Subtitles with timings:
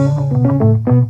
[0.00, 1.09] Türkiye'nin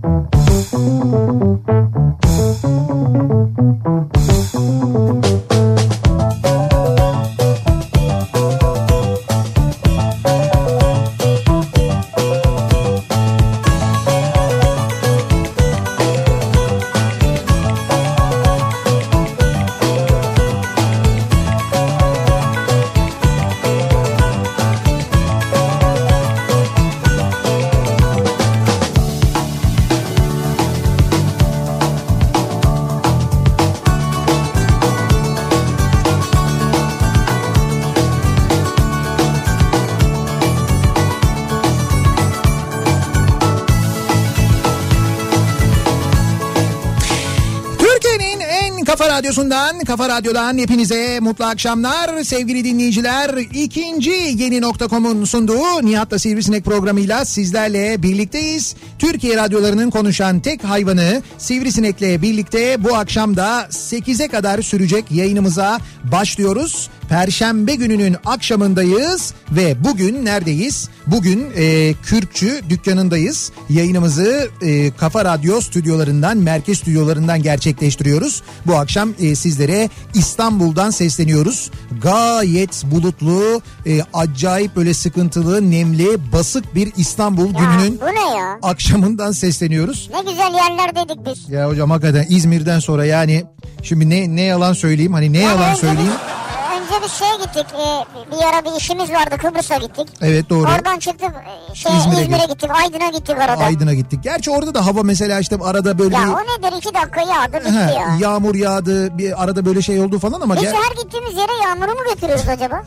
[49.91, 52.25] kafa radyodan hepinize mutlu akşamlar.
[52.25, 58.77] Sevgili dinleyiciler, ikinci yeni nokta.com'un sunduğu Nihat'la Sivrisinek programıyla sizlerle birlikteyiz.
[58.99, 65.79] Türkiye radyolarının konuşan tek hayvanı Sivrisinek'le birlikte bu akşam da 8'e kadar sürecek yayınımıza
[66.13, 66.90] başlıyoruz.
[67.11, 70.89] Perşembe gününün akşamındayız ve bugün neredeyiz?
[71.07, 73.53] Bugün e, Kürkçü dükkanındayız.
[73.71, 78.43] Yayınımızı e, Kafa Radyo stüdyolarından, merkez stüdyolarından gerçekleştiriyoruz.
[78.67, 81.71] Bu akşam e, sizlere İstanbul'dan sesleniyoruz.
[82.03, 88.59] Gayet bulutlu, e, acayip böyle sıkıntılı, nemli, basık bir İstanbul Ya gününün bu ne ya?
[88.63, 90.11] akşamından sesleniyoruz.
[90.15, 91.49] Ne güzel yerler dedik biz.
[91.51, 93.45] Ya hocam hakikaten İzmir'den sonra yani
[93.83, 96.13] şimdi ne ne yalan söyleyeyim hani ne Yani yalan söyleyeyim.
[96.91, 97.67] Biz, önce bir şeye gittik.
[97.75, 100.09] e, bir ara bir işimiz vardı Kıbrıs'a gittik.
[100.23, 100.69] Evet doğru.
[100.77, 101.31] Oradan çıktık
[101.71, 102.49] e, şey, İzmir'e İzmir'e, gittik.
[102.61, 102.71] gittik.
[102.85, 103.65] Aydın'a gittik arada.
[103.65, 104.23] Aydın'a gittik.
[104.23, 107.73] Gerçi orada da hava mesela işte arada böyle Ya o nedir iki dakika yağdı bitti
[107.73, 108.17] He, ya.
[108.21, 111.91] yağmur yağdı bir arada böyle şey oldu falan ama Peki gel- her gittiğimiz yere yağmuru
[111.91, 112.83] mu götürüyoruz acaba?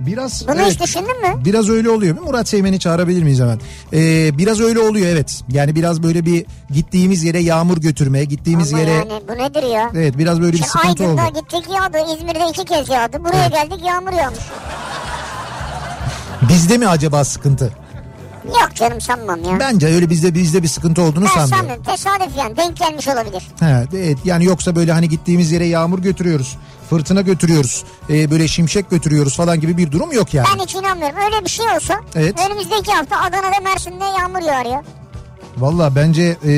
[0.00, 1.44] Biraz Bunu evet, hiç düşündün mü?
[1.44, 2.16] biraz öyle oluyor.
[2.16, 3.60] Bir Murat Seymen'i çağırabilir miyiz hemen?
[3.92, 5.42] Ee, biraz öyle oluyor evet.
[5.52, 9.90] Yani biraz böyle bir gittiğimiz yere yağmur götürmeye, gittiğimiz Ama yere yani bu nedir ya?
[9.94, 11.20] evet biraz böyle bir Şimdi sıkıntı oldu.
[11.20, 11.98] Aydın'da gittik yağdı.
[12.16, 13.24] İzmir'de iki kez yağdı.
[13.24, 14.40] Buraya geldik yağmur yağmış.
[16.48, 17.72] Bizde mi acaba sıkıntı?
[18.46, 19.60] Yok canım sanmam ya.
[19.60, 21.50] Bence öyle bizde bizde bir sıkıntı olduğunu ben sanmıyorum.
[21.56, 21.82] sanmıyorum.
[21.82, 23.42] Tesadüf yani denk gelmiş olabilir.
[23.60, 26.56] He, evet yani yoksa böyle hani gittiğimiz yere yağmur götürüyoruz.
[26.90, 27.84] Fırtına götürüyoruz.
[28.10, 30.46] e, böyle şimşek götürüyoruz falan gibi bir durum yok yani.
[30.56, 31.16] Ben hiç inanmıyorum.
[31.24, 32.34] Öyle bir şey olsa Evet.
[32.48, 34.82] önümüzdeki hafta Adana'da Mersin'de yağmur yağar ya.
[35.58, 36.50] Valla bence e,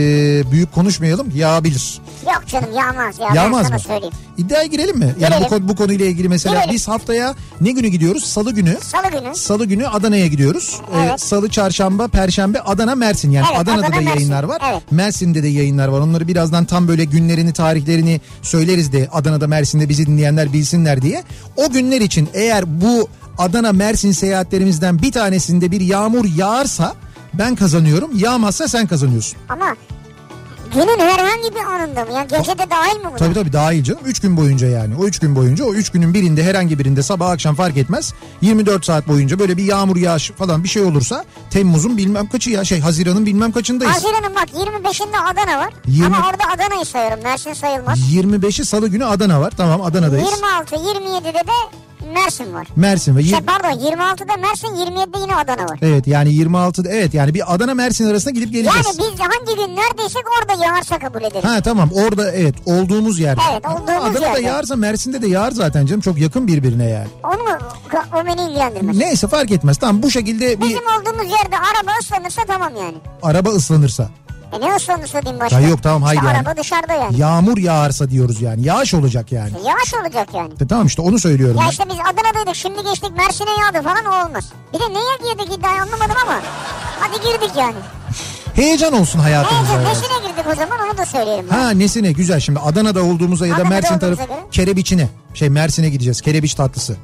[0.52, 1.98] büyük konuşmayalım yağabilir.
[2.26, 3.28] Yok canım yağmaz ya.
[3.34, 3.78] Yağmaz mı?
[3.78, 4.14] söyleyeyim.
[4.36, 5.14] İddiaya girelim mi?
[5.20, 5.48] Yani bu, Girelim.
[5.48, 6.74] konu, bu konuyla ilgili mesela Girelim.
[6.74, 8.24] biz haftaya ne günü gidiyoruz?
[8.24, 8.76] Salı günü.
[8.82, 9.34] Salı günü.
[9.34, 10.80] Salı günü Adana'ya gidiyoruz.
[10.94, 11.20] Ee, Evet.
[11.20, 13.30] Salı, çarşamba, perşembe Adana, Mersin.
[13.30, 14.16] Yani Evet, Adana'da Adana, da Mersin.
[14.18, 14.62] yayınlar var.
[14.72, 14.82] Evet.
[14.90, 16.00] Mersin'de de yayınlar var.
[16.00, 21.22] Onları birazdan tam böyle günlerini, tarihlerini söyleriz de Adana'da, Mersin'de bizi dinleyenler bilsinler diye.
[21.56, 26.94] O günler için eğer bu Adana, Mersin seyahatlerimizden bir tanesinde bir yağmur yağarsa
[27.38, 28.10] ben kazanıyorum.
[28.14, 29.38] Yağmazsa sen kazanıyorsun.
[29.48, 29.76] Ama
[30.74, 32.12] günün herhangi bir anında mı?
[32.14, 33.16] Yani gece de dahil mi buna?
[33.16, 34.00] Tabii tabii dahil canım.
[34.04, 34.94] 3 gün boyunca yani.
[34.96, 38.14] O 3 gün boyunca o 3 günün birinde herhangi birinde sabah akşam fark etmez.
[38.40, 42.64] 24 saat boyunca böyle bir yağmur yağış falan bir şey olursa Temmuz'un bilmem kaçı ya
[42.64, 43.94] şey Haziran'ın bilmem kaçındayız.
[43.94, 45.72] Haziran'ın bak 25'inde Adana var.
[45.86, 47.22] 20 Ama orada Adana'yı sayıyorum.
[47.22, 47.98] Mersin sayılmaz.
[48.12, 49.52] 25'i salı günü Adana var.
[49.56, 50.28] Tamam Adana'dayız.
[50.30, 52.66] 26, 27'de de Mersin var.
[52.76, 55.78] Mersin ve Şey pardon 26'da Mersin 27'de yine Adana var.
[55.82, 58.86] Evet yani 26'da evet yani bir Adana Mersin arasında gidip geleceğiz.
[58.86, 61.44] Yani biz hangi gün neredeysek orada yağarsa kabul ederiz.
[61.44, 63.40] Ha tamam orada evet olduğumuz yerde.
[63.52, 64.40] Evet, Ama olduğumuz Adana'da yerde.
[64.40, 67.08] yağarsa Mersin'de de yağar zaten canım çok yakın birbirine yani.
[67.24, 67.58] Onu?
[68.22, 68.96] O beni ilgilendirmez.
[68.96, 72.94] Neyse fark etmez tamam bu şekilde bir Bizim olduğumuz yerde araba ıslanırsa tamam yani.
[73.22, 74.08] araba ıslanırsa.
[74.52, 75.60] E ne ıslanırsa diyeyim başka.
[75.60, 76.38] Ya yok, tamam, hayır İşte yani.
[76.38, 77.20] araba dışarıda yani.
[77.20, 79.50] Yağmur yağarsa diyoruz yani yağış olacak yani.
[79.64, 80.52] E Yağış olacak yani.
[80.60, 81.56] E tamam işte onu söylüyorum.
[81.56, 81.70] Ya ben.
[81.70, 84.44] işte biz Adana'daydık şimdi geçtik Mersin'e yağdı falan o olmaz.
[84.74, 86.40] Bir de neye girdik iddiayı anlamadım ama.
[87.00, 87.74] Hadi girdik yani.
[88.54, 89.72] Heyecan olsun hayatımıza.
[89.78, 89.88] Neyse ya.
[89.88, 91.46] nesine girdik o zaman onu da söyleyelim.
[91.50, 91.58] ben.
[91.58, 95.08] Ha nesine güzel şimdi Adana'da olduğumuza ya da Adana'da Mersin tarafı kerebiçine.
[95.34, 96.96] Şey Mersin'e gideceğiz kerebiç tatlısı.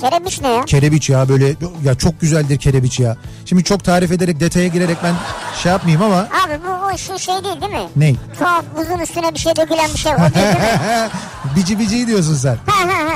[0.00, 0.64] Kerebiç ne ya?
[0.64, 1.54] Kerebiç ya böyle
[1.84, 3.16] ya çok güzeldir kerebiç ya.
[3.44, 5.14] Şimdi çok tarif ederek detaya girerek ben
[5.62, 7.88] şey yapmayayım ama Abi bu o şu şey değil değil mi?
[7.96, 8.16] ney?
[8.38, 10.12] Tuhaf buzun üstüne bir şey dökülen bir şey.
[10.12, 11.10] O değil değil mi?
[11.56, 12.56] bici biciyi diyorsun sen.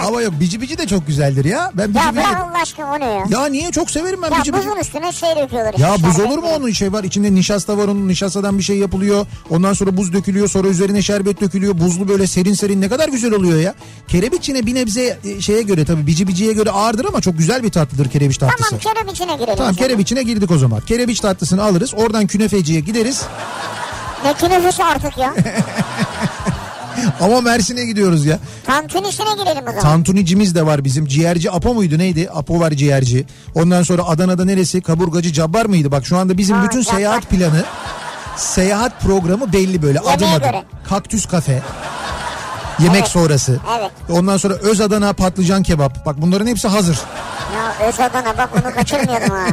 [0.07, 1.71] Ama yok bici bici de çok güzeldir ya.
[1.75, 2.17] Ben bici ya bici...
[2.17, 3.25] bırak Allah aşkına o ne ya?
[3.29, 4.63] Ya niye çok severim ben Ya bici bici.
[4.67, 5.75] buzun üstüne şey döküyorlar.
[5.79, 9.27] Ya buz olur mu onun şey var içinde nişasta var onun nişastadan bir şey yapılıyor.
[9.51, 11.79] Ondan sonra buz dökülüyor sonra üzerine şerbet dökülüyor.
[11.79, 13.75] Buzlu böyle serin serin ne kadar güzel oluyor ya.
[14.09, 17.63] Kerebiç yine bir nebze e, şeye göre tabii bici biciye göre ağırdır ama çok güzel
[17.63, 18.71] bir tatlıdır kerebiç tatlısı.
[18.71, 19.57] Tamam kerebiçine girelim.
[19.57, 20.81] Tamam kerebiçine girdik o zaman.
[20.81, 23.23] Kerebiç tatlısını alırız oradan künefeciye gideriz.
[24.25, 25.35] Ne künefesi artık ya.
[27.21, 28.39] Ama Mersin'e gidiyoruz ya.
[28.67, 29.81] Tantunisine girelim o zaman.
[29.83, 31.07] Tantunicimiz de var bizim.
[31.07, 32.29] Ciğerci Apo muydu neydi?
[32.35, 33.27] Apo var ciğerci.
[33.55, 34.81] Ondan sonra Adana'da neresi?
[34.83, 35.91] Kaburgacı Cabbar mıydı?
[35.93, 36.97] Bak şu anda bizim Ha, bütün Cabbar.
[36.97, 37.65] seyahat planı
[38.37, 40.51] seyahat programı belli böyle adım Yemeğe adım.
[40.51, 40.63] göre.
[40.89, 41.63] Kaktüs kafe.
[42.79, 43.09] Yemek Evet.
[43.09, 43.61] sonrası.
[43.81, 43.91] Evet.
[44.11, 46.07] Ondan sonra öz Adana patlıcan kebap.
[46.07, 46.99] Bak bunların hepsi hazır.
[47.57, 49.47] Ya öz Adana bak bunu kaçırmıyordum ha.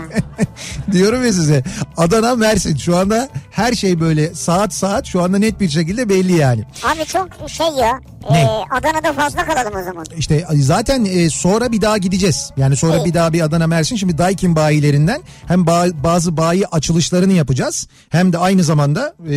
[0.91, 1.63] Diyorum ya size.
[1.97, 6.33] Adana Mersin şu anda her şey böyle saat saat şu anda net bir şekilde belli
[6.37, 6.63] yani.
[6.83, 7.99] Abi çok şey ya.
[8.31, 8.39] Ne?
[8.41, 10.05] E, Adana'da fazla kalalım o zaman.
[10.17, 12.51] İşte zaten e, sonra bir daha gideceğiz.
[12.57, 13.05] Yani sonra İyi.
[13.05, 13.95] bir daha bir Adana Mersin.
[13.95, 17.87] Şimdi Daikin bayilerinden hem ba- bazı bayi açılışlarını yapacağız.
[18.09, 19.35] Hem de aynı zamanda e,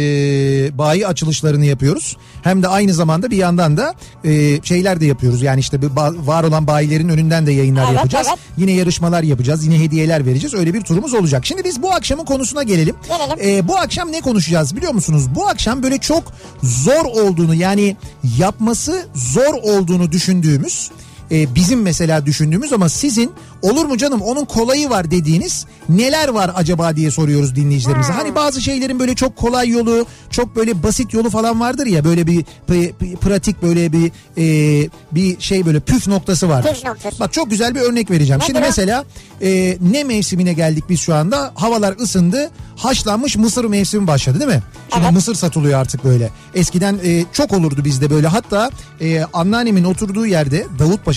[0.78, 2.16] bayi açılışlarını yapıyoruz.
[2.42, 5.42] Hem de aynı zamanda bir yandan da e, şeyler de yapıyoruz.
[5.42, 5.88] Yani işte bir
[6.26, 8.26] var olan bayilerin önünden de yayınlar Evet, yapacağız.
[8.30, 8.38] evet.
[8.56, 9.64] Yine yarışmalar yapacağız.
[9.64, 10.54] Yine hediyeler vereceğiz.
[10.54, 11.46] Öyle bir turumuz olacak.
[11.46, 12.96] Şimdi biz bu akşamın konusuna gelelim.
[13.08, 13.56] Gelelim.
[13.58, 15.26] E, bu akşam ne konuşacağız biliyor musunuz?
[15.34, 16.22] Bu akşam böyle çok
[16.62, 17.96] zor olduğunu yani
[18.38, 20.90] yapması zor olduğunu düşündüğümüz
[21.32, 23.32] e, bizim mesela düşündüğümüz ama sizin
[23.62, 28.12] olur mu canım onun kolayı var dediğiniz neler var acaba diye soruyoruz dinleyicilerimize.
[28.12, 32.26] Hani bazı şeylerin böyle çok kolay yolu çok böyle basit yolu falan vardır ya böyle
[32.26, 36.74] bir, bir- bir pratik böyle bir e, bir şey böyle püf noktası vardır.
[36.74, 37.20] Püf noktası.
[37.20, 38.38] Bak çok güzel bir örnek vereceğim.
[38.38, 38.62] Nedir Şimdi o?
[38.62, 39.04] mesela
[39.42, 41.52] e, ne mevsimine geldik biz şu anda?
[41.54, 42.50] Havalar ısındı.
[42.76, 44.62] Haşlanmış mısır mevsimi başladı değil mi?
[44.92, 45.12] Şimdi Evet.
[45.14, 46.30] mısır satılıyor artık böyle.
[46.54, 48.26] Eskiden e, çok olurdu bizde böyle.
[48.26, 48.70] Hatta
[49.00, 50.66] e, anneannemin oturduğu yerde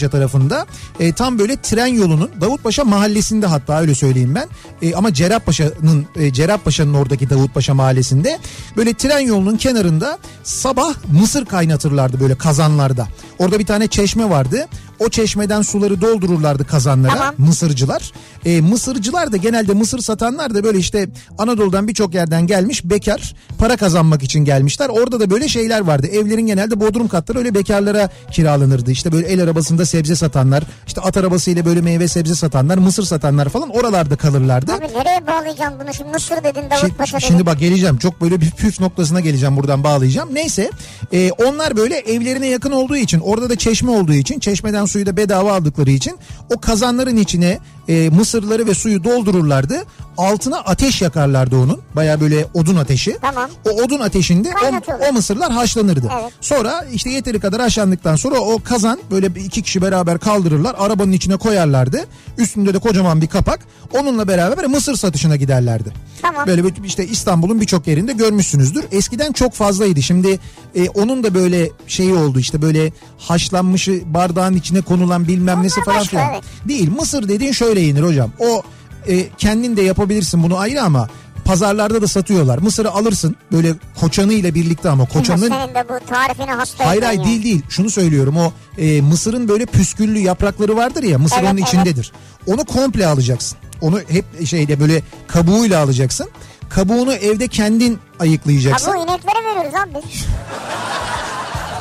[0.06, 0.66] Davutpaşa tarafında
[1.00, 4.48] e, tam böyle tren yolunun Davutpaşa mahallesinde hatta öyle söyleyeyim ben.
[4.82, 8.40] E, ama Cerrahpaşa'nın e, Cerrahpaşa'nın oradaki Davutpaşa mahallesinde
[8.78, 13.08] böyle tren yolunun kenarında sabah mısır kaynatırlardı böyle kazanlarda.
[13.40, 14.68] Orada bir tane çeşme vardı.
[15.00, 17.36] O çeşmeden suları doldururlardı kazanlara Tamam.
[17.38, 18.12] mısırcılar.
[18.46, 23.78] E, mısırcılar da genelde mısır satanlar da böyle işte Anadolu'dan birçok yerden gelmiş bekar para
[23.78, 24.90] kazanmak için gelmişler.
[24.90, 26.08] Orada da böyle şeyler vardı.
[26.08, 28.92] Evlerin genelde bodrum katları öyle bekarlara kiralanırdı.
[28.92, 33.50] İşte böyle el arabasında sebze satanlar, işte at arabasıyla böyle meyve sebze satanlar, mısır satanlar
[33.50, 34.74] falan oralarda kalırlardı.
[34.74, 37.28] Abi nereye bağlayacağım bunu şimdi Mısır dedin Şi- Davutpaşa dedin.
[37.28, 40.30] Şimdi bak geleceğim çok böyle bir püf noktasına geleceğim buradan bağlayacağım.
[40.36, 40.72] Neyse
[41.14, 45.18] e, onlar böyle evlerine yakın olduğu için orada da çeşme olduğu için çeşmeden suyu da
[45.18, 46.18] bedava aldıkları için
[46.56, 49.84] o kazanların içine e, mısırları ve suyu doldururlardı.
[50.18, 53.18] Altına ateş yakarlardı onun baya böyle odun ateşi.
[53.22, 53.50] Tamam.
[53.66, 56.12] O odun ateşinde o, o mısırlar haşlanırdı.
[56.22, 56.34] Evet.
[56.42, 60.76] Sonra işte yeteri kadar haşlandıktan sonra o kazan böyle iki kişi beraber kaldırırlar.
[60.78, 62.06] Arabanın içine koyarlardı.
[62.38, 63.60] Üstünde de kocaman bir kapak.
[63.94, 65.94] Onunla beraber mısır satışına giderlerdi.
[66.22, 66.48] Tamam.
[66.48, 68.86] Böyle işte İstanbul'un birçok yerinde görmüşsünüzdür.
[68.92, 70.02] Eskiden çok fazlaydı.
[70.02, 70.40] Şimdi
[70.76, 75.86] e, onun da böyle şeyi oldu işte böyle haşlanmışı bardağın içine konulan bilmem nesi Onlar
[75.86, 76.34] falan başka, filan.
[76.34, 76.44] evet.
[76.68, 78.32] Değil mısır dediğin şöyle yenir hocam.
[78.40, 78.64] O
[79.08, 81.10] e, kendin de yapabilirsin bunu ayrı ama
[81.46, 82.58] pazarlarda da satıyorlar.
[82.58, 87.44] Mısırı alırsın böyle koçanıyla birlikte ama koçanın Senin de bu tarifine hastayım Hayır hayır değil
[87.44, 87.62] değil.
[87.70, 91.68] Şunu söylüyorum o e, mısırın böyle püsküllü yaprakları vardır ya mısır Evet, onun evet.
[91.68, 92.12] içindedir.
[92.48, 93.58] Onu komple alacaksın.
[93.82, 96.30] Onu hep şeyde böyle kabuğuyla alacaksın.
[96.70, 98.92] Kabuğunu evde kendin ayıklayacaksın.
[98.92, 100.26] Abi bu ineklere veriyoruz abi biz.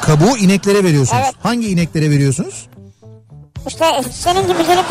[0.03, 1.23] Kabuğu ineklere veriyorsunuz.
[1.25, 1.35] Evet.
[1.43, 2.67] Hangi ineklere veriyorsunuz?
[3.69, 4.85] İşte senin gibi gelip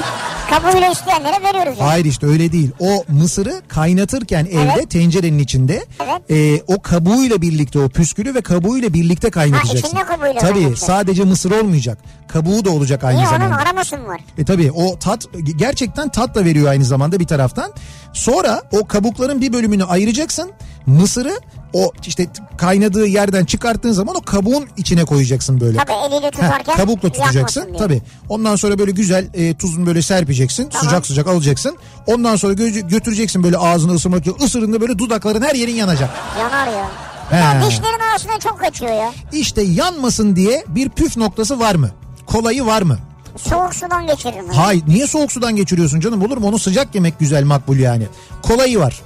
[0.50, 1.80] kabuğuyla isteyenlere veriyoruz.
[1.80, 1.90] Yani.
[1.90, 2.72] Hayır işte öyle değil.
[2.80, 4.90] O mısırı kaynatırken evde Evet.
[4.92, 6.32] tencerenin içinde Evet.
[6.32, 9.88] e, o kabuğuyla birlikte o püskülü ve kabuğuyla birlikte kaynatacaksın.
[9.88, 10.86] içinde kabuğuyla Tabii kaynatacaksın.
[10.88, 11.98] sadece mısır olmayacak.
[12.28, 13.56] Kabuğu da olacak aynı Niye onun zamanda.
[13.58, 14.22] araması mı var?
[14.38, 17.72] E tabii o tat gerçekten tat da veriyor aynı zamanda bir taraftan.
[18.14, 20.52] Sonra o kabukların bir bölümünü ayıracaksın.
[20.86, 21.40] Mısırı
[21.74, 25.78] o işte kaynadığı yerden çıkarttığın zaman o kabuğun içine koyacaksın böyle.
[25.78, 28.02] Tabii eliyle tutarken kabukla tutacaksın tabii.
[28.30, 30.70] Ondan sonra böyle güzel e, tuzunu böyle serpeceksin.
[30.70, 31.78] Sıcak sıcak alacaksın.
[32.08, 34.36] Ondan sonra gö- götüreceksin böyle ağzını ısırmak için.
[34.46, 36.10] Isırında böyle dudakların her yerin yanacak.
[36.40, 36.90] Yanar ya.
[37.30, 37.36] He.
[37.38, 39.12] Ya dişlerin arasında çok kaçıyor ya.
[39.34, 41.90] İşte yanmasın diye bir püf noktası var mı?
[42.26, 42.98] Kolayı var mı?
[43.38, 44.50] Soğuk sudan geçiririm.
[44.50, 48.08] Hayır niye soğuk sudan geçiriyorsun canım olur mu onu sıcak yemek güzel makbul yani.
[48.42, 49.02] Kolayı var.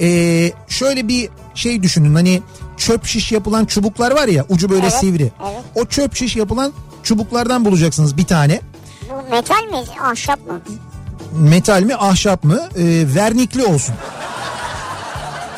[0.00, 2.42] Ee, şöyle bir şey düşünün hani
[2.76, 5.22] çöp şiş yapılan çubuklar var ya ucu böyle Evet, sivri.
[5.50, 5.62] evet.
[5.74, 6.72] O çöp şiş yapılan
[7.02, 8.60] çubuklardan bulacaksınız bir tane.
[9.10, 10.60] Bu metal mi ahşap mı?
[11.38, 13.94] Metal mi ahşap mı Ee, vernikli olsun.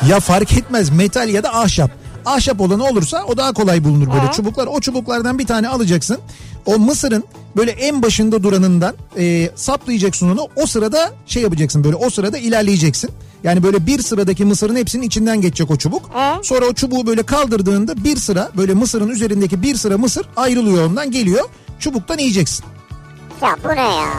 [0.09, 1.91] Ya fark etmez metal ya da ahşap.
[2.25, 4.31] Ahşap olanı olursa o daha kolay bulunur böyle Hı.
[4.31, 4.67] çubuklar.
[4.67, 6.17] O çubuklardan bir tane alacaksın.
[6.65, 7.23] O mısırın
[7.57, 10.47] böyle en başında duranından e, saplayacaksın onu.
[10.55, 13.09] O sırada şey yapacaksın böyle o sırada ilerleyeceksin.
[13.45, 16.09] Yani böyle bir sıradaki mısırın hepsinin içinden geçecek o çubuk.
[16.13, 16.43] Hı.
[16.43, 21.11] Sonra o çubuğu böyle kaldırdığında bir sıra böyle mısırın üzerindeki bir sıra mısır ayrılıyor ondan
[21.11, 21.45] geliyor.
[21.79, 22.65] Çubuktan yiyeceksin.
[23.41, 24.09] Ya bu ne ya?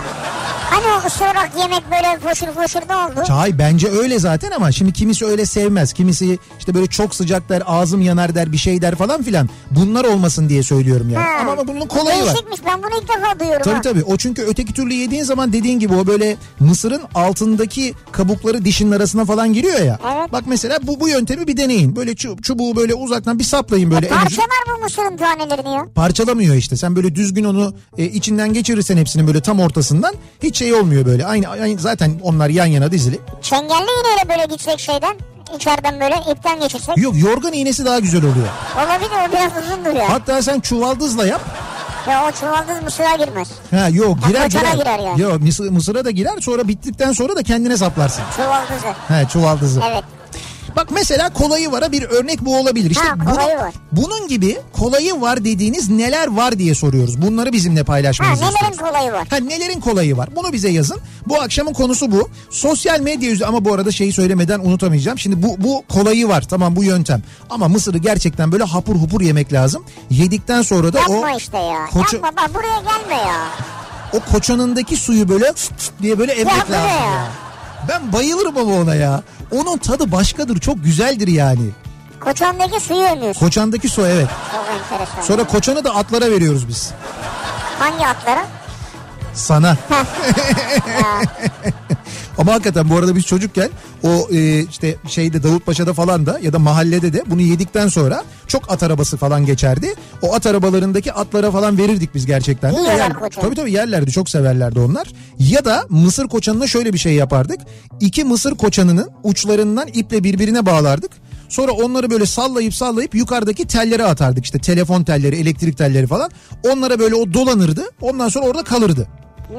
[0.70, 3.26] Hani o ısırarak yemek böyle foşur foşur ne oldu?
[3.26, 5.92] Çay bence öyle zaten ama şimdi kimisi öyle sevmez.
[5.92, 9.48] Kimisi işte böyle çok sıcak der, ağzım yanar der, bir şey der falan filan.
[9.70, 11.24] Bunlar olmasın diye söylüyorum yani.
[11.24, 11.30] Ha.
[11.40, 12.26] Ama, ama bunun kolayı var.
[12.26, 13.62] Değişikmiş ben bunu ilk defa duyuyorum.
[13.64, 13.80] Tabii ha.
[13.82, 14.02] tabii.
[14.04, 19.24] O çünkü öteki türlü yediğin zaman dediğin gibi o böyle mısırın altındaki kabukları dişin arasına
[19.24, 19.98] falan giriyor ya.
[20.16, 20.32] Evet.
[20.32, 21.96] Bak mesela bu bu yöntemi bir deneyin.
[21.96, 24.06] Böyle çu- çubuğu böyle uzaktan bir saplayın böyle.
[24.06, 25.86] ucu- Parçalar mı mısırın tanelerini ya?
[25.94, 26.76] parçalamıyor işte.
[26.76, 31.26] Sen böyle düzgün onu e, içinden geçirirsen hepsini böyle tam ortasından hiç şey olmuyor böyle.
[31.26, 33.20] Aynı, aynı zaten onlar yan yana dizili.
[33.42, 35.16] Çengelli iğneyle böyle gitsek şeyden
[35.56, 36.98] içeriden böyle ipten geçirsek.
[36.98, 38.46] Yok yorgan iğnesi daha güzel oluyor.
[38.76, 40.10] Olabilir o biraz uzundur ya.
[40.10, 41.40] Hatta sen çuvaldızla yap.
[42.10, 43.48] Ya o çuvaldız mısıra girmez.
[43.70, 44.78] Ha yok girer koçana girer.
[44.78, 45.20] girer yani.
[45.20, 48.24] Yok mısır, mısıra da girer sonra bittikten sonra da kendine saplarsın.
[48.36, 48.86] Çuvaldızı.
[49.08, 49.80] He çuvaldızı.
[49.90, 50.04] Evet.
[50.76, 52.90] Bak mesela kolayı vara bir örnek bu olabilir.
[52.90, 53.72] İşte Ha, bunu- var.
[53.92, 57.22] bunun gibi kolayı var dediğiniz neler var diye soruyoruz.
[57.22, 58.78] Bunları bizimle Ha paylaşmanızı nelerin istiyoruz.
[58.78, 59.26] kolayı var?
[59.30, 60.28] Ha nelerin kolayı var?
[60.36, 61.00] Bunu bize yazın.
[61.28, 62.28] Bu akşamın konusu bu.
[62.50, 65.18] Sosyal medya yüzü ama bu arada şeyi söylemeden unutamayacağım.
[65.18, 66.42] Şimdi bu bu kolayı var.
[66.48, 67.22] Tamam bu yöntem.
[67.50, 69.84] Ama mısırı gerçekten böyle hapur hupur yemek lazım.
[70.10, 71.86] Yedikten sonra da Yapma o işte ya.
[71.92, 73.40] koça- Yapma bak buraya gelme ya.
[74.12, 75.52] o koçanındaki suyu böyle
[76.02, 76.74] diye böyle emmek lazım.
[76.74, 77.06] ya?
[77.06, 77.26] ya.
[77.88, 79.22] Ben bayılırım ama ona ya.
[79.50, 80.60] Onun tadı başkadır.
[80.60, 81.70] Çok güzeldir yani.
[82.20, 83.40] Koçandaki suyu emiyorsun.
[83.40, 84.28] Koçandaki su evet.
[84.52, 85.22] Çok enteresan.
[85.22, 86.92] Sonra koçanı da atlara veriyoruz biz.
[87.78, 88.44] Hangi atlara?
[89.34, 89.76] Sana.
[92.38, 93.68] Ama hakikaten bu arada biz çocukken
[94.02, 98.72] o e, işte şeyde Davutpaşa'da falan da ya da mahallede de bunu yedikten sonra çok
[98.72, 99.94] at arabası falan geçerdi.
[100.22, 102.74] O at arabalarındaki atlara falan verirdik biz gerçekten.
[102.76, 102.80] de.
[102.80, 103.30] Yer-.
[103.40, 105.08] Tabii tabii yerlerdi çok severlerdi onlar.
[105.38, 107.60] Ya da mısır koçanına şöyle bir şey yapardık.
[108.00, 111.10] İki mısır koçanının uçlarından iple birbirine bağlardık.
[111.48, 114.44] Sonra onları böyle sallayıp sallayıp yukarıdaki tellere atardık.
[114.44, 116.30] İşte telefon telleri, elektrik telleri falan.
[116.70, 117.82] Onlara böyle o dolanırdı.
[118.00, 119.08] Ondan sonra orada kalırdı.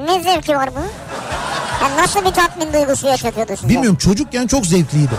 [0.06, 0.86] ne zevki var bunun?
[1.82, 3.68] Ya nasıl bir tatmin duygusu yaşatıyordu size?
[3.68, 5.14] Bilmiyorum çocukken çok zevkliydi.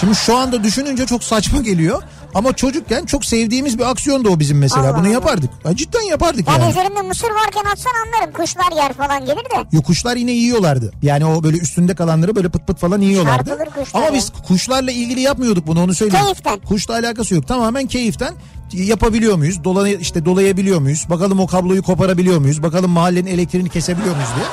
[0.00, 2.02] Şimdi şu anda düşününce çok saçma geliyor.
[2.34, 4.82] Ama çocukken çok sevdiğimiz bir aksiyondu o bizim mesela.
[4.86, 5.08] Allah Bunu Allah.
[5.12, 5.50] yapardık.
[5.64, 6.70] Ya cidden yapardık Yani yani.
[6.70, 8.32] üzerinde mısır varken atsan anlarım.
[8.32, 9.66] Kuşlar yer falan gelir de.
[9.72, 10.92] Yo, kuşlar yine yiyorlardı.
[11.02, 13.48] Yani o böyle üstünde kalanları böyle pıt pıt falan yiyorlardı.
[13.50, 14.14] Çarpılır kuşlar Ama ya.
[14.14, 16.24] biz kuşlarla ilgili yapmıyorduk bunu onu söyleyeyim.
[16.24, 16.58] Keyiften.
[16.58, 17.48] Kuşla alakası yok.
[17.48, 18.34] Tamamen keyiften
[18.72, 19.64] yapabiliyor muyuz?
[19.64, 21.06] Dolay işte dolayabiliyor muyuz?
[21.10, 22.62] Bakalım o kabloyu koparabiliyor muyuz?
[22.62, 24.46] Bakalım mahallenin elektriğini kesebiliyor muyuz diye.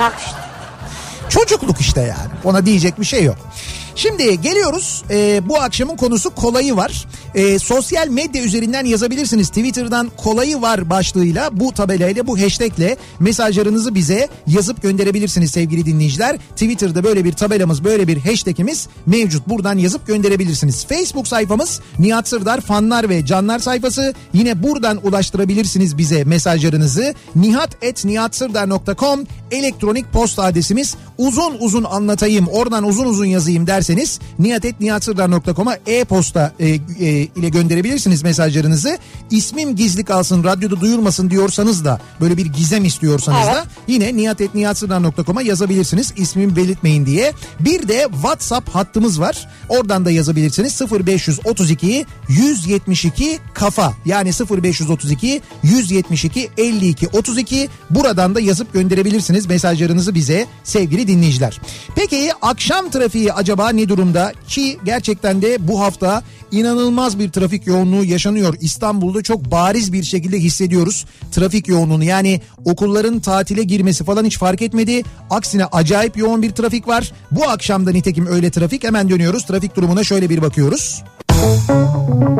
[0.00, 0.36] Bak işte.
[1.36, 2.32] Çocukluk işte yani.
[2.44, 3.36] Ona diyecek bir şey yok.
[3.96, 5.02] Şimdi geliyoruz.
[5.10, 7.06] Ee, bu akşamın konusu kolayı var.
[7.34, 9.48] Ee, sosyal medya üzerinden yazabilirsiniz.
[9.48, 16.36] Twitter'dan kolayı var başlığıyla bu tabelayla bu hashtagle mesajlarınızı bize yazıp gönderebilirsiniz sevgili dinleyiciler.
[16.36, 19.48] Twitter'da böyle bir tabelamız böyle bir hashtagimiz mevcut.
[19.48, 20.86] Buradan yazıp gönderebilirsiniz.
[20.86, 24.14] Facebook sayfamız Nihat Sırdar fanlar ve canlar sayfası.
[24.32, 27.14] Yine buradan ulaştırabilirsiniz bize mesajlarınızı.
[27.36, 30.96] nihat.nihatsırdar.com elektronik posta adresimiz.
[31.18, 33.85] Uzun uzun anlatayım oradan uzun uzun yazayım derseniz
[34.38, 36.78] nihatetnihatsırdar.com'a e-posta e, e,
[37.36, 38.98] ile gönderebilirsiniz mesajlarınızı.
[39.30, 43.56] İsmim gizli kalsın radyoda duyurmasın diyorsanız da böyle bir gizem istiyorsanız Evet.
[43.56, 46.12] da yine nihatetnihatsırdar.com'a yazabilirsiniz.
[46.16, 47.32] İsmimi belirtmeyin diye.
[47.60, 49.48] Bir de WhatsApp hattımız var.
[49.68, 50.80] Oradan da yazabilirsiniz.
[50.80, 61.06] 0532 172 kafa yani 0532 172 52 32 buradan da yazıp gönderebilirsiniz mesajlarınızı bize sevgili
[61.08, 61.60] dinleyiciler.
[61.94, 68.04] Peki akşam trafiği acaba ne durumda ki gerçekten de bu hafta inanılmaz bir trafik yoğunluğu
[68.04, 68.54] yaşanıyor.
[68.60, 72.04] İstanbul'da çok bariz bir şekilde hissediyoruz trafik yoğunluğunu.
[72.04, 75.02] Yani okulların tatile girmesi falan hiç fark etmedi.
[75.30, 77.12] Aksine acayip yoğun bir trafik var.
[77.30, 78.84] Bu akşam da nitekim öyle trafik.
[78.84, 79.46] Hemen dönüyoruz.
[79.46, 81.02] Trafik durumuna şöyle bir bakıyoruz.
[81.28, 82.36] Kafa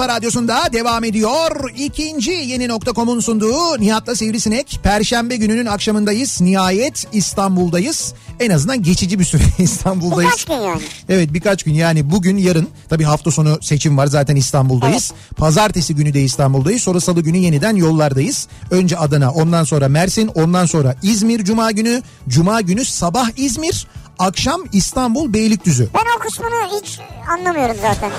[0.00, 1.70] kafa radyosunda devam ediyor.
[1.76, 4.80] İkinci yeni nokta.com'un sunduğu Nihat'la Sivrisinek.
[4.82, 6.40] Perşembe gününün akşamındayız.
[6.40, 8.14] Nihayet İstanbul'dayız.
[8.40, 10.32] En azından geçici bir süre İstanbul'dayız.
[10.32, 10.82] Birkaç gün yani.
[11.08, 15.12] Evet birkaç gün yani bugün yarın tabii hafta sonu seçim var zaten İstanbul'dayız.
[15.36, 18.48] Pazartesi günü de İstanbul'dayız sonra salı günü yeniden yollardayız.
[18.70, 22.02] Önce Adana ondan sonra Mersin ondan sonra İzmir Cuma günü.
[22.28, 23.86] Cuma günü sabah İzmir
[24.18, 25.88] akşam İstanbul Beylikdüzü.
[25.94, 28.10] Ben o kısmını hiç anlamıyorum zaten.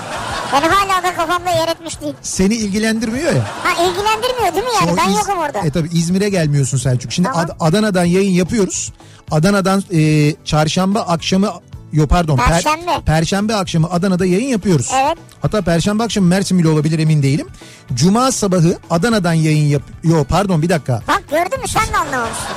[0.53, 2.13] Yani hala da kafamda yer etmiş değil.
[2.21, 3.43] Seni ilgilendirmiyor ya.
[3.63, 4.91] Ha ilgilendirmiyor değil mi yani?
[4.91, 5.59] O ben İz- yokum orada.
[5.59, 7.11] E tabii İzmir'e gelmiyorsun Selçuk.
[7.11, 7.45] Şimdi Tamam.
[7.45, 8.93] Ad- Adana'dan yayın yapıyoruz.
[9.31, 11.51] Adana'dan e, çarşamba akşamı
[11.93, 12.37] Yo pardon.
[12.37, 12.91] per- Perşembe.
[13.05, 14.91] Perşembe akşamı Adana'da yayın yapıyoruz.
[15.03, 15.17] Evet.
[15.41, 17.47] Hatta Perşembe akşamı Mersin bile olabilir emin değilim.
[17.93, 19.81] Cuma sabahı Adana'dan yayın yap...
[20.03, 21.01] Yo pardon bir dakika.
[21.07, 22.47] Bak gördün mü sen de anlamamışsın.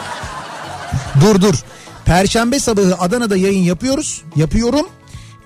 [1.20, 1.54] Dur dur.
[2.04, 4.22] Perşembe sabahı Adana'da yayın yapıyoruz.
[4.36, 4.86] Yapıyorum.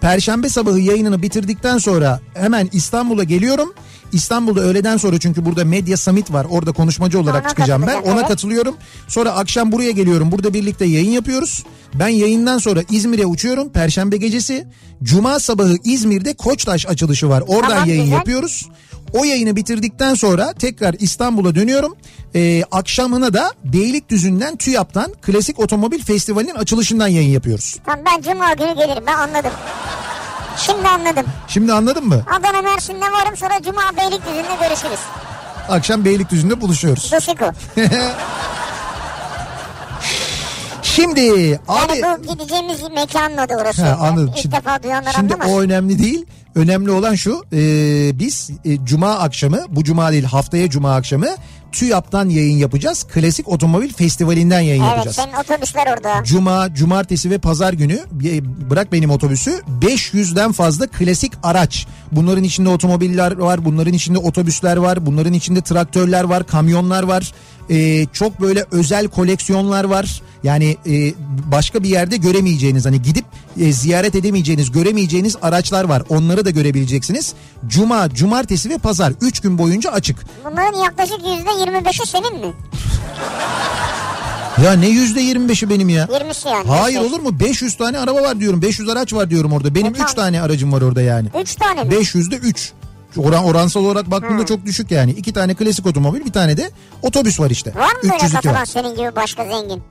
[0.00, 3.72] Perşembe sabahı yayınını bitirdikten sonra hemen İstanbul'a geliyorum.
[4.12, 6.46] İstanbul'da öğleden sonra çünkü burada Medya Summit var.
[6.50, 8.02] Orada konuşmacı olarak Ona çıkacağım ben.
[8.02, 8.28] Ona evet.
[8.28, 8.76] katılıyorum.
[9.08, 10.32] Sonra akşam buraya geliyorum.
[10.32, 11.64] Burada birlikte yayın yapıyoruz.
[11.94, 13.68] Ben yayından sonra İzmir'e uçuyorum.
[13.68, 14.66] Perşembe gecesi.
[15.02, 17.42] Cuma sabahı İzmir'de Koçtaş açılışı var.
[17.46, 18.16] Oradan Tamam, yayın güzel.
[18.16, 18.68] yapıyoruz.
[19.12, 21.96] O yayını bitirdikten sonra tekrar İstanbul'a dönüyorum.
[22.34, 27.76] Ee, akşamına da Beylikdüzü'nden TÜYAP'tan Klasik Otomobil Festivali'nin açılışından yayın yapıyoruz.
[27.86, 29.52] Tamam ben cuma günü gelirim ben anladım.
[30.56, 31.26] Şimdi anladım.
[31.48, 32.22] Şimdi anladın mı?
[32.40, 35.00] Adana Mersin'de varım sonra cuma Beylikdüzü'nde görüşürüz.
[35.68, 37.12] Akşam Beylikdüzü'nde buluşuyoruz.
[37.12, 37.44] Dosiko.
[41.02, 41.98] Şimdi abi...
[41.98, 43.82] Yani bu gideceğimiz mekanın adı orası.
[43.86, 44.28] Ha, anladım.
[44.36, 45.52] İlk Şimdi- defa duyanlar Şimdi anlamaz.
[45.54, 46.24] o önemli değil.
[46.54, 47.58] Önemli olan şu e,
[48.18, 51.26] biz e, cuma akşamı bu cuma değil haftaya cuma akşamı
[51.72, 53.04] TÜYAP'tan yayın yapacağız.
[53.04, 55.16] Klasik Otomobil Festivali'nden yayın Evet yapacağız.
[55.16, 56.24] senin otobüsler orada.
[56.24, 61.86] Cuma, cumartesi ve pazar günü e, bırak benim otobüsü 500'den fazla klasik araç.
[62.12, 67.32] Bunların içinde otomobiller var, bunların içinde otobüsler var, bunların içinde traktörler var, kamyonlar var.
[67.70, 70.22] E, çok böyle özel koleksiyonlar var.
[70.42, 71.12] Yani e,
[71.52, 73.24] başka bir yerde göremeyeceğiniz hani gidip
[73.60, 76.02] e, ziyaret edemeyeceğiniz, göremeyeceğiniz araçlar var.
[76.08, 77.34] Onları da görebileceksiniz.
[77.66, 80.16] Cuma, cumartesi ve pazar 3 gün boyunca açık.
[80.44, 82.52] Bunların yaklaşık yüzde 25'i senin mi?
[84.64, 86.04] Ya ne yüzde 25'i benim ya?
[86.04, 86.68] 20'si yani.
[86.68, 87.40] Hayır olur mu?
[87.40, 88.62] 500 tane araba var diyorum.
[88.62, 89.74] 500 araç var diyorum orada.
[89.74, 90.14] Benim E, 3 tamam.
[90.14, 91.28] tane aracım var orada yani.
[91.42, 91.94] 3 tane mi?
[91.94, 92.72] 500'de 3.
[93.16, 94.46] Oran, oransal olarak baktığımda Hı.
[94.46, 95.10] çok düşük yani.
[95.10, 96.70] İki tane klasik otomobil bir tane de
[97.02, 97.74] otobüs var işte.
[97.74, 98.64] Var mı böyle 302 katılan var.
[98.66, 99.82] senin gibi başka zengin?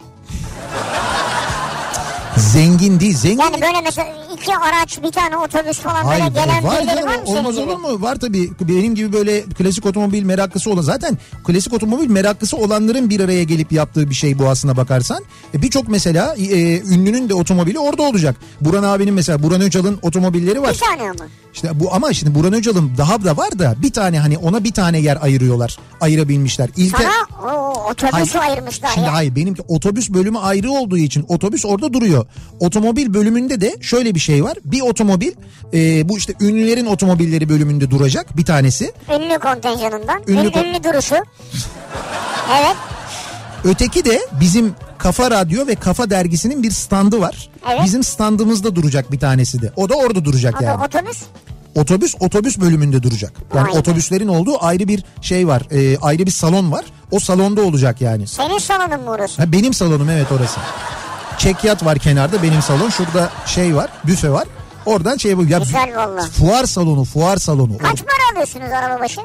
[2.37, 3.17] Zengin değil.
[3.17, 4.07] Zengin Yani böyle mesela
[4.41, 7.57] iki araç bir tane otobüs falan Hayır böyle gelen var birileri canım var mı olmaz
[7.57, 8.01] olur mu?
[8.01, 13.19] Var tabii benim gibi böyle klasik otomobil meraklısı olan zaten klasik otomobil meraklısı olanların bir
[13.19, 15.23] araya gelip yaptığı bir şey bu aslına bakarsan.
[15.53, 18.35] E, Birçok mesela e, ünlünün de otomobili orada olacak.
[18.61, 20.73] Buran abinin mesela Buran Öcal'ın otomobilleri var.
[20.73, 21.29] Bir tane ama.
[21.53, 24.71] İşte bu ama şimdi Buran Öcal'ın daha da var da bir tane hani ona bir
[24.71, 25.77] tane yer ayırıyorlar.
[26.01, 26.69] Ayırabilmişler.
[26.77, 29.13] İlke Sana o otobüsü Hayır, ayırmışlar Şimdi ya.
[29.13, 32.25] hayır benimki otobüs bölümü ayrı olduğu için otobüs orada duruyor.
[32.59, 34.57] Otomobil bölümünde de şöyle bir şey var.
[34.65, 35.31] Bir otomobil
[35.73, 38.91] e, bu işte ünlülerin otomobilleri bölümünde duracak bir tanesi.
[39.15, 40.21] Ünlü kontenjanından.
[40.27, 41.15] Ünlü Ünlü, ünlü duruşu.
[42.59, 42.75] Evet.
[43.63, 47.49] Öteki de bizim Kafa Radyo ve Kafa Dergisi'nin bir standı var.
[47.71, 47.81] Evet.
[47.85, 49.71] Bizim standımızda duracak bir tanesi de.
[49.75, 50.83] O da orada duracak O yani.
[50.83, 51.23] otobüs.
[51.75, 53.33] Otobüs otobüs bölümünde duracak.
[53.55, 53.79] Yani be.
[53.79, 55.61] otobüslerin olduğu ayrı bir şey var.
[55.71, 56.85] e, ayrı bir salon var.
[57.11, 58.27] O salonda olacak yani.
[58.27, 59.41] Senin salonun mu orası?
[59.41, 60.59] Ha, benim salonum evet orası.
[61.37, 62.89] Çekyat var kenarda benim salon.
[62.89, 64.47] Şurada şey var büfe var.
[64.87, 65.45] Oradan şey bu.
[65.45, 66.21] Ya, Güzel valla.
[66.21, 67.77] Fuar salonu fuar salonu.
[67.77, 69.21] Kaç para alıyorsunuz araba başı?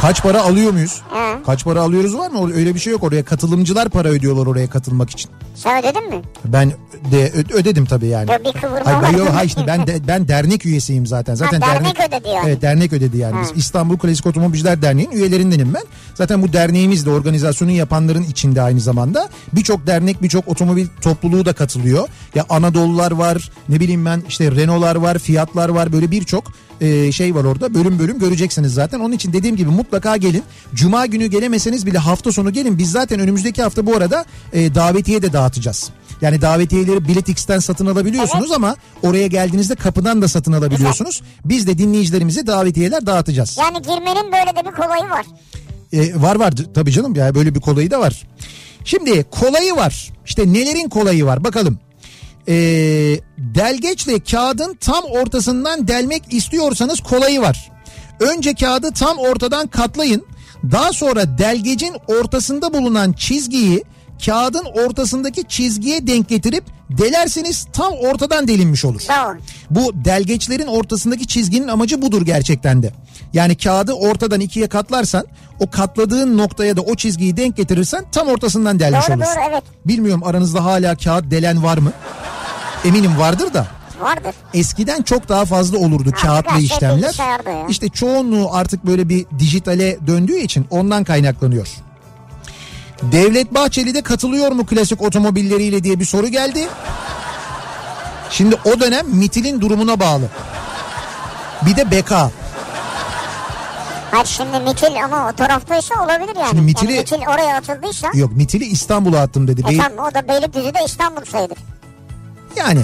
[0.00, 1.02] Kaç para alıyor muyuz?
[1.14, 1.42] He.
[1.46, 2.52] Kaç para alıyoruz var mı?
[2.54, 3.24] Öyle bir şey yok oraya.
[3.24, 5.30] Katılımcılar para ödüyorlar oraya katılmak için.
[5.54, 6.22] Sen ödedin mi?
[6.44, 6.72] Ben
[7.10, 8.30] de ö- ödedim tabii yani.
[8.32, 9.04] Yok, bir kıvırma Hayır, var.
[9.04, 11.34] hayır, hayır işte ben de, ben dernek üyesiyim zaten.
[11.34, 12.48] Zaten Ha, dernek ödedi yani.
[12.48, 13.36] Evet dernek ödedi yani.
[13.42, 13.52] Biz.
[13.56, 15.82] İstanbul Klasik Otomobilciler Derneği'nin üyelerindenim ben.
[16.14, 19.28] Zaten bu derneğimiz de organizasyonu yapanların içinde aynı zamanda.
[19.52, 22.08] Birçok dernek, birçok otomobil topluluğu da katılıyor.
[22.34, 26.44] Ya Anadolular var, ne bileyim ben işte Renault'lar var, Fiat'lar var böyle birçok
[26.80, 27.74] e, şey var orada.
[27.74, 29.00] Bölüm bölüm göreceksiniz zaten.
[29.00, 30.42] Onun için dediğim gibi mutlaka gelin.
[30.74, 32.78] Cuma günü gelemeseniz bile hafta sonu gelin.
[32.78, 35.90] Biz zaten önümüzdeki hafta bu arada e, davetiye de dağıtacağız.
[36.20, 41.22] Yani davetiyeleri Biletix'ten satın alabiliyorsunuz ama oraya geldiğinizde kapıdan da satın alabiliyorsunuz.
[41.44, 43.58] Biz de dinleyicilerimize davetiyeler dağıtacağız.
[43.60, 45.26] Yani girmenin böyle de bir kolayı var.
[45.92, 48.26] E, var var tabii canım ya böyle bir kolayı da var.
[48.84, 50.12] Şimdi kolayı var.
[50.26, 51.78] İşte nelerin kolayı var bakalım.
[52.48, 52.54] E,
[53.38, 57.72] delgeçle kağıdın tam ortasından delmek istiyorsanız kolayı var.
[58.20, 60.26] Önce kağıdı tam ortadan katlayın.
[60.72, 63.84] Daha sonra delgecin ortasında bulunan çizgiyi
[64.26, 69.02] kağıdın ortasındaki çizgiye denk getirip delerseniz tam ortadan delinmiş olur.
[69.08, 69.34] Bravo.
[69.70, 72.92] Bu delgeçlerin ortasındaki çizginin amacı budur gerçekten de.
[73.32, 75.24] Yani kağıdı ortadan ikiye katlarsan
[75.60, 79.34] o katladığın noktaya da o çizgiyi denk getirirsen tam ortasından delmiş Doğru, olursun.
[79.36, 79.62] doğru, evet.
[79.86, 81.92] Bilmiyorum aranızda hala kağıt delen var mı?
[82.84, 83.66] Eminim vardır da.
[84.00, 84.34] Vardır.
[84.54, 87.14] Eskiden çok daha fazla olurdu Ha, kağıtlı işlemler.
[87.68, 91.68] İşte çoğunluğu artık böyle bir dijitale döndüğü için ondan kaynaklanıyor.
[93.12, 96.68] Devlet Bahçeli de katılıyor mu klasik otomobilleriyle diye bir soru geldi.
[98.30, 100.24] Şimdi o dönem MITİL'in durumuna bağlı.
[101.66, 102.10] Bir de BK.
[104.10, 106.48] Hayır şimdi mitil ama o taraftaysa olabilir yani.
[106.50, 108.08] Şimdi mitili- Yani mitil oraya atıldıysa.
[108.14, 109.60] Yok MITİL'i İstanbul'a attım dedi.
[109.60, 111.58] E Bey- tamam o da Beylikdüzü de İstanbul sayılır.
[112.56, 112.80] Yani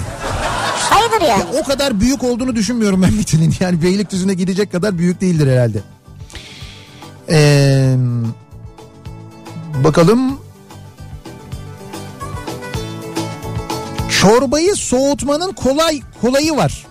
[0.89, 1.43] Sayıdır yani.
[1.61, 3.55] O kadar büyük olduğunu düşünmüyorum ben Mitil'in.
[3.59, 5.79] Yani Beylikdüzü'ne gidecek kadar büyük değildir herhalde.
[7.29, 7.95] Ee,
[9.73, 10.39] bakalım.
[14.21, 16.85] Çorbayı soğutmanın kolay kolayı var.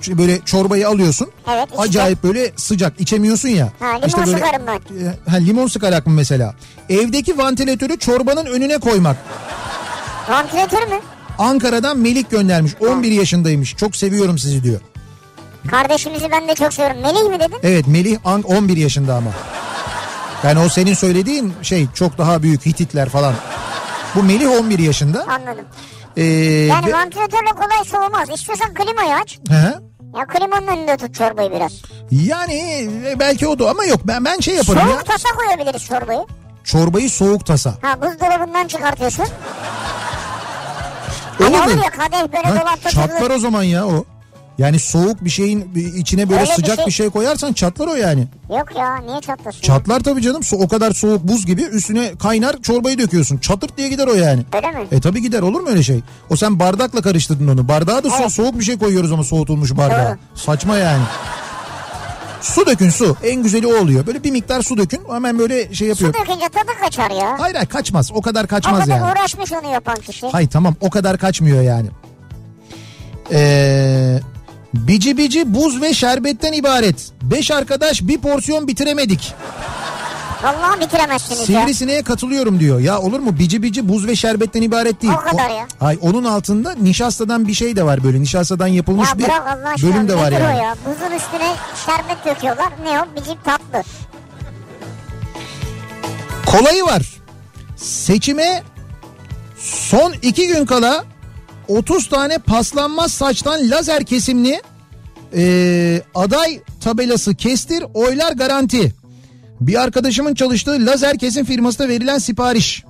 [0.00, 1.30] Çünkü Böyle çorbayı alıyorsun.
[1.50, 1.82] Evet, işte.
[1.82, 3.72] Acayip böyle sıcak içemiyorsun ya.
[3.80, 4.74] Ha, limon böyle, sıkarım ben.
[4.74, 6.54] E, Ha, limon sıkarak mı mesela?
[6.88, 9.16] Evdeki vantilatörü çorbanın önüne koymak.
[10.30, 11.00] Vantilatör mü?
[11.38, 12.72] Ankara'dan Melik göndermiş.
[12.80, 13.76] 11 yaşındaymış.
[13.76, 14.80] Çok seviyorum sizi diyor.
[15.70, 17.02] Kardeşimizi ben de çok seviyorum.
[17.02, 17.58] Melih mi dedin?
[17.62, 19.30] Evet Melih An 11 yaşında ama.
[20.44, 23.34] Yani o senin söylediğin şey çok daha büyük Hititler falan.
[24.14, 25.26] Bu Melih 11 yaşında.
[25.28, 25.64] Anladım.
[26.16, 28.28] Ee, Yani ve- vantilatörle kolay soğumaz.
[28.34, 29.38] İstiyorsan klimayı aç.
[29.48, 29.82] Hı.
[30.18, 31.72] Ya klimanın önünde tut çorbayı biraz.
[32.10, 32.54] Yani
[33.06, 35.02] e, belki o da ama yok ben ben şey yaparım Soğuk ya.
[35.02, 36.20] tasa koyabiliriz çorbayı.
[36.64, 37.74] Çorbayı soğuk tasa.
[37.82, 39.24] Ha buzdolabından çıkartıyorsun.
[41.40, 44.04] Olur Hani olur ya kadeh böyle dolapta çatlar o zaman ya o.
[44.58, 47.94] Yani soğuk bir şeyin içine böyle Öyle bir sıcak şey- bir şey koyarsan çatlar o
[47.94, 48.26] yani.
[48.58, 49.60] Yok ya niye çatlasın?
[49.60, 50.40] Çatlar tabii canım.
[50.52, 53.38] O kadar soğuk buz gibi üstüne kaynar çorbayı döküyorsun.
[53.38, 54.42] Çatırt diye gider o yani.
[54.54, 54.86] Öyle mi?
[54.92, 56.00] E tabii gider olur mu öyle şey?
[56.30, 57.68] O sen bardakla karıştırdın onu.
[57.68, 58.32] Bardağa da Evet.
[58.32, 60.08] soğuk bir şey koyuyoruz ama soğutulmuş bardağa.
[60.08, 60.18] Doğru.
[60.34, 61.02] Saçma yani.
[62.42, 63.16] Su dökün su.
[63.24, 64.06] En güzeli o oluyor.
[64.06, 65.00] Böyle bir miktar su dökün.
[65.12, 66.14] Hemen böyle şey Su yapıyor.
[66.26, 67.34] dökünce tadı kaçar ya.
[67.38, 68.10] Hayır hayır kaçmaz.
[68.14, 69.12] O kadar O kaçmaz kadar yani.
[69.12, 70.26] uğraşmış onu yapan kişi.
[70.26, 71.88] Hayır tamam o kadar kaçmıyor yani.
[73.32, 74.20] Ee,
[74.74, 77.10] bici bici buz ve şerbetten ibaret.
[77.22, 79.34] Beş arkadaş bir porsiyon bitiremedik.
[80.42, 81.60] Vallahi bitiremezsiniz ya.
[81.60, 82.80] Sivrisineğe katılıyorum diyor.
[82.80, 83.38] Ya olur mu?
[83.38, 85.12] Bici bici buz ve şerbetten ibaret değil.
[85.12, 85.66] O kadar ya.
[85.80, 88.20] Hay onun altında nişastadan bir şey de var böyle.
[88.20, 89.24] Nişastadan yapılmış Ya bir
[89.82, 90.44] bölüm de var yani.
[90.44, 90.74] o ya?
[90.86, 91.54] Buzun üstüne
[91.86, 92.68] şerbet döküyorlar.
[92.84, 93.06] Ne o?
[93.16, 93.82] Bizim tatlı.
[96.46, 97.02] Kolayı var.
[97.76, 98.62] Seçime
[99.58, 101.04] son iki gün kala
[101.68, 104.62] 30 tane paslanmaz saçtan lazer kesimli
[105.36, 108.94] eee, aday tabelası kestir oylar garanti.
[109.60, 112.84] Bir arkadaşımın çalıştığı lazer kesim firmasına verilen sipariş.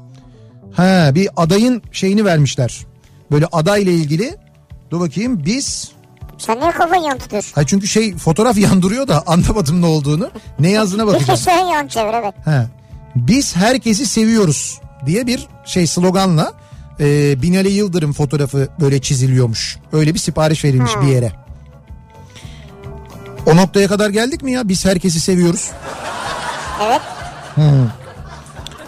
[0.73, 2.87] Ha bir adayın şeyini vermişler.
[3.31, 4.37] Böyle adayla ilgili.
[4.91, 5.91] Dur bakayım biz
[6.38, 7.53] Sen niye kafayı yan tutuyorsun?
[7.55, 10.31] Ha çünkü şey fotoğraf yandırıyor da anlamadım ne olduğunu.
[10.59, 11.38] Ne yazdığına Bir bakacağım.
[11.38, 12.35] sen yan çevir evet.
[12.45, 12.67] Ha.
[13.17, 16.53] Biz herkesi seviyoruz diye bir şey sloganla
[17.00, 19.78] e, Binali Yıldırım fotoğrafı böyle çiziliyormuş.
[19.92, 21.02] Öyle bir sipariş verilmiş Ha.
[21.02, 21.32] bir yere.
[23.46, 24.68] O noktaya kadar geldik mi ya?
[24.68, 25.70] Biz herkesi seviyoruz.
[26.87, 27.00] Evet.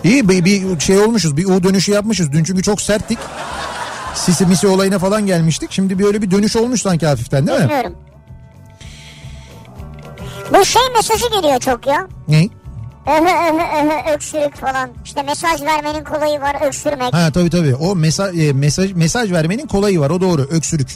[0.05, 1.37] İyi bir, bir şey olmuşuz.
[1.37, 2.33] Bir U dönüşü yapmışız.
[2.33, 3.19] Dün çünkü çok serttik.
[4.15, 5.73] Sisi misi olayına falan gelmiştik.
[5.73, 7.65] Şimdi böyle bir dönüş olmuş sanki hafiften değil mi?
[7.65, 7.95] Bilmiyorum.
[10.55, 12.09] Bu şey mesajı geliyor çok ya.
[12.29, 12.49] Ne?
[14.15, 14.91] Öksürük falan.
[15.05, 17.15] İşte mesaj vermenin kolayı var öksürmek.
[17.15, 17.75] Ha tabii tabii.
[17.75, 20.11] O mesaj mesaj mesaj vermenin kolayı var.
[20.11, 20.43] O doğru.
[20.43, 20.89] Öksürük.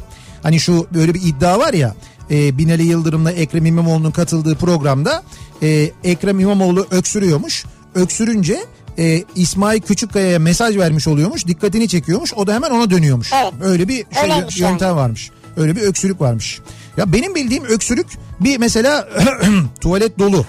[0.43, 1.95] Hani şu böyle bir iddia var ya.
[2.31, 5.23] E, Binali Yıldırım'la Ekrem İmamoğlu'nun katıldığı programda
[5.63, 7.65] e, Ekrem İmamoğlu öksürüyormuş.
[7.95, 8.65] Öksürünce
[8.99, 11.47] e, İsmail Küçükkaya'ya mesaj vermiş oluyormuş.
[11.47, 12.35] Dikkatini çekiyormuş.
[12.35, 13.33] O da hemen ona dönüyormuş.
[13.33, 13.53] Evet.
[13.63, 15.31] Öyle bir şey, Öyleymiş yöntem varmış.
[15.57, 16.61] Öyle bir öksürük varmış.
[16.97, 18.07] Ya benim bildiğim öksürük
[18.41, 19.09] bir mesela
[19.81, 20.45] tuvalet dolu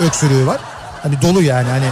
[0.00, 0.60] öksürüğü var.
[1.02, 1.86] Hani dolu yani hani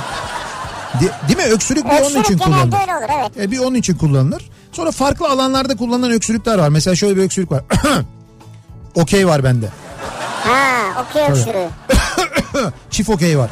[1.00, 1.54] Di- değil mi?
[1.54, 2.72] Öksürük bir onun için kullanılır.
[2.72, 3.30] olur evet.
[3.40, 4.50] E, bir onun için kullanılır.
[4.72, 6.68] Sonra farklı alanlarda kullanılan öksürükler var.
[6.68, 7.62] Mesela şöyle bir öksürük var.
[8.94, 9.68] okey var bende.
[10.44, 11.68] Ha okey öksürüğü.
[12.90, 13.50] Çift okey var.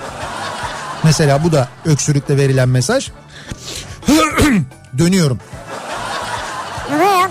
[1.05, 3.11] Mesela bu da öksürükle verilen mesaj.
[4.99, 5.39] Dönüyorum.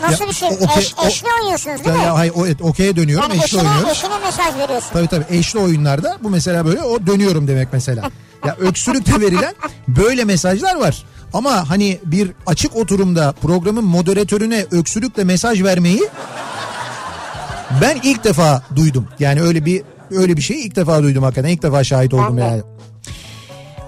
[0.01, 0.47] Ya nasıl Ya, bir şey?
[0.49, 2.03] o- okey- Eş, o- eşli oynuyorsunuz Ya, değil mi?
[2.03, 3.29] ya, hayır, o, evet, okey'e dönüyorum.
[3.29, 3.91] yani eşli eşine, oynuyoruz.
[3.91, 4.89] eşine mesaj veriyorsun.
[4.93, 8.09] Tabii tabii eşli oyunlarda bu mesela böyle o dönüyorum demek mesela.
[8.45, 9.55] Ya öksürükle verilen
[9.87, 11.03] böyle mesajlar var.
[11.33, 16.09] Ama hani bir açık oturumda programın moderatörüne öksürükle mesaj vermeyi
[17.81, 19.07] ben ilk defa duydum.
[19.19, 21.49] Yani öyle bir öyle bir şeyi ilk defa duydum hakikaten.
[21.49, 22.61] İlk defa şahit oldum yani.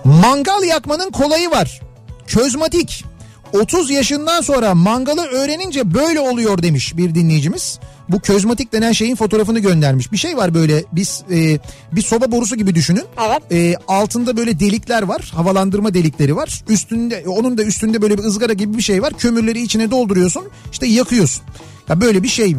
[0.04, 1.82] Mangal yakmanın kolayı var.
[2.28, 3.06] Közmatik.
[3.53, 7.79] 30 yaşından sonra mangalı öğrenince böyle oluyor demiş bir dinleyicimiz.
[8.10, 10.12] Bu közmatik denen şeyin fotoğrafını göndermiş.
[10.12, 11.60] Bir şey var böyle biz e,
[11.91, 13.03] bir soba borusu gibi düşünün.
[13.27, 13.51] Evet.
[13.51, 15.31] E, altında böyle delikler var.
[15.36, 16.63] Havalandırma delikleri var.
[16.69, 19.13] Üstünde onun da üstünde böyle bir ızgara gibi bir şey var.
[19.13, 20.43] Kömürleri içine dolduruyorsun.
[20.71, 21.43] işte yakıyorsun.
[21.89, 22.55] Ya böyle bir şey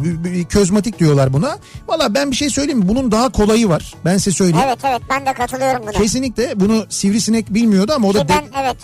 [0.49, 1.57] közmatik diyorlar buna.
[1.87, 2.87] Valla ben bir şey söyleyeyim mi?
[2.87, 3.93] Bunun daha kolayı var.
[4.05, 4.65] Ben size söyleyeyim.
[4.67, 5.91] Evet evet ben de katılıyorum buna.
[5.91, 8.77] Kesinlikle bunu sivrisinek bilmiyordu ama o da Ki de- evet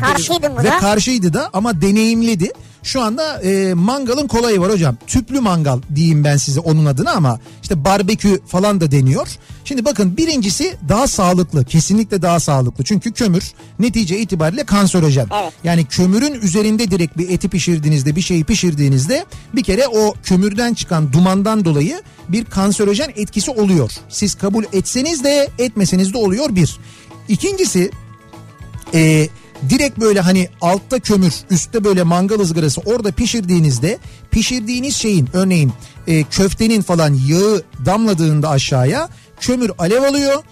[0.00, 0.78] karşıydım ve buna.
[0.78, 2.52] karşıydı da ama deneyimledi.
[2.82, 4.96] Şu anda e, mangalın kolayı var hocam.
[5.06, 9.28] Tüplü mangal diyeyim ben size onun adına ama işte barbekü falan da deniyor.
[9.64, 11.64] Şimdi bakın birincisi daha sağlıklı.
[11.64, 12.84] Kesinlikle daha sağlıklı.
[12.84, 15.26] Çünkü kömür netice itibariyle kanserojen.
[15.42, 15.52] Evet.
[15.64, 21.12] Yani kömürün üzerinde direkt bir eti pişirdiğinizde bir şeyi pişirdiğinizde bir kere o kömürden çıkan
[21.12, 23.90] dumandan dolayı bir kanserojen etkisi oluyor.
[24.08, 26.78] Siz kabul etseniz de etmeseniz de oluyor bir.
[27.28, 27.90] İkincisi
[28.94, 29.28] e,
[29.70, 33.98] direkt böyle hani altta kömür üstte böyle mangal ızgarası orada pişirdiğinizde
[34.30, 35.72] pişirdiğiniz şeyin örneğin
[36.06, 39.08] e, köftenin falan yağı damladığında aşağıya
[39.40, 40.42] kömür alev alıyor.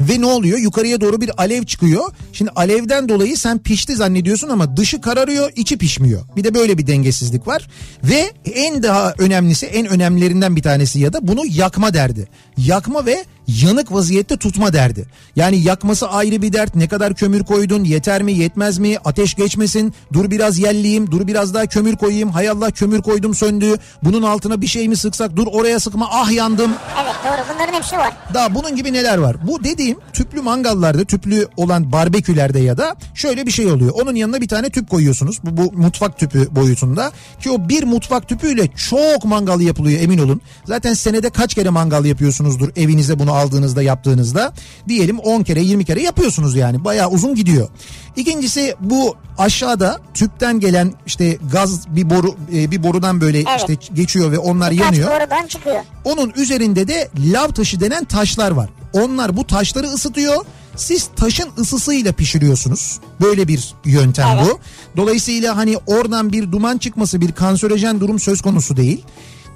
[0.00, 0.58] Ve ne oluyor?
[0.58, 2.04] Yukarıya doğru bir alev çıkıyor.
[2.32, 6.22] Şimdi alevden dolayı sen pişti zannediyorsun ama dışı kararıyor, içi pişmiyor.
[6.36, 7.68] Bir de böyle bir dengesizlik var.
[8.04, 12.28] Ve en daha önemlisi, en önemlilerinden bir tanesi ya da bunu yakma derdi.
[12.56, 15.06] Yakma ve yanık vaziyette tutma derdi.
[15.36, 16.74] Yani yakması ayrı bir dert.
[16.74, 18.96] Ne kadar kömür koydun, yeter mi, yetmez mi?
[19.04, 19.94] Ateş geçmesin.
[20.12, 22.30] Dur biraz yelleyeyim, dur biraz daha kömür koyayım.
[22.30, 23.76] Hay Allah kömür koydum söndü.
[24.02, 25.36] Bunun altına bir şey mi sıksak?
[25.36, 26.08] Dur oraya sıkma.
[26.10, 26.70] Ah yandım.
[27.02, 28.12] Evet doğru bunların hepsi var.
[28.34, 29.36] Daha bunun gibi neler var?
[29.46, 33.92] Bu dediğim tüplü mangallarda, tüplü olan barbekülerde ya da şöyle bir şey oluyor.
[33.94, 35.40] Onun yanına bir tane tüp koyuyorsunuz.
[35.44, 37.12] Bu, bu mutfak tüpü boyutunda.
[37.40, 40.40] Ki o bir mutfak tüpüyle çok mangal yapılıyor emin olun.
[40.64, 44.52] Zaten senede kaç kere mangal yapıyorsunuzdur evinize bunu aldığınızda yaptığınızda.
[44.88, 46.84] Diyelim 10 kere 20 kere yapıyorsunuz yani.
[46.84, 47.68] Bayağı uzun gidiyor.
[48.16, 53.48] İkincisi bu aşağıda tüpten gelen işte gaz bir boru e, bir borudan böyle Evet.
[53.60, 55.10] işte geçiyor ve onlar Kaç yanıyor.
[55.10, 55.80] borudan çıkıyor.
[56.04, 58.70] Onun üzerinde de lav taşı denen taşlar var.
[58.92, 60.44] Onlar bu taşları ısıtıyor.
[60.76, 63.00] Siz taşın ısısıyla pişiriyorsunuz.
[63.20, 64.46] Böyle bir yöntem Evet.
[64.46, 64.58] bu.
[64.96, 69.04] Dolayısıyla hani oradan bir duman çıkması bir kanserojen durum söz konusu değil.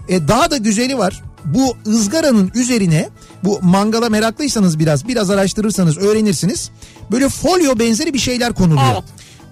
[0.08, 1.22] E, daha da güzeli var.
[1.44, 3.08] Bu ızgaranın üzerine
[3.44, 6.70] bu mangala meraklıysanız biraz biraz araştırırsanız öğrenirsiniz.
[7.10, 8.92] Böyle folyo benzeri bir şeyler konuluyor.
[8.92, 9.04] Evet.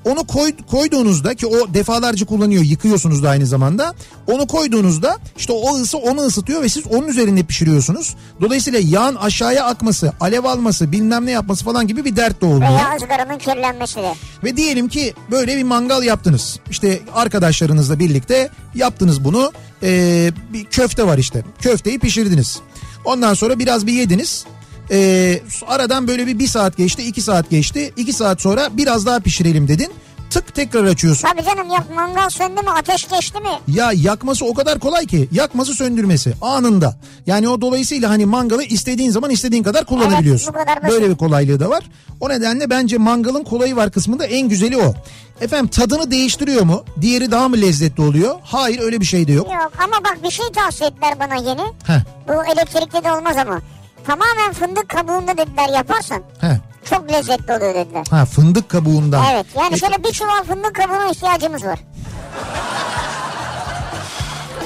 [0.04, 3.94] Onu koy, koyduğunuzda ki o defalarca kullanıyor yıkıyorsunuz da aynı zamanda.
[4.26, 8.16] Onu koyduğunuzda işte o ısı onu ısıtıyor ve siz onun üzerinde pişiriyorsunuz.
[8.40, 12.70] Dolayısıyla yağın aşağıya akması, alev alması, bilmem ne yapması falan gibi bir dert de olmuyor.
[12.70, 14.14] Veya ızgaranın kirlenmesi de.
[14.44, 16.58] Ve diyelim ki böyle bir mangal yaptınız.
[16.70, 19.52] İşte arkadaşlarınızla birlikte yaptınız bunu.
[19.82, 21.44] Ee, bir köfte var işte.
[21.60, 22.60] Köfteyi pişirdiniz.
[23.04, 24.44] Ondan sonra biraz bir yediniz.
[24.90, 27.92] Ee, aradan böyle bir, bir saat geçti, iki saat geçti.
[27.96, 29.92] iki saat sonra biraz daha pişirelim dedin.
[30.30, 31.28] Tık tekrar açıyorsun.
[31.28, 33.48] Tabii canım ya mangal söndü mü ateş geçti mi?
[33.68, 36.96] Ya yakması o kadar kolay ki yakması söndürmesi anında.
[37.26, 40.46] Yani o dolayısıyla hani mangalı istediğin zaman istediğin kadar kullanabiliyorsun.
[40.46, 40.90] Evet, bu kadar basit.
[40.94, 41.84] Böyle bir kolaylığı da var.
[42.20, 44.94] O nedenle bence mangalın kolayı var kısmında en güzeli o.
[45.40, 46.84] Efendim tadını değiştiriyor mu?
[47.00, 48.34] Diğeri daha mı lezzetli oluyor?
[48.44, 49.46] Hayır öyle bir şey de yok.
[49.52, 51.62] Yok ama bak bir şey tavsiye ettiler bana yeni.
[51.86, 53.60] Heh, Bu elektrikli de olmaz ama.
[54.06, 56.56] Tamamen fındık kabuğunda dediler yaparsan heh.
[56.90, 58.06] Çok lezzetli oluyor dediler.
[58.10, 59.24] Ha fındık kabuğundan.
[59.32, 61.78] Evet yani şöyle bir çuval fındık kabuğuna ihtiyacımız var.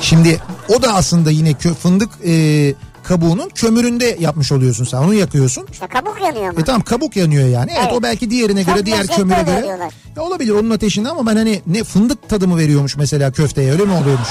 [0.00, 4.98] Şimdi o da aslında yine kö- fındık e, kabuğunun kömüründe yapmış oluyorsun sen.
[4.98, 5.66] Onu yakıyorsun.
[5.72, 6.60] İşte kabuk yanıyor ama.
[6.60, 7.70] E tamam kabuk yanıyor yani.
[7.74, 7.92] Evet, Evet.
[7.98, 9.62] o belki diğerine Çok göre diğer kömüre göre.
[9.64, 9.92] diyorlar.
[10.16, 13.84] Ya olabilir onun ateşinde ama ben hani ne fındık tadı mı veriyormuş mesela köfteye öyle
[13.84, 14.28] mi oluyormuş?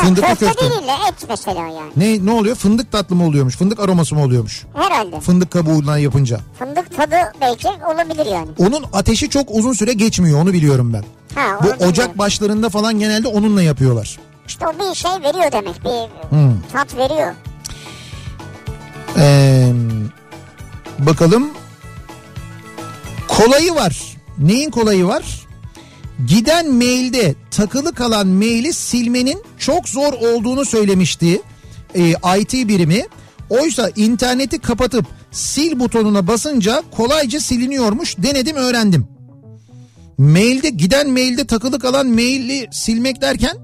[0.00, 0.60] Fındıklı köfte, köfte.
[0.70, 1.90] değil de et mesela yani.
[1.96, 2.56] Ne ne oluyor?
[2.56, 3.56] Fındık tatlı mı oluyormuş?
[3.56, 4.64] Fındık aroması mı oluyormuş?
[4.74, 5.20] Herhalde.
[5.20, 6.40] Fındık kabuğundan yapınca.
[6.58, 8.48] Fındık tadı belki olabilir yani.
[8.58, 11.04] Onun ateşi çok uzun süre geçmiyor onu biliyorum ben.
[11.34, 11.88] Ha, Bu onu bilmiyorum.
[11.88, 14.18] ocak başlarında falan genelde onunla yapıyorlar.
[14.46, 15.84] İşte o bir şey veriyor demek.
[15.84, 16.60] Bir Hmm.
[16.72, 17.34] tat veriyor.
[19.18, 19.72] Ee,
[20.98, 21.50] bakalım.
[23.28, 24.02] Kolayı var.
[24.38, 25.46] Neyin kolayı var?
[26.26, 31.42] Giden mailde takılı kalan maili silmenin çok zor olduğunu söylemişti
[31.94, 32.08] e,
[32.40, 33.06] IT birimi.
[33.50, 35.06] Oysa interneti kapatıp
[35.44, 38.18] sil butonuna basınca kolayca siliniyormuş.
[38.18, 39.06] Denedim öğrendim.
[40.18, 43.56] Mailde giden mailde takılı kalan maili silmek derken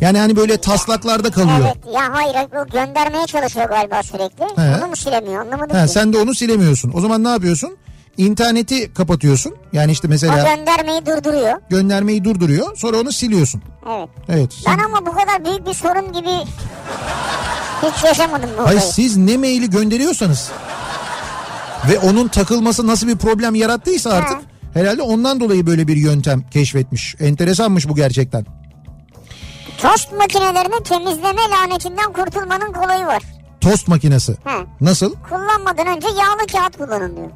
[0.00, 1.58] yani hani böyle taslaklarda kalıyor.
[1.60, 4.44] Evet ya hayır o göndermeye çalışıyor galiba sürekli.
[4.62, 4.76] He.
[4.82, 5.92] Onu mu silemiyor anlamadım Ha, ki.
[5.92, 6.92] sen de onu silemiyorsun.
[6.94, 7.76] O zaman ne yapıyorsun?
[8.16, 9.54] İnterneti kapatıyorsun.
[9.72, 11.60] Yani işte O mesela göndermeyi durduruyor.
[11.70, 12.76] göndermeyi durduruyor.
[12.76, 13.62] Sonra onu siliyorsun.
[13.90, 14.08] Evet.
[14.28, 14.52] Evet.
[14.66, 16.30] Ben ama bu kadar büyük bir sorun gibi
[17.82, 18.92] hiç yaşamadım bu Hayır olayı.
[18.92, 20.50] siz ne maili gönderiyorsanız
[21.90, 24.40] ve onun takılması nasıl bir problem yarattıysa artık Ha.
[24.74, 27.14] herhalde ondan dolayı böyle bir yöntem keşfetmiş.
[27.20, 28.46] Enteresanmış bu gerçekten.
[29.82, 33.22] Tost makinelerini temizleme lanetinden kurtulmanın kolayı var.
[33.60, 34.36] Tost makinesi.
[34.44, 34.56] Ha.
[34.80, 35.14] Nasıl?
[35.30, 37.30] Kullanmadan önce yağlı kağıt kullanın diyor.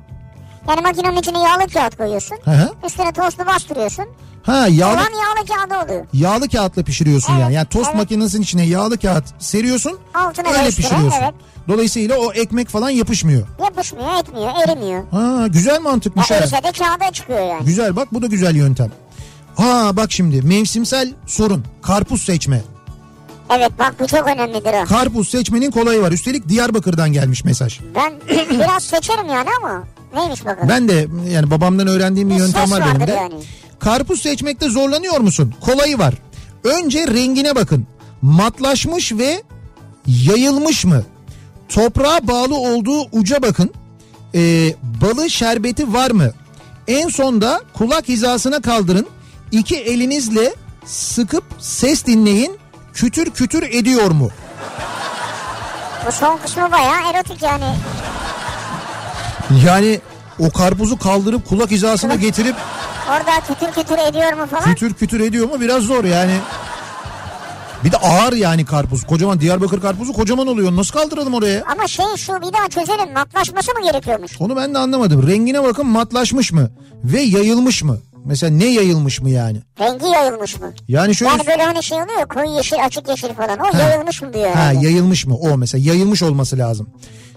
[0.69, 2.39] Yani makinenin içine yağlı kağıt koyuyorsun.
[2.45, 2.73] Hı hı.
[2.87, 4.05] Üstüne tostu bastırıyorsun.
[4.43, 6.07] Ha yağlı Olan yağlı kağıdı oluyor.
[6.13, 7.55] yağlı kağıtla pişiriyorsun Evet, yani.
[7.55, 7.97] Yani tost evet.
[7.97, 9.99] makinesinin içine yağlı kağıt seriyorsun.
[10.15, 11.21] Altına öyle üstüne, pişiriyorsun.
[11.23, 11.35] evet.
[11.69, 13.47] Dolayısıyla o ekmek falan yapışmıyor.
[13.65, 15.03] Yapışmıyor, etmiyor, erimiyor.
[15.11, 16.35] Ha güzel Ya mantıkmış ha.
[16.35, 17.65] erirse de kağıda çıkıyor yani.
[17.65, 18.91] Güzel bak bu da güzel yöntem.
[19.57, 22.63] Ha bak şimdi mevsimsel sorun karpuz seçme.
[23.51, 24.87] Evet bak bu çok önemlidir o.
[24.87, 26.13] Karpuz seçmenin kolayı var.
[26.13, 27.81] Üstelik Diyarbakır'dan gelmiş mesaj.
[27.95, 28.13] Ben
[28.51, 30.69] biraz seçerim yani ama neymiş bakalım.
[30.69, 33.13] Ben de yani babamdan öğrendiğim bir Bir yöntem var benim de.
[33.13, 33.35] yani.
[33.79, 35.55] Karpuz seçmekte zorlanıyor musun?
[35.61, 36.15] Kolayı var.
[36.65, 37.87] Önce rengine bakın.
[38.23, 39.43] Matlaşmış ve
[40.07, 41.03] yayılmış mı?
[41.69, 43.71] Toprağa bağlı olduğu uca bakın.
[44.35, 46.31] Ee, balı şerbeti var mı?
[46.89, 49.07] En sonda kulak hizasına kaldırın.
[49.53, 50.55] İki elinizle
[50.87, 52.59] sıkıp ses dinleyin.
[52.95, 54.31] Kütür kütür ediyor mu?
[56.07, 57.65] Bu son kısmı bayağı erotik yani.
[59.67, 60.01] Yani
[60.39, 62.57] o karpuzu kaldırıp kulak hizasına getirip
[63.11, 64.65] Orada kütür kütür ediyor mu falan.
[64.65, 66.33] kütür kütür ediyor mu biraz zor yani.
[67.85, 69.07] Bir de ağır yani karpuz.
[69.07, 70.77] Kocaman Diyarbakır karpuzu kocaman oluyor.
[70.77, 71.63] Nasıl kaldıralım oraya?
[71.73, 74.41] Ama şey şu bir daha çözelim matlaşması mı gerekiyormuş?
[74.41, 75.27] Onu ben de anlamadım.
[75.29, 76.71] Rengine bakın matlaşmış mı?
[77.05, 77.99] Ve yayılmış mı?
[78.25, 79.61] Mesela ne yayılmış mı yani?
[79.81, 80.73] Rengi yayılmış mı?
[80.89, 81.31] Yani şöyle...
[81.33, 84.61] Yani böyle hani şey oluyor koyu yeşil açık yeşil falan o yayılmış mı diyor Ha
[84.61, 84.87] herhalde.
[84.87, 85.37] yayılmış mı?
[85.37, 86.89] O mesela yayılmış olması lazım.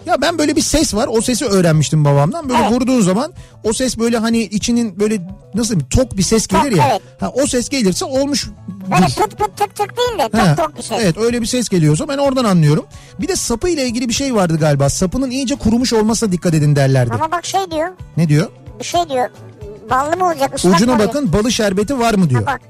[0.06, 1.08] Ya ben böyle bir ses var.
[1.12, 2.48] O sesi öğrenmiştim babamdan.
[2.48, 2.72] Böyle Evet.
[2.72, 3.32] vurduğun zaman
[3.64, 5.20] o ses böyle hani içinin böyle
[5.54, 6.88] nasıl diyeyim tok bir ses gelir Tok, ya.
[6.90, 7.02] evet.
[7.20, 8.46] Ha o ses gelirse olmuş.
[8.90, 10.98] Böyle pıt pıt tık tık değil de tok tok bir şey.
[11.00, 12.84] Evet öyle bir ses geliyorsa ben oradan anlıyorum.
[13.20, 14.88] Bir de sapı ile ilgili bir şey vardı galiba.
[14.90, 17.14] Sapının iyice kurumuş olmasına dikkat edin derlerdi.
[17.14, 18.46] Ama bak şey diyor Ne diyor?
[18.80, 19.28] bir şey diyor
[19.90, 21.08] ballı mı olacak Ucuna mı olacak?
[21.08, 22.42] bakın balı şerbeti var mı diyor.
[22.42, 22.60] Ha bak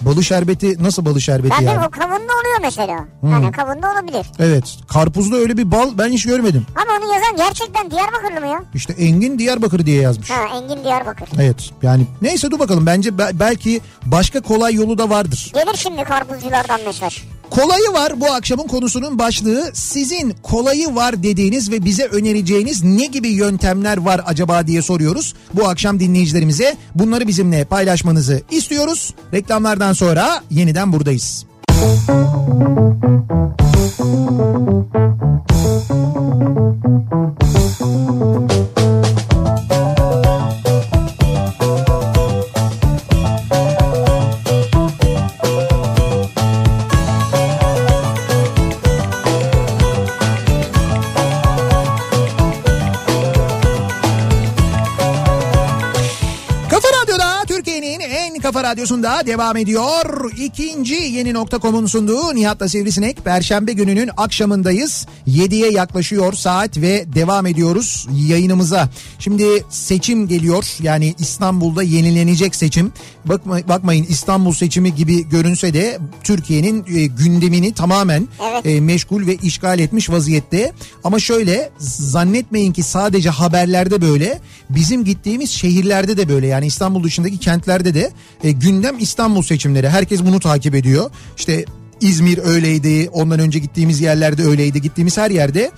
[0.00, 1.86] Balı şerbeti nasıl balı şerbeti ben yani?
[1.86, 2.98] o kavunlu oluyor mesela.
[3.20, 3.30] Hmm.
[3.30, 4.26] Yani kavunlu olabilir.
[4.38, 6.66] Evet karpuzda öyle bir bal ben hiç görmedim.
[6.76, 8.62] Ama onu yazan gerçekten Diyarbakırlı mı ya?
[8.74, 10.30] İşte Engin Diyarbakır diye yazmış.
[10.30, 11.28] Ha Engin Diyarbakır.
[11.40, 15.50] Evet yani neyse dur bakalım bence be- belki başka kolay yolu da vardır.
[15.54, 17.22] Gelir şimdi karpuzculardan mesaj.
[17.50, 19.70] Kolayı var bu akşamın konusunun başlığı.
[19.74, 25.34] Sizin kolayı var dediğiniz ve bize önereceğiniz ne gibi yöntemler var acaba diye soruyoruz.
[25.54, 29.14] Bu akşam dinleyicilerimize bunları bizimle paylaşmanızı istiyoruz.
[29.32, 31.46] Reklamlardan sonra yeniden buradayız.
[35.88, 36.15] Kafa
[58.86, 60.32] radyosunda devam ediyor.
[60.38, 63.24] İkinci yeni nokta.com'un sunduğu Nihat'la Sivrisinek.
[63.24, 65.06] Perşembe gününün akşamındayız.
[65.28, 68.88] 7'ye yaklaşıyor saat ve devam ediyoruz yayınımıza.
[69.18, 70.64] Şimdi seçim geliyor.
[70.82, 72.92] Yani İstanbul'da yenilenecek seçim.
[73.24, 78.66] Bakma, bakmayın İstanbul seçimi gibi görünse de Türkiye'nin e, gündemini tamamen Evet.
[78.66, 80.72] e, meşgul ve işgal etmiş vaziyette.
[81.04, 84.40] Ama şöyle zannetmeyin ki sadece haberlerde böyle.
[84.70, 86.46] Bizim gittiğimiz şehirlerde de böyle.
[86.46, 88.10] Yani İstanbul dışındaki kentlerde de
[88.44, 89.88] e, gündem İstanbul seçimleri.
[89.88, 91.10] Herkes bunu takip ediyor.
[91.36, 91.64] İşte
[92.00, 93.08] İzmir öyleydi.
[93.12, 94.82] Ondan önce gittiğimiz yerlerde öyleydi.
[94.82, 95.70] Gittiğimiz her yerde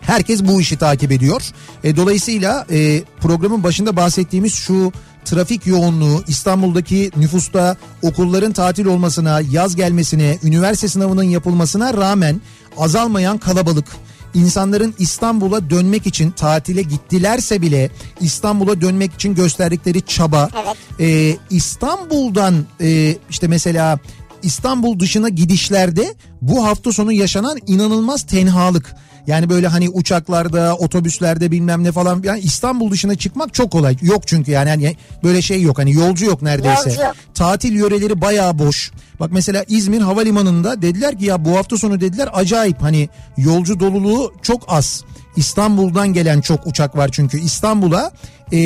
[0.00, 1.42] Herkes bu işi takip ediyor.
[1.84, 4.92] E, dolayısıyla e, programın başında bahsettiğimiz şu
[5.24, 12.40] trafik yoğunluğu İstanbul'daki nüfusta okulların tatil olmasına, yaz gelmesine, üniversite sınavının yapılmasına rağmen
[12.78, 13.86] azalmayan kalabalık
[14.34, 17.90] insanların İstanbul'a dönmek için tatile gittilerse bile
[18.20, 20.76] İstanbul'a dönmek için gösterdikleri çaba Evet.
[21.00, 23.98] e, İstanbul'dan e, işte mesela
[24.42, 28.94] İstanbul dışına gidişlerde bu hafta sonu yaşanan inanılmaz tenhalık.
[29.26, 33.96] Yani böyle hani uçaklarda, otobüslerde bilmem ne falan yani İstanbul dışına çıkmak çok kolay.
[34.02, 36.90] Yok çünkü yani, yani böyle şey yok hani yolcu yok neredeyse.
[36.90, 37.02] Yolcu.
[37.34, 38.92] Tatil yöreleri bayağı boş.
[39.20, 44.32] Bak mesela İzmir Havalimanı'nda dediler ki ya bu hafta sonu dediler acayip hani yolcu doluluğu
[44.42, 45.04] çok az.
[45.36, 48.12] İstanbul'dan gelen çok uçak var çünkü İstanbul'a
[48.52, 48.58] e,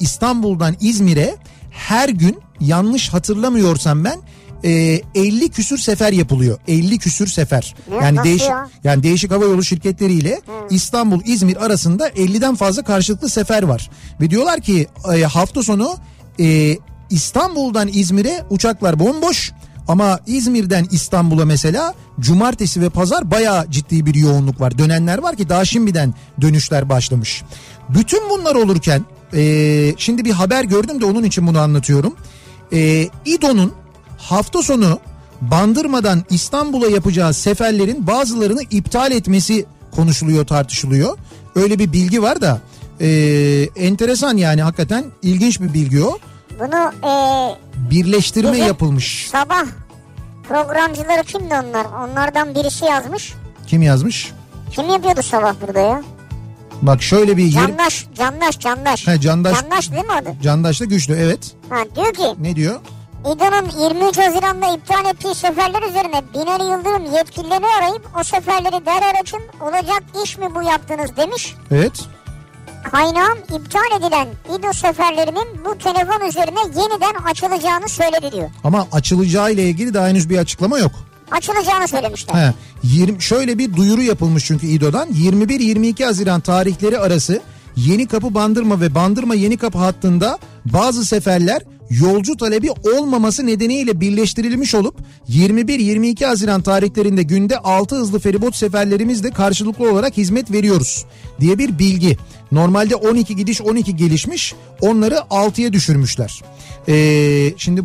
[0.00, 1.34] İstanbul'dan İzmir'e
[1.70, 4.20] her gün yanlış hatırlamıyorsam ben
[4.64, 6.58] e, 50 küsür sefer yapılıyor.
[6.68, 7.74] 50 küsür sefer.
[7.90, 7.96] Ne?
[7.96, 8.68] Yani değişik ya?
[8.84, 13.90] yani değişik hava yolu şirketleriyle İstanbul İzmir arasında 50'den fazla karşılıklı sefer var.
[14.20, 15.96] Ve diyorlar ki e, hafta sonu
[16.40, 16.78] e,
[17.10, 19.52] İstanbul'dan İzmir'e uçaklar bomboş.
[19.88, 24.78] Ama İzmir'den İstanbul'a mesela cumartesi ve pazar bayağı ciddi bir yoğunluk var.
[24.78, 27.42] Dönenler var ki daha şimdiden dönüşler başlamış.
[27.88, 32.16] Bütün bunlar olurken e, şimdi bir haber gördüm de onun için bunu anlatıyorum.
[32.72, 33.72] E, İDO'nun
[34.24, 34.98] hafta sonu
[35.40, 41.18] Bandırma'dan İstanbul'a yapacağı seferlerin bazılarını iptal etmesi konuşuluyor tartışılıyor.
[41.54, 42.60] Öyle bir bilgi var da
[43.00, 43.08] e,
[43.76, 46.18] enteresan yani hakikaten ilginç bir bilgi o.
[46.60, 47.10] Bunu e,
[47.90, 49.28] Birleştirme Bizim- yapılmış.
[49.30, 49.64] sabah
[50.48, 51.86] programcıları kimdi onlar?
[52.04, 53.34] Onlardan birisi yazmış.
[53.66, 54.32] Kim yazmış?
[54.70, 56.02] Kim yapıyordu sabah burada ya?
[56.82, 57.52] Bak şöyle bir yer...
[57.66, 59.06] Candaş, Candaş, Candaş.
[59.06, 60.28] He, Candaş- Candaş değil mi adı?
[60.42, 61.52] Candaş'ta güçlü evet.
[61.70, 62.80] Ha, diyor ki Ne diyor?
[63.32, 69.40] İDO'nun 23 Haziran'da iptal ettiği seferler üzerine Binali Yıldırım yetkilileri arayıp o seferleri derhal açın
[69.60, 71.54] olacak iş mi bu yaptınız demiş.
[71.70, 72.00] Evet.
[72.90, 78.50] Kaynağım iptal edilen İDO seferlerinin bu telefon üzerine yeniden açılacağını söyledi diyor.
[78.64, 80.92] Ama açılacağı ile ilgili daha henüz bir açıklama yok.
[81.30, 82.34] Açılacağını söylemişler.
[82.34, 82.52] He,
[82.82, 87.42] 20, şöyle bir duyuru yapılmış çünkü İDO'dan 21-22 Haziran tarihleri arası
[87.76, 94.74] Yeni Kapı Bandırma ve Bandırma Yeni Kapı hattında bazı seferler yolcu talebi olmaması nedeniyle birleştirilmiş
[94.74, 94.94] olup
[95.28, 101.04] 21-22 Haziran tarihlerinde günde 6 hızlı feribot seferlerimizle karşılıklı olarak hizmet veriyoruz
[101.40, 102.16] diye bir bilgi.
[102.52, 106.42] Normalde 12 gidiş 12 gelişmiş onları 6'ya düşürmüşler.
[106.88, 107.82] Ee, şimdi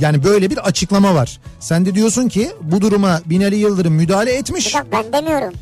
[0.00, 1.40] yani böyle bir açıklama var.
[1.60, 4.74] Sen de diyorsun ki bu duruma Binali Yıldırım müdahale etmiş.
[4.74, 5.52] Dakika ben demiyorum.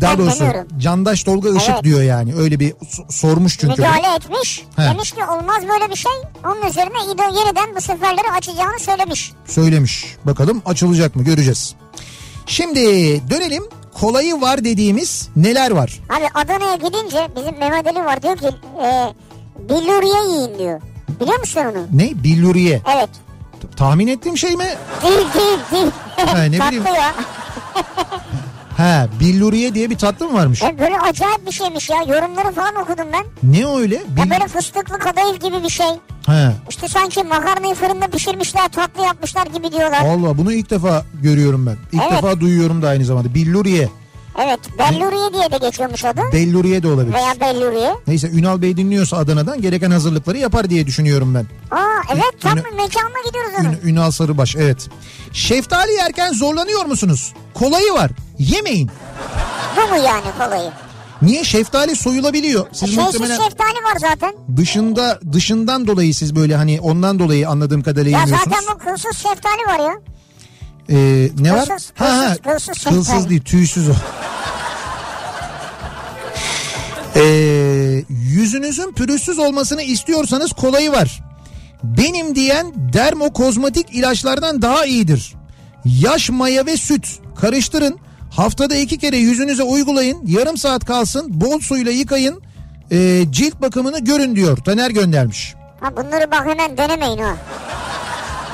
[0.00, 0.68] Daha ben doğrusu demiyorum.
[0.78, 1.84] Candaş Tolga Işık Evet.
[1.84, 2.34] diyor yani.
[2.34, 2.74] Öyle bir
[3.10, 3.76] sormuş çünkü.
[3.80, 4.64] Müdahale etmiş.
[4.76, 4.82] He.
[4.82, 6.12] Demiş ki olmaz böyle bir şey.
[6.44, 9.32] Onun üzerine İDO yeniden bu seferleri açacağını söylemiş.
[9.46, 10.16] Söylemiş.
[10.24, 11.74] Bakalım açılacak mı göreceğiz.
[12.46, 12.80] Şimdi
[13.30, 13.62] dönelim
[13.94, 16.00] kolayı var dediğimiz neler var?
[16.10, 18.46] Abi Adana'ya gidince bizim Mehmet Ali var diyor ki
[18.84, 19.12] e,
[19.68, 20.80] billuriye yiyin diyor.
[21.20, 21.86] Biliyor musun onu?
[21.98, 22.24] Ne?
[22.24, 22.82] Billuriye.
[22.96, 23.08] Evet.
[23.76, 24.68] Tahmin ettiğim şey mi?
[25.02, 25.86] Değil değil değil.
[26.16, 26.84] Ha, ne Tatlı bileyim.
[26.94, 27.14] ya.
[28.76, 30.62] Ha billuriye diye bir tatlı mı varmış?
[30.62, 31.96] E, böyle acayip bir şeymiş ya.
[31.96, 33.24] Yorumları falan okudum ben.
[33.42, 33.94] Ne öyle?
[33.94, 35.86] Ya Bil- böyle fıstıklı kadayıf gibi bir şey.
[36.26, 36.52] Ha.
[36.70, 40.00] İşte sanki makarnayı fırında pişirmişler tatlı yapmışlar gibi diyorlar.
[40.00, 41.76] Allah bunu ilk defa görüyorum ben.
[41.92, 42.22] İlk Evet.
[42.22, 43.34] defa duyuyorum da aynı zamanda.
[43.34, 43.88] Billuriye.
[44.38, 46.20] Evet belluriye diye de geçiyormuş adı.
[46.32, 47.14] Belluriye de olabilir.
[47.14, 47.94] Veya belluriye.
[48.06, 51.46] Neyse Ünal Bey dinliyorsa Adana'dan gereken hazırlıkları yapar diye düşünüyorum ben.
[51.76, 53.68] Aa evet tam Ünal- bir mekanına gidiyoruz onun.
[53.72, 54.88] Ün- Ünal Sarıbaş evet.
[55.32, 57.32] Şeftali yerken zorlanıyor musunuz?
[57.54, 58.10] Kolayı var.
[58.38, 58.90] Yemeyin.
[59.76, 60.70] Bu mu yani kolayı?
[61.22, 61.44] Niye?
[61.44, 62.66] Şeftali soyulabiliyor.
[62.72, 64.34] Siz Şeysiz muhtemelen şeftali var zaten.
[64.56, 68.56] dışında dışından dolayı siz böyle hani ondan dolayı anladığım kadarıyla Ya yemiyorsunuz.
[68.56, 69.94] zaten bu kılsız şeftali var ya.
[70.90, 71.68] Ee, ne var?
[71.68, 73.92] Kılsız, ha, ha, kılsız, kılsız değil tüysüz o.
[77.16, 81.20] Ee, yüzünüzün pürüzsüz olmasını istiyorsanız kolayı var.
[81.82, 85.34] Benim diyen dermokozmatik ilaçlardan daha iyidir.
[85.84, 87.06] Yaş maya ve süt
[87.40, 87.98] karıştırın.
[88.30, 90.18] Haftada iki kere yüzünüze uygulayın.
[90.26, 91.40] Yarım saat kalsın.
[91.40, 92.42] Bol suyla yıkayın.
[92.92, 94.56] Ee, cilt bakımını görün diyor.
[94.56, 95.54] Taner göndermiş.
[95.80, 97.36] Ha bunları bak hemen denemeyin ha.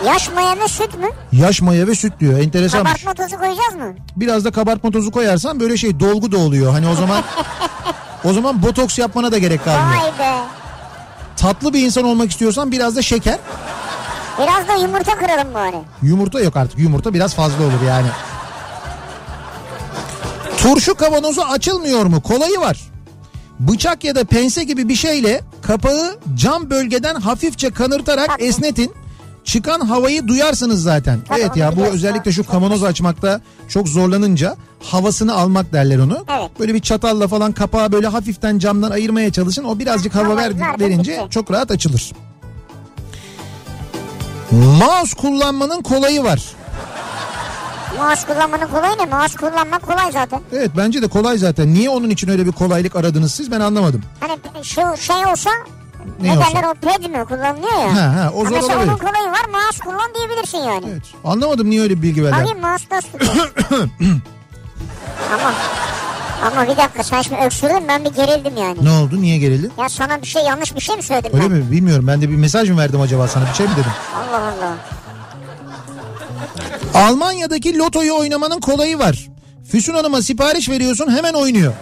[0.06, 1.06] Yaş maya ve süt mü?
[1.32, 2.38] Yaş maya ve süt diyor.
[2.38, 2.92] Enteresanmış.
[2.92, 3.94] Kabartma tozu koyacağız mı?
[4.16, 6.72] Biraz da kabartma tozu koyarsan böyle şey dolgu da oluyor.
[6.72, 7.22] Hani o zaman
[8.24, 10.02] o zaman botoks yapmana da gerek kalmıyor.
[10.02, 10.38] Vay be.
[11.36, 13.38] Tatlı bir insan olmak istiyorsan biraz da şeker.
[14.38, 15.76] Biraz da yumurta kıralım bari.
[16.02, 16.78] Yumurta yok artık.
[16.78, 18.06] Yumurta biraz fazla olur yani.
[20.58, 22.20] Turşu kavanozu açılmıyor mu?
[22.22, 22.80] Kolayı var.
[23.58, 28.99] Bıçak ya da pense gibi bir şeyle kapağı cam bölgeden hafifçe kanırtarak esnetin.
[29.50, 31.20] Çıkan havayı duyarsınız zaten.
[31.28, 36.24] Tabii, evet ya bu özellikle şu kavanoz açmakta çok zorlanınca havasını almak derler onu.
[36.38, 36.50] Evet.
[36.58, 39.64] Böyle bir çatalla falan kapağı böyle hafiften camdan ayırmaya çalışın.
[39.64, 42.12] O birazcık hava ver, verince çok rahat açılır.
[44.50, 46.42] Mouse kullanmanın kolayı var.
[47.98, 49.16] Mouse kullanmanın kolay ne?
[49.16, 50.40] Mouse kullanmak kolay zaten.
[50.52, 51.74] Evet bence de kolay zaten.
[51.74, 54.02] Niye onun için öyle bir kolaylık aradınız siz ben anlamadım.
[54.20, 55.50] Hani şu şey olsa
[56.22, 57.96] Ne ne, derler o ped mi kullanılıyor ya.
[57.96, 58.88] Ha, ha, o zor Mesela olabilir.
[58.90, 60.84] onun kolayı var mouse kullan diyebilirsin yani.
[60.92, 61.02] Evet.
[61.24, 62.40] Anlamadım niye öyle bir bilgi verdiler.
[62.40, 63.08] Bakayım mouse nasıl
[65.34, 65.52] ama,
[66.46, 68.84] ama bir dakika sen şimdi öksürdün ben bir gerildim yani.
[68.84, 69.72] Ne oldu niye gerildin?
[69.78, 71.52] Ya sana bir şey yanlış bir şey mi söyledim Öyle ben?
[71.52, 73.90] mi bilmiyorum ben de bir mesaj mı verdim acaba sana bir şey mi dedim?
[74.16, 74.74] Allah Allah.
[77.08, 79.28] Almanya'daki lotoyu oynamanın kolayı var.
[79.72, 81.72] Füsun Hanım'a sipariş veriyorsun hemen oynuyor.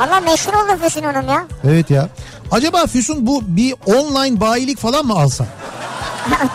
[0.00, 1.46] Valla meşhur oldu Füsun Hanım ya.
[1.64, 2.08] Evet ya.
[2.50, 5.46] Acaba Füsun bu bir online bayilik falan mı alsa?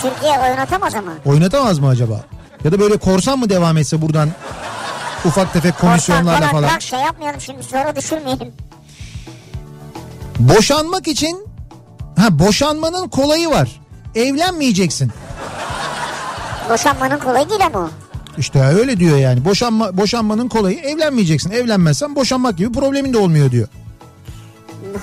[0.01, 1.11] Türkiye oynatamaz ama.
[1.25, 2.23] Oynatamaz mı acaba?
[2.63, 4.29] Ya da böyle korsan mı devam etse buradan
[5.25, 6.69] ufak tefek komisyonlarla Korsan falan?
[6.69, 8.53] Bırak şey yapmayalım şimdi sonra düşürmeyelim.
[10.39, 11.47] Boşanmak için
[12.17, 13.81] ha boşanmanın kolayı var.
[14.15, 15.11] Evlenmeyeceksin.
[16.69, 17.89] Boşanmanın kolay değil ama o.
[18.37, 19.45] İşte öyle diyor yani.
[19.45, 21.51] Boşanma boşanmanın kolayı evlenmeyeceksin.
[21.51, 23.67] Evlenmezsen boşanmak gibi problemin de olmuyor diyor.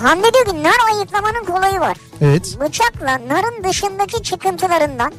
[0.00, 1.96] Hande diyor ki nar ayıklamanın kolayı var.
[2.20, 2.58] Evet.
[2.60, 5.12] Bıçakla narın dışındaki çıkıntılarından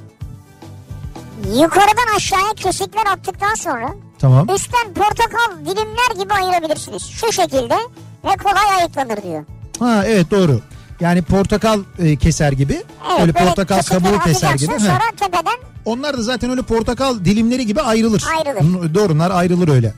[1.56, 4.50] yukarıdan aşağıya kesikler attıktan sonra Tamam.
[4.50, 7.04] üstten portakal dilimler gibi ayırabilirsiniz.
[7.04, 7.76] Şu şekilde
[8.24, 9.46] ve kolay ayıklanır diyor.
[9.80, 10.62] Ha evet doğru.
[11.00, 12.84] Yani portakal e, keser gibi.
[13.12, 14.80] Evet, öyle portakal kabuğu keser gibi.
[14.80, 18.24] Sonra tepeden Onlar da zaten öyle portakal dilimleri gibi ayrılır.
[18.38, 18.94] Ayrılır.
[18.96, 19.94] Doğru onlar ayrılır öyle.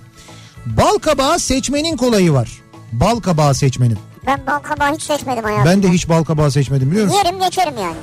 [0.66, 2.50] Bal kabağı seçmenin kolayı var.
[2.92, 3.98] Bal kabağı seçmenin.
[4.28, 5.70] Ben bal kabağı hiç seçmedim hayatımda.
[5.72, 7.18] Ben de hiç bal kabağı seçmedim biliyor musun?
[7.26, 7.96] Yerim geçerim yani.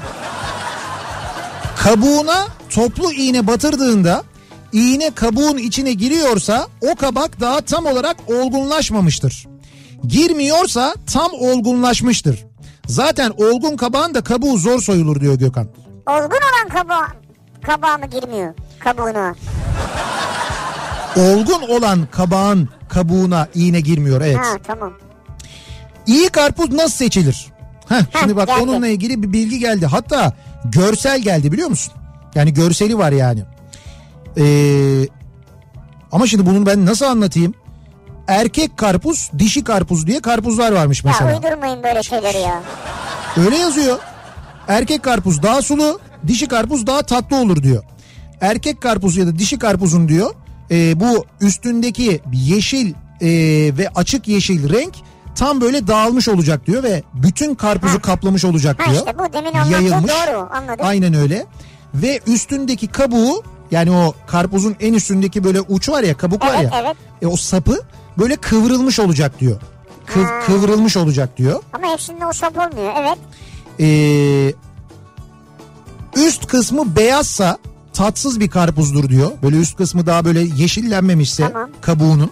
[1.77, 4.23] Kabuğuna toplu iğne batırdığında
[4.73, 9.47] iğne kabuğun içine giriyorsa o kabak daha tam olarak olgunlaşmamıştır.
[10.07, 12.45] Girmiyorsa tam olgunlaşmıştır.
[12.87, 15.69] Zaten olgun kabağın da kabuğu zor soyulur diyor Gökhan.
[16.07, 17.09] Olgun olan kabuğa,
[17.63, 18.55] kabağa mı girmiyor?
[18.79, 19.35] Kabuğuna.
[21.17, 24.37] Olgun olan kabağın kabuğuna iğne girmiyor evet.
[24.37, 24.93] Ha tamam.
[26.07, 27.47] İyi karpuz nasıl seçilir?
[27.89, 28.61] Heh, şimdi bak geldi.
[28.63, 29.87] onunla ilgili bir bilgi geldi.
[29.87, 30.33] Hatta
[30.65, 31.95] görsel geldi biliyor musun?
[32.35, 33.43] Yani görseli var yani.
[34.39, 35.09] Ee,
[36.13, 37.55] ama şimdi bunu ben nasıl anlatayım?
[38.29, 41.31] Erkek karpuz, dişi karpuz diye karpuzlar varmış mesela.
[41.31, 42.63] Ya uydurmayın böyle şeyleri ya.
[43.37, 43.99] Öyle yazıyor.
[44.69, 47.85] Erkek karpuz daha sulu, dişi karpuz daha tatlı olur diyor.
[48.41, 50.35] Erkek karpuz ya da dişi karpuzun diyor
[50.71, 53.29] e, bu üstündeki yeşil e,
[53.79, 54.95] ve açık yeşil renk
[55.35, 58.03] tam böyle dağılmış olacak diyor ve bütün karpuzu Ha.
[58.03, 58.97] kaplamış olacak Ha diyor.
[59.07, 60.87] işte bu demin anlattığı doğru anladım.
[60.87, 61.47] Aynen öyle.
[61.95, 66.73] Ve üstündeki kabuğu yani o karpuzun en üstündeki böyle uç var ya kabuk var Evet,
[66.73, 66.81] ya.
[66.83, 66.97] evet.
[67.23, 67.81] E, o sapı
[68.19, 69.61] böyle kıvrılmış olacak diyor.
[70.07, 70.41] Kıv- Ha.
[70.47, 71.63] kıvrılmış olacak diyor.
[71.73, 73.19] Ama hepsinde o sap olmuyor evet.
[73.81, 74.53] Ee,
[76.27, 77.59] üst kısmı beyazsa
[77.93, 79.31] tatsız bir karpuzdur diyor.
[79.43, 81.71] Böyle üst kısmı daha böyle yeşillenmemişse Tamam.
[81.81, 82.31] kabuğunun.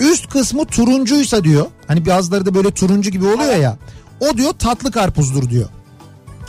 [0.00, 1.66] Üst kısmı turuncuysa diyor.
[1.88, 3.76] Hani bazıları da böyle turuncu gibi oluyor ya.
[4.20, 5.68] O diyor tatlı karpuzdur diyor.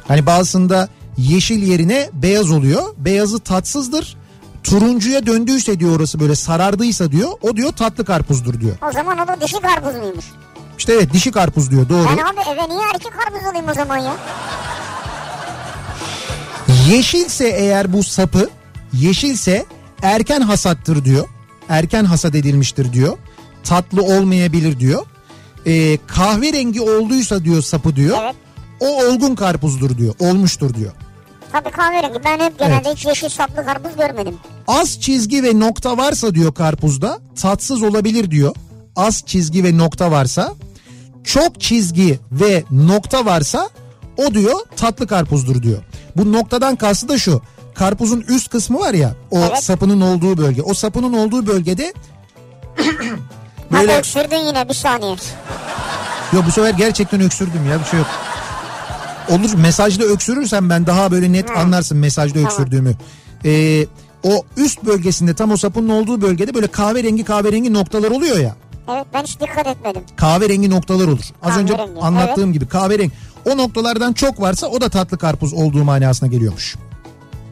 [0.08, 2.84] Hani bazısında yeşil yerine beyaz oluyor.
[2.98, 4.18] Beyazı tatsızdır.
[4.64, 7.30] Turuncuya döndüyse diyor orası böyle sarardıysa diyor.
[7.41, 8.76] O diyor tatlı karpuzdur diyor.
[8.89, 10.26] O zaman o da dişi karpuz muymuş?
[10.78, 12.06] İşte evet dişi karpuz diyor doğru.
[12.08, 14.14] Ben abi eve niye erkek karpuz alayım o zaman ya?
[16.89, 18.50] Yeşilse eğer bu sapı
[18.93, 19.66] yeşilse
[20.02, 21.28] erken hasattır diyor.
[21.70, 23.18] Erken hasat edilmiştir diyor.
[23.66, 25.05] Tatlı olmayabilir diyor.
[25.68, 28.18] Ee, kahverengi olduysa diyor sapı diyor.
[28.24, 28.36] Evet.
[28.80, 30.13] O olgun karpuzdur diyor.
[30.20, 30.91] Olmuştur diyor.
[31.51, 32.20] Tabii kahverengi.
[32.26, 32.97] Ben hep genelde Evet.
[32.97, 34.36] hiç yeşil saplı karpuz görmedim.
[34.68, 38.55] Az çizgi ve nokta varsa diyor karpuzda tatsız olabilir diyor.
[38.95, 40.53] Az çizgi ve nokta varsa.
[41.24, 43.70] Çok çizgi ve nokta varsa
[44.18, 45.84] o diyor tatlı karpuzdur diyor.
[46.18, 47.41] Bu noktadan kastı da şu.
[47.76, 49.63] Karpuzun üst kısmı var ya o Evet.
[49.63, 50.61] sapının olduğu bölge.
[50.61, 51.93] O sapının olduğu bölgede
[53.76, 55.16] Hadi böyle öksürdün yine bir saniye.
[56.34, 58.08] Yok bu sefer gerçekten öksürdüm ya bir şey yok.
[59.30, 61.54] Olur mesajda öksürürsen ben daha böyle net Hı.
[61.60, 62.48] anlarsın mesajda Tamam.
[62.52, 62.96] öksürdüğümü.
[63.46, 63.86] Ee,
[64.24, 68.56] o üst bölgesinde tam o sapının olduğu bölgede böyle kahverengi kahverengi noktalar oluyor ya.
[68.94, 70.02] Evet ben hiç dikkat etmedim.
[70.16, 71.26] Kahverengi noktalar olur.
[71.44, 73.12] Az önce anlattığım gibi kahverengi.
[73.46, 76.76] O noktalardan çok varsa o da tatlı karpuz olduğu manasına geliyormuş.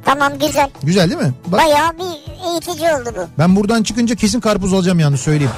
[0.06, 0.70] Tamam güzel.
[0.84, 1.34] Güzel değil mi?
[1.48, 3.22] Bak Bayağı bir eğitici oldu bu.
[3.40, 5.52] ben buradan çıkınca kesin karpuz alacağım yalnız söyleyeyim.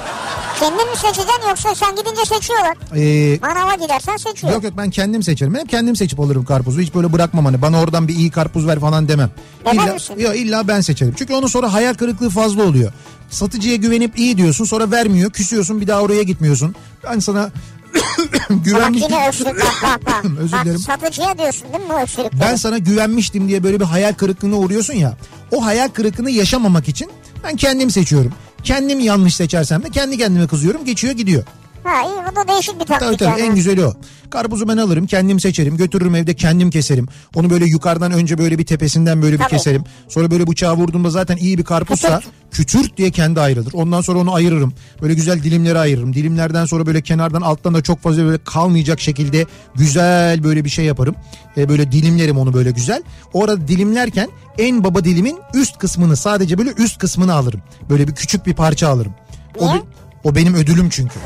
[0.60, 2.76] Kendin mi seçeceksin yoksa sen gidince seçiyorlar.
[2.96, 4.52] Ee, Manava gidersen seçiyor.
[4.52, 5.54] Yok yok ben kendim seçerim.
[5.54, 6.80] Ben hep kendim seçip alırım karpuzu.
[6.80, 9.30] Hiç böyle bırakmam hani bana oradan bir iyi karpuz ver falan demem.
[9.64, 10.14] Demez illa, misin?
[10.18, 11.14] Yok illa ben seçerim.
[11.18, 12.92] Çünkü onun sonra hayal kırıklığı fazla oluyor.
[13.30, 15.30] Satıcıya güvenip iyi diyorsun sonra vermiyor.
[15.30, 16.74] Küsüyorsun bir daha oraya gitmiyorsun.
[17.04, 17.50] Ben sana
[18.50, 19.10] Bak güvenmiştim.
[19.12, 20.24] yine öksürük bak bak bak.
[20.38, 20.78] Özür bak dilerim.
[20.80, 22.40] satıcıya diyorsun değil mi bu öksürükleri?
[22.40, 25.16] Ben sana güvenmiştim diye böyle bir hayal kırıklığına uğruyorsun ya.
[25.52, 27.10] O hayal kırıklığını yaşamamak için
[27.44, 28.32] ben kendim seçiyorum.
[28.64, 30.84] Kendim yanlış seçersem de kendi kendime kızıyorum.
[30.84, 31.42] Geçiyor gidiyor.
[31.84, 33.48] Ha iyi bu da değişik bir taktik Tabii tabii yani.
[33.50, 33.94] en güzeli o.
[34.30, 37.08] Karpuzu ben alırım kendim seçerim götürürüm evde kendim keserim.
[37.34, 39.50] Onu böyle yukarıdan önce böyle bir tepesinden böyle bir Tabii.
[39.50, 39.84] keserim.
[40.08, 42.20] Sonra böyle bıçağı vurduğumda zaten iyi bir karpuzsa
[42.56, 43.72] Kütürt diye kendi ayrılır.
[43.72, 44.74] Ondan sonra onu ayırırım.
[45.02, 46.14] Böyle güzel dilimlere ayırırım.
[46.14, 50.84] Dilimlerden sonra böyle kenardan alttan da çok fazla böyle kalmayacak şekilde güzel böyle bir şey
[50.84, 51.14] yaparım.
[51.56, 53.02] E, böyle dilimlerim onu böyle güzel.
[53.32, 54.28] Orada dilimlerken
[54.58, 57.62] en baba dilimin üst kısmını sadece böyle üst kısmını alırım.
[57.90, 59.14] Böyle bir küçük bir parça alırım.
[59.58, 59.82] O, be-
[60.24, 61.14] o benim ödülüm çünkü.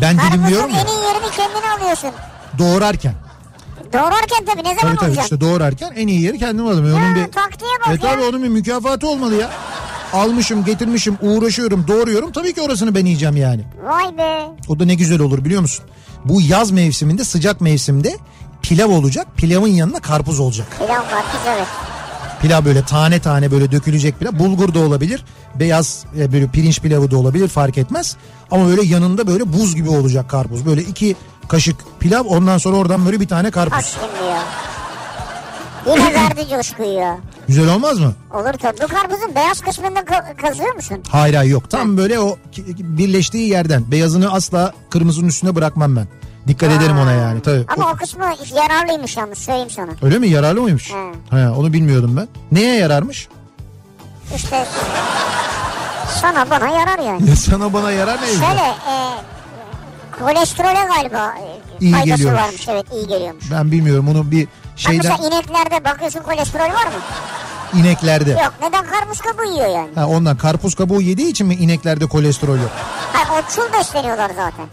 [0.00, 2.10] Ben dilimliyorum ya iyi yerini kendine alıyorsun.
[2.58, 3.14] doğrarken.
[3.92, 5.22] Doğrarken tabii ne zaman Tabii tabii alacaksın?
[5.36, 6.84] işte doğrarken en iyi yeri kendim alırım.
[6.92, 8.28] Onun Ha, bir, taktiğe bak e tabii ya.
[8.28, 9.50] onun bir mükafatı olmalı ya.
[10.12, 13.64] Almışım getirmişim uğraşıyorum doğruyorum tabii ki orasını ben yiyeceğim yani.
[13.84, 14.46] Vay be.
[14.68, 15.84] O da ne güzel olur biliyor musun?
[16.24, 18.16] Bu yaz mevsiminde sıcak mevsimde
[18.62, 20.66] pilav olacak pilavın yanına karpuz olacak.
[20.78, 21.66] Pilav karpuz evet.
[22.42, 24.38] Pilav böyle tane tane böyle dökülecek pilav.
[24.38, 25.24] Bulgur da olabilir.
[25.54, 28.16] Beyaz e, böyle pirinç pilavı da olabilir fark etmez.
[28.50, 30.66] Ama böyle yanında böyle buz gibi olacak karpuz.
[30.66, 31.16] Böyle iki
[31.50, 33.86] kaşık pilav ondan sonra oradan böyle bir tane Bak karpuz.
[33.86, 34.42] şimdi ya.
[35.86, 37.16] Yine verdi coşkuyu ya.
[37.48, 38.12] Güzel olmaz mı?
[38.34, 38.76] Olur tabii.
[38.82, 40.98] Bu karpuzun beyaz kısmını ka- kazıyor musun?
[41.10, 41.70] Hayır hayır yok.
[41.70, 42.36] Tam böyle o
[42.78, 43.90] birleştiği yerden.
[43.90, 46.08] Beyazını asla kırmızının üstüne bırakmam ben.
[46.48, 47.64] Dikkat ederim ona yani tabii.
[47.76, 48.24] Ama O- o kısmı
[48.56, 49.90] yararlıymış yalnız söyleyeyim sana.
[50.02, 50.28] öyle mi?
[50.28, 50.90] Yararlı mıymış?
[50.90, 51.36] He.
[51.36, 52.28] He, onu bilmiyordum ben.
[52.52, 53.28] Neye yararmış?
[54.36, 54.66] İşte
[56.20, 57.30] sana bana yarar yani.
[57.30, 58.26] Ya sana bana yarar ne?
[58.26, 58.94] Şöyle e,
[60.20, 62.42] kolesterole galiba e, İyi faydası geliyormuş.
[62.42, 62.68] varmış.
[62.68, 63.44] Evet iyi geliyormuş.
[63.50, 67.00] Ben bilmiyorum onu bir şeyden mesela ineklerde bakıyorsun kolesterol var mı?
[67.74, 68.30] ineklerde.
[68.30, 69.88] Yok neden karpuz kabuğu yiyor yani?
[69.94, 72.70] Ha, ondan karpuz kabuğu yediği için mi ineklerde kolesterol yok?
[73.12, 74.66] Ha otçul besleniyorlar zaten.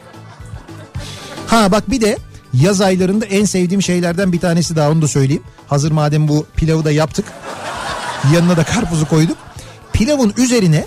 [1.47, 2.17] Ha bak bir de
[2.53, 5.43] yaz aylarında en sevdiğim şeylerden bir tanesi daha onu da söyleyeyim.
[5.67, 7.25] Hazır madem bu pilavı da yaptık.
[8.33, 9.37] Yanına da karpuzu koyduk.
[9.93, 10.85] Pilavın üzerine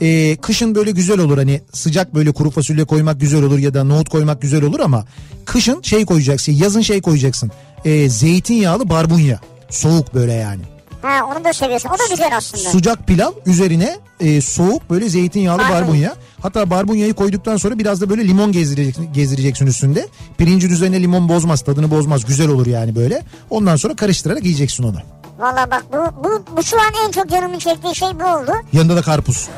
[0.00, 3.84] e, kışın böyle güzel olur hani sıcak böyle kuru fasulye koymak güzel olur ya da
[3.84, 5.04] nohut koymak güzel olur ama
[5.44, 7.50] kışın şey koyacaksın yazın şey koyacaksın.
[7.84, 9.40] E, zeytinyağlı barbunya.
[9.70, 10.62] Soğuk böyle yani.
[11.02, 11.88] Ha onu da seviyorsun.
[11.88, 12.70] O da güzel aslında.
[12.70, 15.80] Sıcak pilav üzerine e, soğuk böyle zeytinyağlı Barbunya.
[15.82, 16.14] barbunya.
[16.42, 20.08] Hatta barbunyayı koyduktan sonra biraz da böyle limon gezdireceksin, gezdireceksin üstünde.
[20.38, 23.22] Pirincin üzerine limon bozmaz tadını bozmaz güzel olur yani böyle.
[23.50, 24.96] Ondan sonra karıştırarak yiyeceksin onu.
[25.40, 28.52] Valla bak bu, bu, bu şu an en çok canımın çektiği şey bu oldu.
[28.72, 29.48] Yanında da karpuz.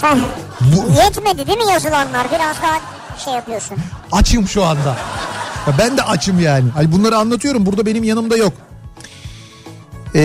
[0.00, 0.18] Sen
[0.60, 2.26] Bu- yetmedi değil mi yazılanlar?
[2.32, 2.80] Biraz daha
[3.24, 3.76] şey yapıyorsun.
[4.12, 4.96] Açım şu anda.
[5.66, 6.70] Ya ben de açım yani.
[6.74, 8.52] Hani bunları anlatıyorum burada benim yanımda yok.
[10.14, 10.20] Ee,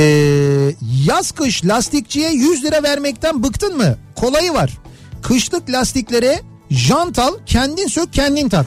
[1.06, 3.96] yaz kış lastikçiye 100 lira vermekten bıktın mı?
[4.16, 4.78] Kolayı var.
[5.22, 8.66] Kışlık lastiklere jant al kendin sök kendin tak.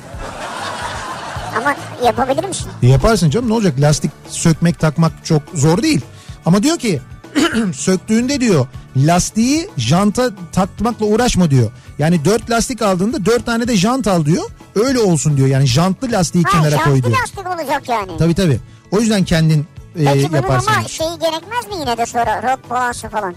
[1.57, 1.74] Ama
[2.05, 2.66] yapabilir misin?
[2.82, 6.00] Yaparsın canım ne olacak lastik sökmek takmak çok zor değil.
[6.46, 7.00] Ama diyor ki
[7.74, 11.70] söktüğünde diyor lastiği janta takmakla uğraşma diyor.
[11.98, 14.44] Yani dört lastik aldığında dört tane de jant al diyor.
[14.74, 17.16] Öyle olsun diyor yani jantlı lastiği Ha kenara koy diyor.
[17.22, 18.16] lastik olacak yani.
[18.18, 18.61] Tabii tabii.
[18.90, 19.66] O yüzden kendin
[19.98, 20.72] e, Peki bunun yaparsın.
[20.72, 23.34] ama şeyi gerekmez mi yine de sonra rot balansı falan?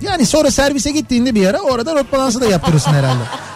[0.00, 3.22] Yani sonra servise gittiğinde bir ara orada rot balansı da yaptırırsın herhalde.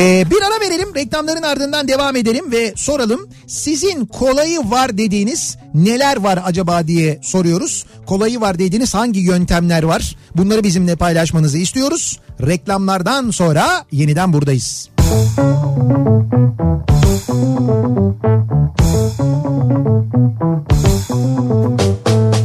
[0.00, 6.16] Ee, bir ara verelim reklamların ardından devam edelim ve soralım sizin kolayı var dediğiniz neler
[6.16, 7.86] var acaba diye soruyoruz.
[8.06, 12.20] Kolayı var dediğiniz hangi yöntemler var bunları bizimle paylaşmanızı istiyoruz.
[12.46, 14.90] Reklamlardan sonra yeniden buradayız.
[21.10, 22.39] Kafa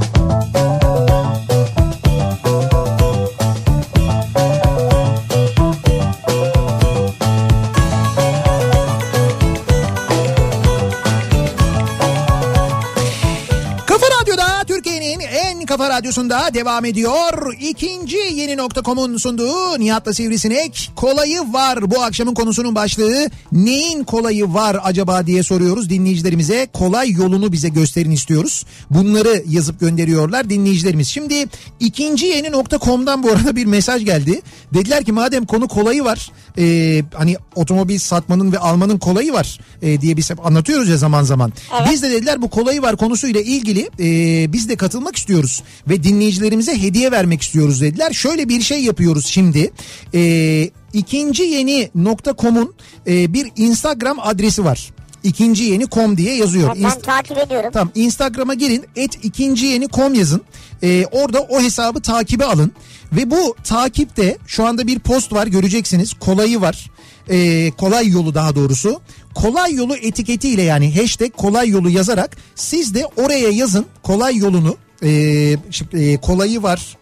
[15.86, 17.54] kafa radyosunda devam ediyor.
[17.60, 21.92] İkinci yeni nokta.com'un sunduğu Nihat'la Sivrisinek kolayı var.
[21.92, 26.68] Bu akşamın konusunun başlığı neyin kolayı var acaba diye soruyoruz dinleyicilerimize.
[26.74, 28.66] Kolay yolunu bize gösterin istiyoruz.
[28.90, 31.08] Bunları yazıp gönderiyorlar dinleyicilerimiz.
[31.08, 31.46] Şimdi
[31.80, 34.42] ikinci yeni nokta.com'dan bu arada bir mesaj geldi.
[34.74, 40.02] Dediler ki madem konu kolayı var e, hani otomobil satmanın ve almanın kolayı var e,
[40.02, 41.54] diye biz hep anlatıyoruz ya zaman zaman.
[41.80, 41.90] Evet.
[41.92, 46.82] Biz de dediler bu kolayı var konusuyla ilgili e, biz de katılmak istiyoruz ve dinleyicilerimize
[46.82, 48.14] hediye vermek istiyoruz dediler.
[48.14, 49.72] Şöyle bir şey yapıyoruz şimdi.
[50.14, 52.74] E, ikinci yeni nokta.com'un
[53.08, 54.92] e, bir Instagram adresi var.
[55.24, 56.72] İkinci yeni com diye yazıyor.
[56.76, 57.70] Ben İnst- takip ediyorum.
[57.74, 60.42] Tamam Instagram'a girin et ikinci yeni kom yazın.
[60.84, 62.72] Ee, orada o hesabı takibe alın.
[63.12, 66.14] Ve bu takipte şu anda bir post var göreceksiniz.
[66.14, 66.92] Kolayı var.
[67.30, 69.02] Ee, kolay yolu daha doğrusu.
[69.36, 74.78] Kolay yolu etiketiyle yani hashtag kolay yolu yazarak siz de oraya yazın kolay yolunu.
[75.04, 76.98] Ee, şimdi, e, kolayı var.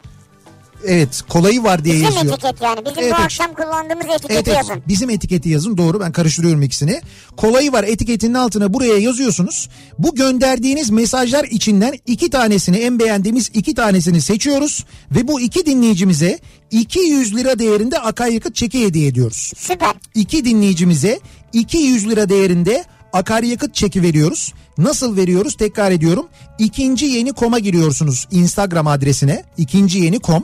[0.88, 2.34] Evet kolayı var diye Bizim yazıyor.
[2.34, 2.86] etiket yani.
[2.86, 3.26] Bizim Evet, bu evet.
[3.26, 4.58] akşam kullandığımız etiketi Evet, evet.
[4.58, 4.84] yazın.
[4.88, 7.02] bizim etiketi yazın doğru ben karıştırıyorum ikisini.
[7.38, 9.70] Kolayı var etiketinin altına buraya yazıyorsunuz.
[10.00, 14.86] Bu gönderdiğiniz mesajlar içinden iki tanesini en beğendiğimiz iki tanesini seçiyoruz.
[15.12, 16.40] Ve bu iki dinleyicimize
[16.72, 19.52] 200 lira değerinde akaryakıt çeki hediye ediyoruz.
[19.58, 19.94] Süper.
[20.16, 21.20] İki dinleyicimize
[21.54, 22.84] 200 lira değerinde
[23.14, 24.54] akaryakıt çeki veriyoruz.
[24.78, 26.28] Nasıl veriyoruz tekrar ediyorum.
[26.60, 30.44] İkinci yeni koma giriyorsunuz Instagram adresine ikinci yeni kom.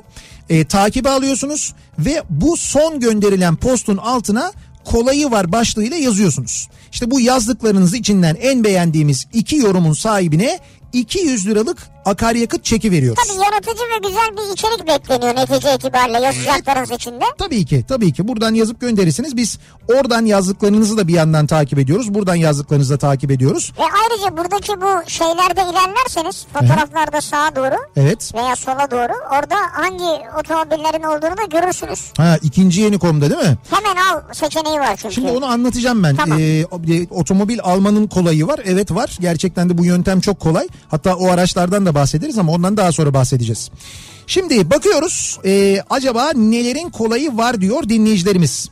[0.50, 4.52] E, takibe alıyorsunuz ve bu son gönderilen postun altına
[4.86, 6.70] kolayı var başlığıyla yazıyorsunuz.
[6.92, 10.60] İşte bu yazdıklarınız içinden en beğendiğimiz iki yorumun sahibine
[10.94, 13.24] 200 liralık akaryakıt çeki veriyoruz.
[13.28, 17.26] Tabii yaratıcı ve güzel bir içerik bekleniyor netice itibariyle yazacaklarınız içinde.
[17.38, 19.38] Tabii ki tabii ki buradan yazıp gönderirsiniz.
[19.38, 22.14] Biz oradan yazdıklarınızı da bir yandan takip ediyoruz.
[22.14, 23.74] Buradan yazdıklarınızı da takip ediyoruz.
[23.80, 28.32] Ve ayrıca buradaki bu şeylerde ilerlerseniz fotoğraflarda sağa doğru Evet.
[28.36, 32.14] veya sola doğru orada hangi otomobillerin olduğunu da görürsünüz.
[32.18, 33.58] Ha ikinci yeni komda değil mi?
[33.70, 35.16] Hemen al seçeneği var çünkü.
[35.16, 36.16] Şimdi onu anlatacağım ben.
[36.16, 36.40] Tamam.
[36.40, 38.60] Ee, e, otomobil almanın kolayı var.
[38.66, 39.18] Evet var.
[39.20, 40.68] Gerçekten de bu yöntem çok kolay.
[40.88, 43.70] Hatta o araçlardan da bahsederiz ama ondan daha sonra bahsedeceğiz.
[44.28, 45.40] Şimdi bakıyoruz.
[45.46, 48.70] Ee, acaba nelerin kolayı var diyor dinleyicilerimiz.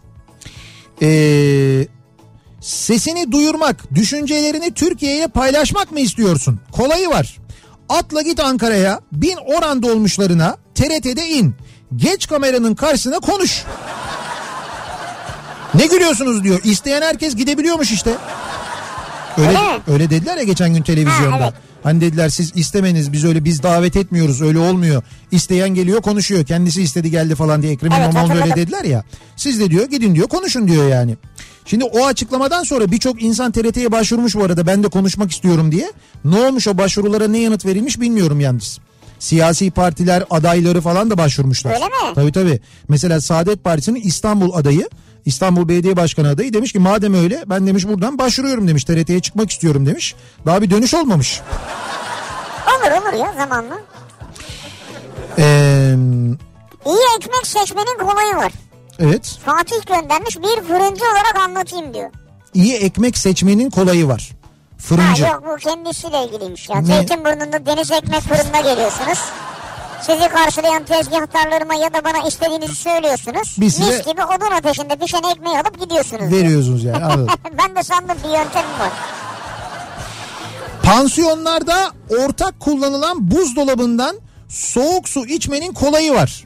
[1.01, 1.87] Ee,
[2.61, 6.59] sesini duyurmak, düşüncelerini Türkiye paylaşmak mı istiyorsun?
[6.71, 7.37] Kolayı var.
[7.89, 11.55] Atla git Ankara'ya, bin oran dolmuşlarına, TRT'de in.
[11.95, 13.63] Geç kameranın karşısına konuş.
[15.73, 16.59] Ne gülüyorsunuz diyor.
[16.63, 18.11] İsteyen herkes gidebiliyormuş işte.
[19.37, 21.35] Öyle, Öyle öyle dediler ya geçen gün televizyonda.
[21.35, 21.53] Ha, evet.
[21.83, 25.03] Hani dediler siz istemeniz biz öyle biz davet etmiyoruz öyle olmuyor.
[25.31, 29.03] İsteyen geliyor konuşuyor kendisi istedi geldi falan diye Ekrem Evet, İmamoğlu öyle dediler ya.
[29.35, 31.17] Siz de diyor gidin diyor konuşun diyor yani.
[31.65, 35.91] Şimdi o açıklamadan sonra birçok insan TRT'ye başvurmuş bu arada ben de konuşmak istiyorum diye.
[36.25, 38.79] Ne olmuş o başvurulara ne yanıt verilmiş bilmiyorum yalnız.
[39.19, 41.73] Siyasi partiler adayları falan da başvurmuşlar.
[41.73, 42.13] Öyle mi?
[42.15, 42.59] Tabii tabii.
[42.89, 44.89] Mesela Saadet Partisi'nin İstanbul adayı
[45.27, 49.51] İstanbul Belediye Başkanı adayı demiş ki madem öyle ben demiş buradan başvuruyorum demiş TRT'ye çıkmak
[49.51, 50.15] istiyorum demiş.
[50.45, 51.41] Daha bir dönüş olmamış.
[52.67, 53.77] Olur olur ya zamanla.
[55.39, 55.95] Ee,
[56.85, 58.51] İyi ekmek seçmenin kolayı var.
[58.99, 62.09] evet Fatih göndermiş bir fırıncı olarak anlatayım diyor.
[62.53, 64.31] iyi ekmek seçmenin kolayı var.
[64.77, 65.25] Fırıncı.
[65.25, 66.77] Ha yok bu kendisiyle ilgiliymiş ya.
[66.79, 66.85] Ne?
[66.85, 69.19] Zeytinburnu'nda deniz ekmek fırınına geliyorsunuz.
[70.01, 73.55] Sizi karşılayan tezgahtarlarıma ya da bana istediğinizi söylüyorsunuz.
[73.59, 76.31] Biz size- Mis gibi odun ateşinde pişen ekmeği alıp gidiyorsunuz.
[76.31, 77.27] Veriyorsunuz yani anladım.
[77.57, 78.91] ben de sandım bir yöntemim var.
[80.83, 84.15] Pansiyonlarda ortak kullanılan buzdolabından
[84.49, 86.43] soğuk su içmenin kolayı var.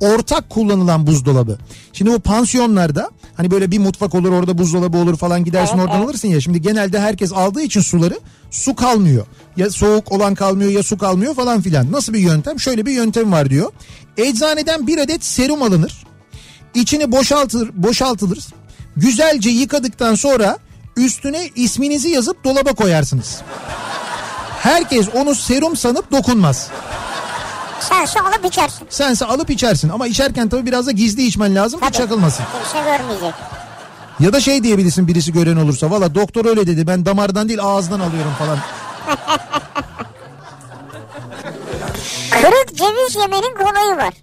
[0.00, 1.58] Ortak kullanılan buzdolabı.
[1.92, 5.98] Şimdi bu pansiyonlarda hani böyle bir mutfak olur orada buzdolabı olur falan gidersin Evet, oradan
[5.98, 6.08] evet.
[6.08, 6.40] alırsın ya.
[6.40, 8.18] Şimdi genelde herkes aldığı için suları
[8.50, 9.26] su kalmıyor.
[9.56, 11.92] Ya soğuk olan kalmıyor ya su kalmıyor falan filan.
[11.92, 12.60] Nasıl bir yöntem?
[12.60, 13.72] Şöyle bir yöntem var diyor.
[14.16, 16.06] Eczaneden bir adet serum alınır.
[16.74, 18.38] İçini boşaltır, boşaltılır.
[18.96, 20.58] Güzelce yıkadıktan sonra
[20.96, 23.40] üstüne isminizi yazıp dolaba koyarsınız.
[24.60, 26.68] Herkes onu serum sanıp dokunmaz.
[27.80, 28.86] Sen su alıp içersin.
[28.90, 31.96] Sense alıp içersin ama içerken tabii biraz da gizli içmen lazım ki Tabii.
[31.96, 32.44] çakılmasın.
[32.62, 33.34] Kimse görmeyecek.
[34.20, 38.00] Ya da şey diyebilirsin birisi gören olursa valla doktor öyle dedi ben damardan değil ağızdan
[38.00, 38.58] alıyorum falan.
[42.30, 44.14] Kırık ceviz yemenin kolayı var.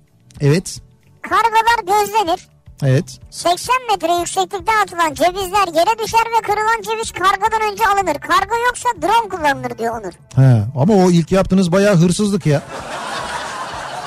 [0.41, 0.79] Evet
[1.21, 2.47] Kargalar gözlenir.
[2.83, 8.13] evet 80 metre yükseklikte atılan cevizler yere düşer ve kırılan ceviz kargadan önce alınır.
[8.19, 10.13] Karga yoksa drone kullanılır diyor Onur.
[10.35, 12.61] He, ama o ilk yaptığınız bayağı hırsızlık ya.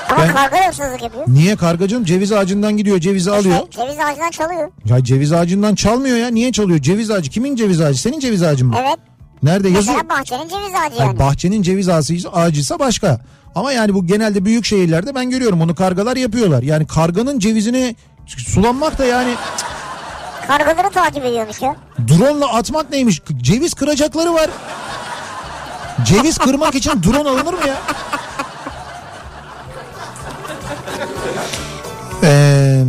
[0.09, 1.23] Ama Ben- karga hırsızlık yapıyor.
[1.27, 3.55] Niye kargacığım ceviz ağacından gidiyor cevizi alıyor.
[3.55, 4.71] Şey, ceviz ağacından çalıyor.
[4.85, 8.67] Ya ceviz ağacından çalmıyor ya niye çalıyor ceviz ağacı kimin ceviz ağacı senin ceviz ağacın
[8.67, 8.75] mı?
[8.79, 8.97] Evet.
[9.43, 9.95] Nerede yazıyor?
[9.97, 11.19] Mesela bahçenin ceviz ağacı yani.
[11.19, 13.19] bahçenin ceviz ağacıysa, ağacıysa başka.
[13.55, 16.63] Ama yani bu genelde büyük şehirlerde ben görüyorum onu kargalar yapıyorlar.
[16.63, 17.95] Yani karganın cevizini
[18.27, 19.33] sulanmak da yani
[20.47, 21.75] Kargaları takip ediyormuş ya.
[22.07, 23.21] drone'la atmak neymiş?
[23.41, 24.49] Ceviz kıracakları var.
[26.05, 27.77] Ceviz kırmak için drone alınır mı ya?
[32.23, 32.83] Ee,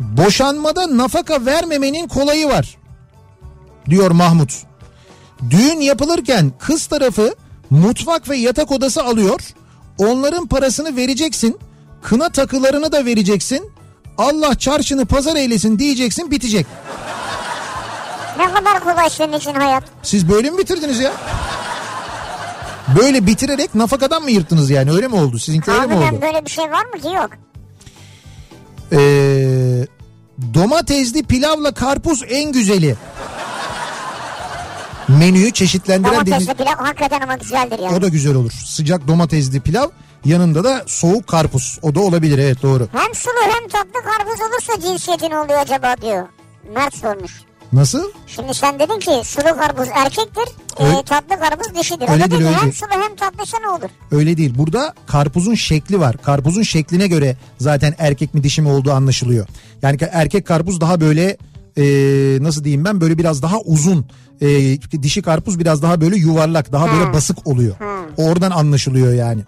[0.00, 2.76] boşanmada nafaka vermemenin kolayı var.
[3.90, 4.52] Diyor Mahmut.
[5.50, 7.34] Düğün yapılırken kız tarafı
[7.70, 9.40] mutfak ve yatak odası alıyor.
[9.98, 11.58] Onların parasını vereceksin.
[12.02, 13.70] Kına takılarını da vereceksin.
[14.18, 16.66] Allah çarşını pazar eylesin diyeceksin bitecek.
[18.38, 19.84] Ne kadar kolay senin için hayat.
[20.02, 21.12] Siz böyle mi bitirdiniz ya?
[23.00, 25.38] Böyle bitirerek nafakadan mı yırttınız yani öyle mi oldu?
[25.38, 26.04] Sizinki öyle mi oldu?
[26.04, 27.30] Harbiden böyle bir şey var mı ki yok.
[28.92, 29.86] Ee,
[30.54, 32.96] domatesli pilavla karpuz en güzeli.
[35.08, 36.26] Menüyü çeşitlendiren deniz...
[36.26, 37.96] Domatesli pilav hakikaten ama güzeldir yani.
[37.96, 38.52] O da güzel olur.
[38.52, 39.88] Sıcak domatesli pilav
[40.24, 41.78] yanında da soğuk karpuz.
[41.82, 42.88] O da olabilir evet doğru.
[42.92, 46.26] Hem sulu hem tatlı karpuz olursa cinsiyetin oluyor acaba diyor.
[46.74, 47.32] Mert sormuş.
[47.72, 48.02] Nasıl?
[48.26, 50.44] Şimdi sen dedin ki sulu karpuz erkektir,
[50.80, 52.08] Öyle- e, tatlı karpuz dişidir.
[52.08, 52.72] Öyle değil, öyle hem değil.
[52.72, 53.88] sulu hem tatlıysa ne olur?
[54.10, 54.54] Öyle değil.
[54.58, 56.16] Burada karpuzun şekli var.
[56.16, 59.46] Karpuzun şekline göre zaten erkek mi dişi mi olduğu anlaşılıyor.
[59.82, 61.36] Yani erkek karpuz daha böyle
[61.76, 61.82] e,
[62.42, 64.06] nasıl diyeyim ben böyle biraz daha uzun.
[64.40, 67.74] E, dişi karpuz biraz daha böyle yuvarlak daha böyle basık oluyor.
[68.16, 69.42] Oradan anlaşılıyor yani.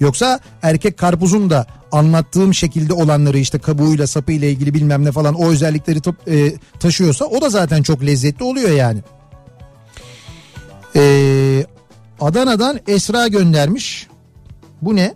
[0.00, 5.48] Yoksa erkek karpuzun da anlattığım şekilde olanları işte kabuğuyla sapıyla ilgili bilmem ne falan o
[5.48, 9.00] özellikleri e, taşıyorsa o da zaten çok lezzetli oluyor yani.
[10.96, 11.66] Ee,
[12.20, 14.08] Adana'dan Esra göndermiş.
[14.82, 15.14] Bu ne?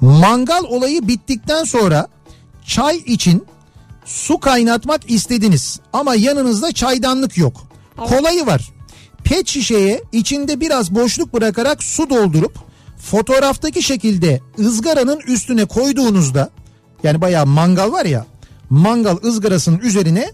[0.00, 2.08] Mangal olayı bittikten sonra
[2.66, 3.46] çay için
[4.04, 7.56] su kaynatmak istediniz ama yanınızda çaydanlık yok.
[7.96, 8.70] Kolayı var.
[9.24, 12.67] Pet şişeye içinde biraz boşluk bırakarak su doldurup
[12.98, 16.50] fotoğraftaki şekilde ızgaranın üstüne koyduğunuzda
[17.02, 18.26] yani bayağı mangal var ya
[18.70, 20.32] mangal ızgarasının üzerine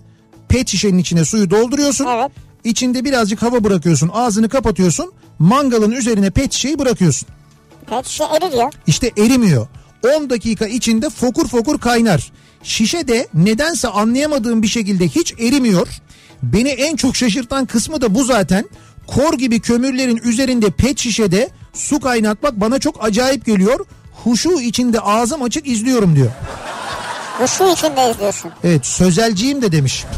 [0.49, 2.07] pet şişenin içine suyu dolduruyorsun.
[2.07, 2.33] Evet.
[2.65, 7.29] İçinde birazcık hava bırakıyorsun ağzını kapatıyorsun mangalın üzerine pet şişeyi bırakıyorsun.
[7.87, 8.71] Pet şişe erir ya.
[8.87, 9.67] İşte erimiyor.
[10.19, 12.33] 10 dakika içinde fokur fokur kaynar.
[12.63, 15.89] Şişe de nedense anlayamadığım bir şekilde hiç erimiyor.
[16.43, 18.65] Beni en çok şaşırtan kısmı da bu zaten.
[19.07, 23.87] Kor gibi kömürlerin üzerinde pet şişede su kaynatmak bana çok acayip geliyor.
[24.25, 26.31] Huşu içinde ağzım açık izliyorum diyor.
[27.41, 28.51] Bu su içinde izliyorsun.
[28.65, 30.05] Evet sözelciyim de demiş.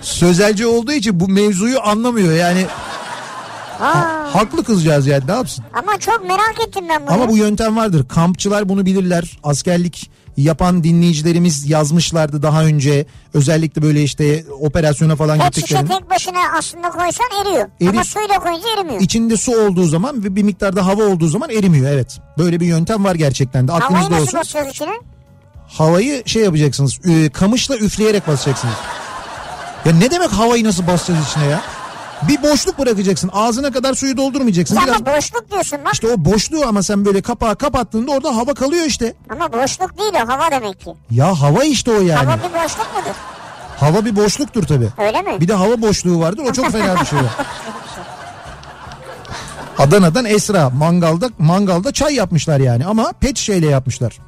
[0.00, 2.66] sözelci olduğu için bu mevzuyu anlamıyor yani.
[3.80, 5.64] Aa, Haklı kızcağız yani ne yapsın?
[5.74, 7.14] ama çok merak ettim ben bunu.
[7.14, 8.08] Ama bu yöntem vardır.
[8.08, 9.38] Kampçılar bunu bilirler.
[9.44, 13.06] Askerlik yapan dinleyicilerimiz yazmışlardı daha önce.
[13.34, 15.92] Özellikle böyle işte operasyona falan Pet şişe gittiklerinde.
[15.98, 17.68] tek başına aslında koysan eriyor.
[17.80, 19.00] Eri- Ama suyla koyunca erimiyor.
[19.00, 22.18] İçinde su olduğu zaman ve bir miktarda hava olduğu zaman erimiyor evet.
[22.38, 24.40] Böyle bir yöntem var gerçekten de Havayı aklınızda nasıl olsun.
[24.40, 24.90] basıyoruz içine?
[25.68, 28.74] Havayı şey yapacaksınız e, kamışla üfleyerek basacaksınız.
[29.84, 31.60] Ya ne demek havayı nasıl basacağız içine ya?
[32.22, 34.76] Bir boşluk bırakacaksın ağzına kadar suyu doldurmayacaksın.
[34.76, 35.94] Ya Biraz Ama boşluk diyorsun bak.
[35.94, 39.14] işte o boşluğu ama sen böyle kapağı kapattığında orada hava kalıyor işte.
[39.30, 40.90] Ama boşluk değil o hava demek ki.
[41.10, 42.26] Ya hava işte o yani.
[42.26, 43.14] Hava bir boşluk mudur?
[43.80, 44.88] Hava bir boşluktur tabii.
[44.98, 45.40] Öyle mi?
[45.40, 47.18] Bir de hava boşluğu vardır o çok fena bir şey.
[49.78, 54.18] Adana'dan Esra mangalda mangalda çay yapmışlar yani ama pet şişeyle yapmışlar.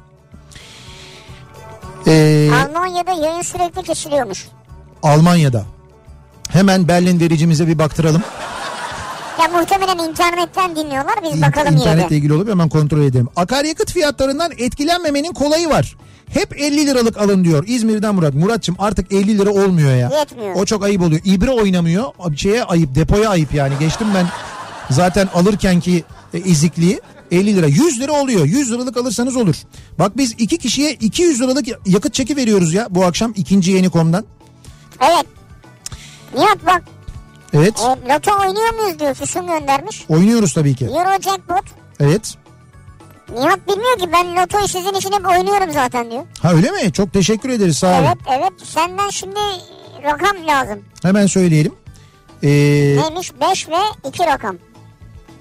[2.07, 4.47] Ee, Almanya'da yayın sürekli kesiliyormuş.
[5.03, 5.63] Almanya'da.
[6.49, 8.23] Hemen Berlin vericimize bir baktıralım.
[9.41, 13.27] Ya muhtemelen internetten dinliyorlar biz İn- bakalım yine İnternetle ilgili olup hemen kontrol edelim.
[13.35, 15.95] Akaryakıt fiyatlarından etkilenmemenin kolayı var.
[16.29, 18.33] Hep 50 liralık alın diyor İzmir'den Murat.
[18.33, 20.11] Muratçım artık 50 lira olmuyor ya.
[20.19, 20.55] Yetmiyor.
[20.55, 21.21] O çok ayıp oluyor.
[21.25, 22.05] İbre oynamıyor.
[22.35, 23.73] Şeye ayıp, depoya ayıp yani.
[23.79, 24.25] Geçtim ben
[24.89, 27.67] zaten alırkenki e, ezikliği 50 lira.
[27.67, 28.45] 100 lira oluyor.
[28.45, 29.55] 100 liralık alırsanız olur.
[29.99, 34.25] Bak biz iki kişiye 200 liralık yakıt çeki veriyoruz ya bu akşam ikinci yeni komdan.
[35.01, 35.25] Evet.
[36.35, 36.83] Nihat bak
[37.53, 37.79] Evet.
[37.79, 40.05] e, loto oynuyor muyuz diyor Füsun göndermiş.
[40.09, 40.85] Oynuyoruz tabii ki.
[40.85, 41.63] Euro Jackpot.
[41.99, 42.35] Evet.
[43.33, 46.23] Nihat bilmiyor ki ben lotoyu sizin için hep oynuyorum zaten diyor.
[46.41, 46.93] Ha öyle mi?
[46.93, 48.05] Çok teşekkür ederiz sağ olun.
[48.07, 49.39] Evet evet senden şimdi
[50.03, 50.79] rakam lazım.
[51.01, 51.73] Hemen söyleyelim.
[52.43, 54.55] Ee, Neymiş 5 ve 2 rakam.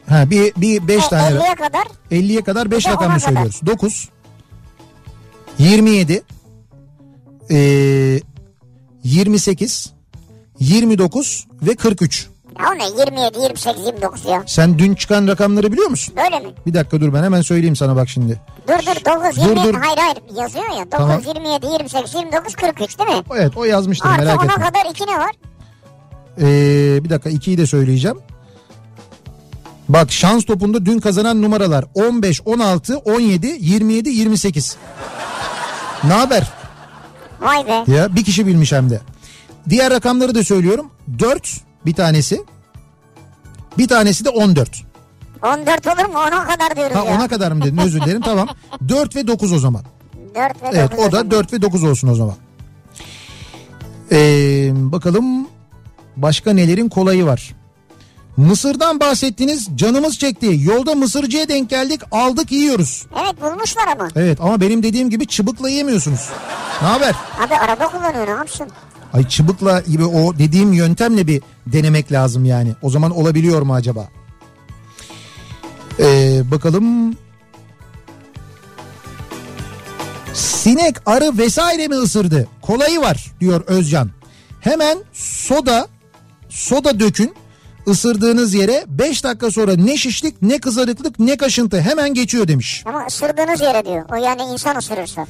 [0.09, 3.21] ha bir bir 5 E, tane 50'ye kadar 50'ye kadar 5 Bir de rakam mı
[3.21, 3.61] söylüyoruz?
[3.67, 4.09] 9
[5.59, 6.23] 27
[7.51, 8.21] ee,
[9.05, 9.93] 28
[10.61, 12.29] 29 ve 43.
[12.61, 14.43] ya o ne 27 28 29 ya.
[14.47, 16.15] Sen dün çıkan rakamları biliyor musun?
[16.17, 16.55] Böyle mi?
[16.67, 18.41] Bir dakika dur ben hemen söyleyeyim sana bak şimdi.
[18.69, 19.75] Dur dur 9 Dur, 27 dur.
[19.75, 21.21] hayır hayır yazıyor ya 9 Tamam.
[21.27, 23.23] 27 28 29 43 değil mi?
[23.37, 24.65] Evet o yazmıştır Artı merak ona etme.
[24.65, 25.31] kadar 2 ne var?
[26.41, 28.19] Ee, bir dakika 2'yi de söyleyeceğim.
[29.89, 34.77] Bak şans topunda dün kazanan numaralar 15, 16, 17, 27, 28.
[36.05, 36.43] Ne haber?
[37.41, 37.85] Vay be.
[37.93, 39.01] Ya bir kişi bilmiş hem de.
[39.69, 40.91] Diğer rakamları da söylüyorum.
[41.19, 42.45] 4 bir tanesi.
[43.79, 44.83] Bir tanesi de 14.
[45.43, 46.19] 14 olur mu?
[46.19, 47.17] Ona kadar diyoruz Ha ya.
[47.17, 48.49] ona kadar mı dedin özür dilerim tamam.
[48.89, 49.83] 4 ve 9 o zaman.
[50.35, 52.35] 4 ve Evet 9 o da 4 ve 9 olsun o zaman.
[54.13, 55.49] Ee, bakalım
[56.17, 57.55] başka nelerin kolayı var.
[58.37, 60.57] Mısırdan bahsettiniz canımız çekti.
[60.63, 63.07] Yolda mısırcıya denk geldik aldık yiyoruz.
[63.23, 64.09] Evet bulmuşlar ama.
[64.17, 66.29] Evet ama benim dediğim gibi çıbıkla yiyemiyorsunuz.
[66.83, 67.15] Ne haber?
[67.47, 68.67] Abi araba kullanıyor ne yapsın?
[69.13, 72.75] Ay çıbıkla gibi o dediğim yöntemle bir denemek lazım yani.
[72.83, 74.09] O zaman olabiliyor mu acaba?
[76.01, 77.17] Ee, bakalım.
[80.35, 82.49] Sinek, arı vesaire mi ısırdı?
[82.63, 84.11] Kolayı var diyor Özcan.
[84.61, 85.89] Hemen soda,
[86.49, 87.35] soda dökün
[87.89, 92.83] ısırdığınız yere 5 dakika sonra ne şişlik ne kızarıklık ne kaşıntı hemen geçiyor demiş.
[92.87, 94.05] Ama ısırdığınız yere diyor.
[94.13, 95.27] O yani insan ısırırsa.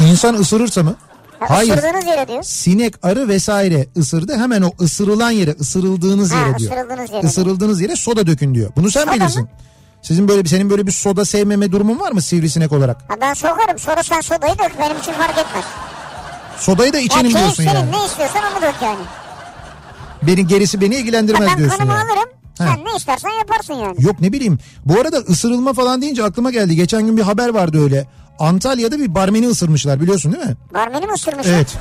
[0.00, 0.94] İnsan ısırırsa mı?
[1.42, 1.76] Ya Hayır.
[1.76, 2.42] Isırdığınız yere diyor.
[2.42, 4.36] Sinek, arı vesaire ısırdı.
[4.38, 6.70] Hemen o ısırılan yere, ısırıldığınız Ha, yere diyor.
[6.72, 7.26] ısırıldığınız yere.
[7.26, 8.70] Isırıldığınız yere soda dökün diyor.
[8.76, 9.42] Bunu sen Soda bilirsin.
[9.42, 9.48] mı?
[10.02, 12.96] Sizin böyle bir senin böyle bir soda sevmeme durumun var mı sivrisinek olarak?
[13.08, 13.78] Ha ben sokarım.
[13.78, 14.78] Sonra sen sodayı dök.
[14.80, 15.64] Benim için fark etmez.
[16.58, 17.74] Sodayı da Ya içelim keyif diyorsun senin.
[17.74, 17.90] yani.
[17.92, 19.00] Ne istiyorsan onu dök yani.
[20.22, 22.10] Beni gerisi beni Ha, ilgilendirmez ben diyorsun kanımı yani.
[22.10, 22.28] alırım.
[22.58, 22.64] Ha.
[22.74, 23.96] Sen ne istersen yaparsın yani.
[23.98, 24.58] Yok ne bileyim.
[24.84, 26.76] Bu arada ısırılma falan deyince aklıma geldi.
[26.76, 28.06] Geçen gün bir haber vardı öyle.
[28.38, 30.56] Antalya'da bir barmeni ısırmışlar biliyorsun değil mi?
[30.74, 31.46] Barmeni mi ısırmış?
[31.46, 31.76] Evet.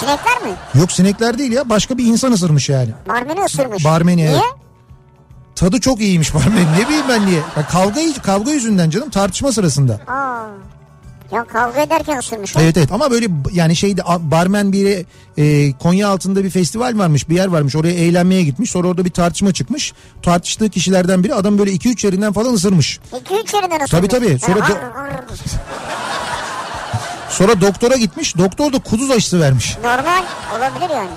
[0.00, 0.52] Sinekler mi?
[0.74, 1.68] Yok sinekler değil ya.
[1.68, 2.90] Başka bir insan ısırmış yani.
[3.08, 3.84] Barmeni ısırmış.
[3.84, 4.30] Barmeni, Niye?
[4.30, 4.42] evet.
[5.56, 6.68] Tadı çok iyiymiş barmenin.
[6.80, 7.40] Ne bileyim ben niye?
[7.56, 9.92] Ya kavga kavga yüzünden canım tartışma sırasında.
[10.06, 10.46] Aa.
[11.32, 12.56] Ya kavga ederken ısırmış.
[12.56, 15.06] Evet evet ama böyle yani şeyde barmen bir
[15.38, 19.10] e, Konya altında bir festival varmış bir yer varmış oraya eğlenmeye gitmiş sonra orada bir
[19.10, 22.98] tartışma çıkmış tartıştığı kişilerden biri adam böyle 2-3 yerinden falan ısırmış.
[23.12, 23.90] 2-3 yerinden ısırmış.
[23.90, 24.38] Tabii, tabii.
[24.38, 25.24] Sonra Ha, do- ar- ar-
[27.30, 29.76] Sonra doktora gitmiş doktor da kuduz aşısı vermiş.
[29.84, 30.22] Normal
[30.58, 31.10] olabilir yani.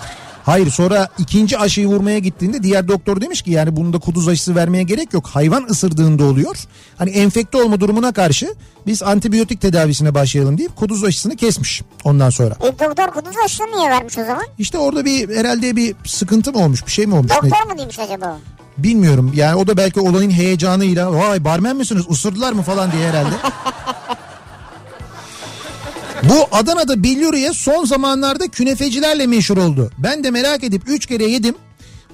[0.43, 4.83] Hayır sonra ikinci aşıyı vurmaya gittiğinde diğer doktor demiş ki yani bunda kuduz aşısı vermeye
[4.83, 5.27] gerek yok.
[5.27, 6.55] Hayvan ısırdığında oluyor.
[6.97, 8.55] Hani enfekte olma durumuna karşı
[8.87, 12.55] biz antibiyotik tedavisine başlayalım deyip kuduz aşısını kesmiş ondan sonra.
[12.61, 14.43] E doktor kuduz aşısını niye vermiş o zaman?
[14.59, 17.31] İşte orada bir herhalde bir sıkıntı mı olmuş bir şey mi olmuş?
[17.31, 18.37] Ne- Doktor mu demiş acaba?
[18.77, 23.29] Bilmiyorum yani o da belki olayın heyecanıyla vay barmen misiniz ısırdılar mı falan diye herhalde.
[26.29, 29.91] Bu Adana'da billuriye son zamanlarda künefecilerle meşhur oldu.
[29.97, 31.55] Ben de merak edip 3 kere yedim.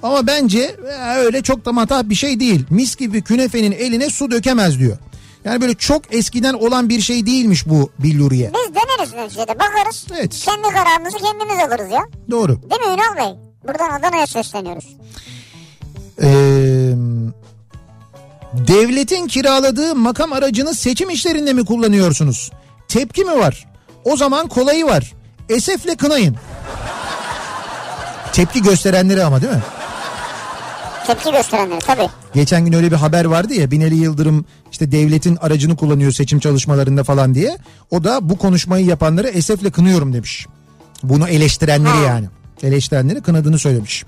[0.03, 2.65] Ama bence e, öyle çok da matah bir şey değil.
[2.69, 4.97] Mis gibi künefenin eline su dökemez diyor.
[5.45, 8.51] Yani böyle çok eskiden olan bir şey değilmiş bu billuriye.
[8.53, 10.07] Biz deneriz neticede bakarız.
[10.19, 10.39] Evet.
[10.45, 12.01] Kendi kararımızı kendimiz alırız ya.
[12.31, 12.61] Doğru.
[12.61, 13.39] Değil mi Ünal Bey?
[13.67, 14.85] Buradan Adana'ya sesleniyoruz.
[16.21, 16.27] Ee,
[18.67, 22.51] devletin kiraladığı makam aracını seçim işlerinde mi kullanıyorsunuz?
[22.87, 23.68] Tepki mi var?
[24.05, 25.13] O zaman kolayı var.
[25.49, 26.35] Esefle kınayın.
[28.33, 29.61] Tepki gösterenleri ama değil mi?
[31.07, 32.09] Tepki gösterenleri tabii.
[32.33, 37.03] Geçen gün öyle bir haber vardı ya Binali Yıldırım işte devletin aracını kullanıyor seçim çalışmalarında
[37.03, 37.57] falan diye.
[37.91, 40.47] O da bu konuşmayı yapanları esefle kınıyorum demiş.
[41.03, 42.03] Bunu eleştirenleri Ha.
[42.03, 42.27] yani.
[42.63, 44.05] Eleştirenleri kınadığını söylemiş.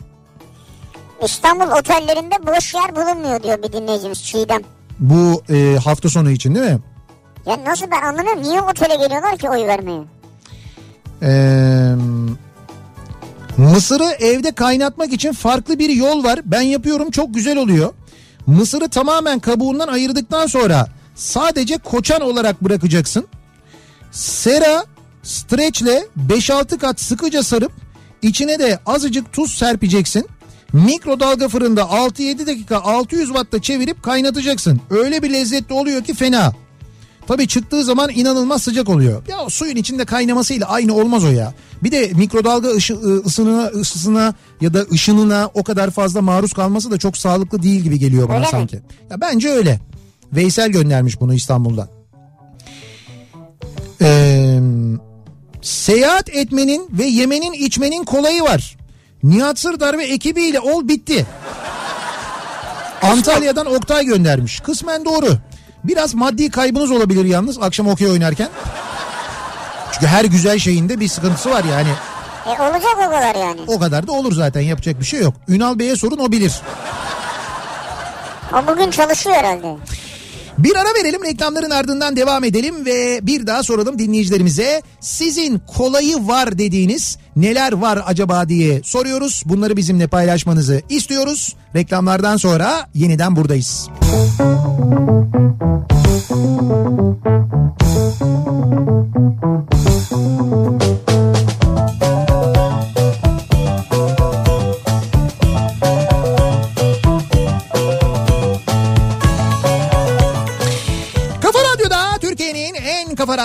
[1.23, 4.61] İstanbul otellerinde boş yer bulunmuyor diyor bir dinleyicimiz Çiğdem.
[4.99, 6.79] Bu e, hafta sonu için değil mi?
[7.45, 10.01] Ya nasıl ben anlamıyorum niye otele geliyorlar ki oy vermeye?
[11.23, 11.95] Ee,
[13.57, 16.39] mısırı evde kaynatmak için farklı bir yol var.
[16.45, 17.93] Ben yapıyorum çok güzel oluyor.
[18.47, 23.27] Mısırı tamamen kabuğundan ayırdıktan sonra sadece koçan olarak bırakacaksın.
[24.11, 24.85] Sera
[25.23, 27.71] streçle 5-6 kat sıkıca sarıp
[28.21, 30.27] içine de azıcık tuz serpeceksin.
[30.73, 34.81] Mikrodalga fırında 6-7 dakika 600 wattta çevirip kaynatacaksın.
[34.89, 36.53] Öyle bir lezzetli oluyor ki fena.
[37.31, 39.27] Tabii çıktığı zaman inanılmaz sıcak oluyor.
[39.27, 41.53] Ya suyun içinde kaynamasıyla aynı olmaz o ya.
[41.83, 46.91] Bir de mikrodalga ışı, ı, ısınına, ısısına ya da ışınına o kadar fazla maruz kalması
[46.91, 48.51] da çok sağlıklı değil gibi geliyor bana Öyle mi?
[48.51, 48.75] sanki.
[49.09, 49.79] Ya bence öyle.
[50.33, 51.87] Veysel göndermiş bunu İstanbul'dan.
[54.01, 54.59] Ee,
[55.61, 58.77] seyahat etmenin ve yemenin içmenin kolayı var.
[59.23, 61.25] Nihat Sırdar ve ekibiyle ol bitti.
[63.01, 64.59] Antalya'dan Oktay göndermiş.
[64.59, 65.37] Kısmen doğru.
[65.83, 68.49] Biraz maddi kaybınız olabilir yalnız akşam okey oynarken.
[69.93, 71.89] Çünkü her güzel şeyinde bir sıkıntısı var yani.
[72.45, 73.61] E olacak o kadar yani.
[73.67, 75.33] O kadar da olur zaten yapacak bir şey yok.
[75.47, 76.53] Ünal Bey'e sorun o bilir.
[78.53, 79.75] O bugün çalışıyor herhalde.
[80.57, 84.81] Bir ara verelim reklamların ardından devam edelim ve bir daha soralım dinleyicilerimize.
[84.99, 89.43] Sizin kolayı var dediğiniz neler var acaba diye soruyoruz.
[89.45, 91.55] Bunları bizimle paylaşmanızı istiyoruz.
[91.75, 93.89] Reklamlardan sonra yeniden buradayız.
[94.11, 94.61] Kafa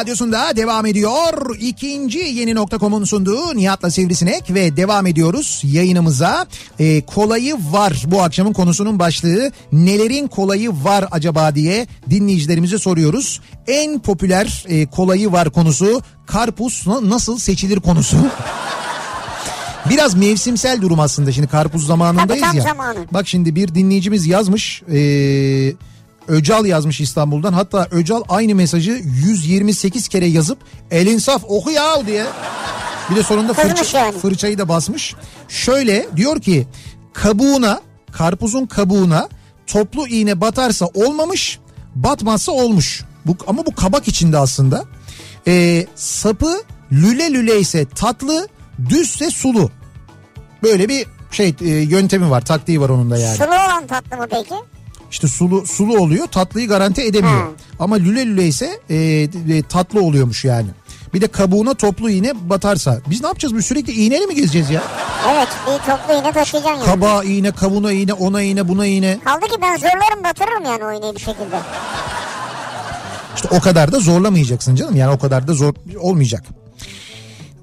[0.01, 1.57] radyosunda devam ediyor.
[1.61, 6.47] İkinci yeni nokta.com'un sunduğu Nihat'la Sivrisinek ve devam ediyoruz yayınımıza.
[6.79, 9.53] Ee, kolayı var bu akşamın konusunun başlığı.
[9.73, 13.41] Nelerin kolayı var acaba diye dinleyicilerimize soruyoruz.
[13.69, 18.17] En popüler e, kolayı var konusu karpuz na- nasıl seçilir konusu.
[19.91, 22.63] Biraz mevsimsel durum aslında şimdi karpuz zamanındayız Tabii, tam ya.
[22.63, 22.99] zamanı.
[23.13, 24.83] Bak şimdi bir dinleyicimiz yazmış.
[24.93, 25.73] Ee,
[26.29, 27.53] Öcal yazmış İstanbul'dan.
[27.53, 30.59] Hatta Öcal aynı mesajı 128 kere yazıp
[30.91, 32.25] el insaf oku ya diye.
[33.11, 34.19] Bir de sonunda fırça, yani.
[34.19, 35.15] fırçayı da basmış.
[35.49, 36.67] Şöyle diyor ki
[37.13, 37.81] kabuğuna
[38.13, 39.29] karpuzun kabuğuna
[39.67, 41.59] toplu iğne batarsa olmamış
[41.95, 43.05] batmazsa olmuş.
[43.27, 44.85] Bu, ama bu kabak içinde aslında.
[45.47, 46.63] Ee, sapı
[46.93, 48.49] lüle lüle ise tatlı
[48.89, 49.71] düzse sulu.
[50.63, 53.37] Böyle bir şey e, yöntemi var taktiği var onun da yani.
[53.37, 54.55] Sulu olan tatlı mı peki?
[55.11, 57.43] İşte sulu sulu oluyor tatlıyı garanti edemiyor.
[57.43, 57.49] Ha.
[57.79, 60.69] Ama lüle lüle ise e, e, tatlı oluyormuş yani.
[61.15, 62.99] Bir de kabuğuna toplu iğne batarsa.
[63.11, 63.57] Biz ne yapacağız?
[63.57, 64.83] Biz sürekli iğneyle mi gezeceğiz ya?
[65.33, 66.85] Evet bir toplu iğne taşıyacaksın yani.
[66.85, 69.19] Kabağa iğne, kabuğuna iğne, ona iğne, buna iğne.
[69.25, 71.61] Kaldı ki ben zorlarım batırırım yani o iğneyi bir şekilde.
[73.37, 74.97] İşte o kadar da zorlamayacaksın canım.
[74.97, 76.45] Yani o kadar da zor olmayacak.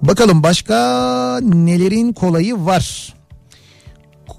[0.02, 0.74] Bakalım başka
[1.42, 3.14] nelerin kolayı var?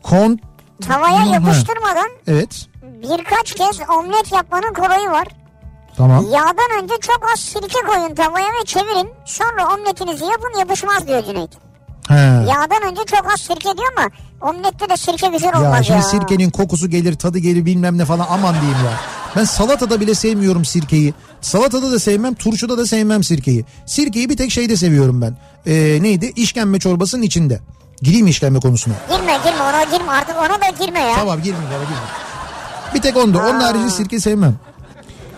[0.04, 0.40] Kon...
[0.88, 2.68] Tavaya yapıştırmadan Evet.
[3.02, 5.28] Birkaç kez omlet yapmanın kolayı var.
[5.98, 6.26] Tamam.
[6.32, 9.10] Yağdan önce çok az sirke koyun tavaya ve çevirin.
[9.26, 11.52] Sonra omletinizi yapın yapışmaz diyor Cüneyt.
[12.08, 12.14] He.
[12.50, 14.10] Yağdan önce çok az sirke diyor ama
[14.42, 16.04] omlette de sirke güzel Ya olmaz şimdi ya.
[16.04, 18.92] sirkenin kokusu gelir, tadı gelir bilmem ne falan aman diyeyim ya.
[19.36, 21.14] Ben salatada bile sevmiyorum sirkeyi.
[21.42, 23.66] Salatada da sevmem, turşuda da sevmem sirkeyi.
[23.86, 25.38] Sirkeyi bir tek şeyde seviyorum ben.
[25.66, 26.34] Ee, neydi?
[26.36, 27.60] İşkembe çorbasının içinde.
[28.02, 28.94] Gireyim işkembe konusuna?
[29.10, 31.16] Girme girme ona girme artık ona da girme ya.
[31.16, 32.02] Tamam girmeyeyim bana girme.
[32.96, 33.38] Bir tek onda.
[33.40, 34.56] Onun harici sirke sevmem.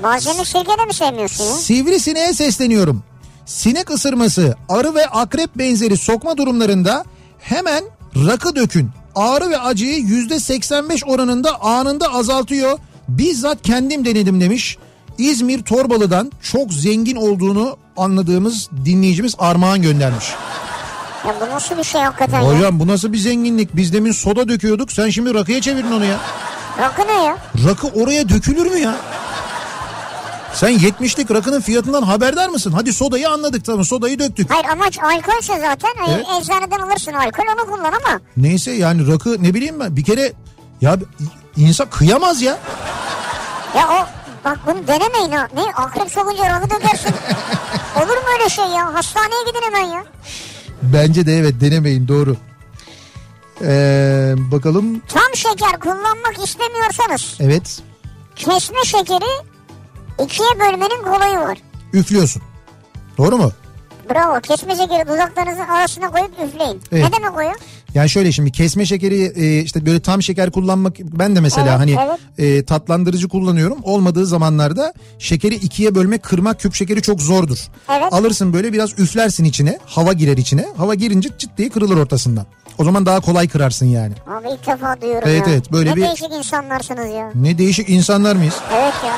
[0.04, 1.52] Bazen sirke de mi sevmiyorsun ya?
[1.52, 3.04] Sivrisineğe sesleniyorum.
[3.46, 7.06] Sinek ısırması, arı ve akrep benzeri sokma durumlarında
[7.40, 7.84] hemen
[8.16, 8.90] rakı dökün.
[9.16, 12.80] Ağrı ve acıyı yüzde 85 oranında anında azaltıyor.
[13.08, 14.78] Bizzat kendim denedim demiş.
[15.18, 20.26] İzmir Torbalı'dan çok zengin olduğunu anladığımız dinleyicimiz Armağan göndermiş.
[21.28, 22.48] Ya bu nasıl bir şey hakikaten ya?
[22.48, 23.76] Hocam bu nasıl bir zenginlik?
[23.76, 24.92] Biz demin soda döküyorduk.
[24.92, 26.20] Sen şimdi rakıya çevirdin onu ya.
[26.80, 27.38] Rakı ne ya?
[27.68, 28.96] Rakı oraya dökülür mü ya?
[30.54, 32.72] Sen 70'lik rakının fiyatından haberdar mısın?
[32.76, 34.52] Hadi sodayı anladık tamam sodayı döktük.
[34.52, 36.26] Hayır amaç alkolse zaten hani Evet.
[36.42, 38.20] eczaneden alırsın alkol onu kullan ama.
[38.38, 40.34] Neyse yani rakı ne bileyim ben bir kere
[40.82, 40.98] ya
[41.58, 42.58] insan kıyamaz ya.
[43.78, 44.06] Ya o
[44.46, 45.48] bak bunu denemeyin ha.
[45.56, 47.12] Ne akrep sokunca rakı dökersin.
[47.98, 48.94] Olur mu öyle şey ya?
[48.94, 50.04] Hastaneye gidin hemen ya.
[50.82, 52.36] Bence de evet denemeyin doğru.
[53.62, 57.82] Ee, bakalım Tam şeker kullanmak istemiyorsanız evet
[58.36, 59.46] kesme şekeri
[60.24, 61.58] ikiye bölmenin kolayı var.
[61.94, 62.42] üflüyorsun.
[63.18, 63.52] Doğru mu?
[64.10, 66.82] Bravo kesme şekeri dudaklarınızın arasına koyup üfleyin.
[66.92, 67.04] Evet.
[67.04, 67.54] Ne demek o ya?
[67.98, 71.80] Yani şöyle şimdi kesme şekeri e, işte böyle tam şeker kullanmak ben de mesela Evet,
[71.80, 71.96] hani
[72.38, 72.60] evet.
[72.62, 73.78] e, tatlandırıcı kullanıyorum.
[73.84, 77.58] Olmadığı zamanlarda şekeri ikiye bölmek kırmak küp şekeri çok zordur.
[77.92, 78.14] Evet.
[78.14, 80.66] Alırsın böyle biraz üflersin içine hava girer içine.
[80.78, 82.46] Hava girince çıt diye kırılır ortasından.
[82.78, 84.14] O zaman daha kolay kırarsın yani.
[84.28, 85.54] Abi ilk defa duyuyorum Evet, ya.
[85.54, 87.32] evet, böyle ne bir- değişik insanlarsınız ya.
[87.36, 88.56] Ne değişik insanlar mıyız?
[88.74, 89.16] Evet ya.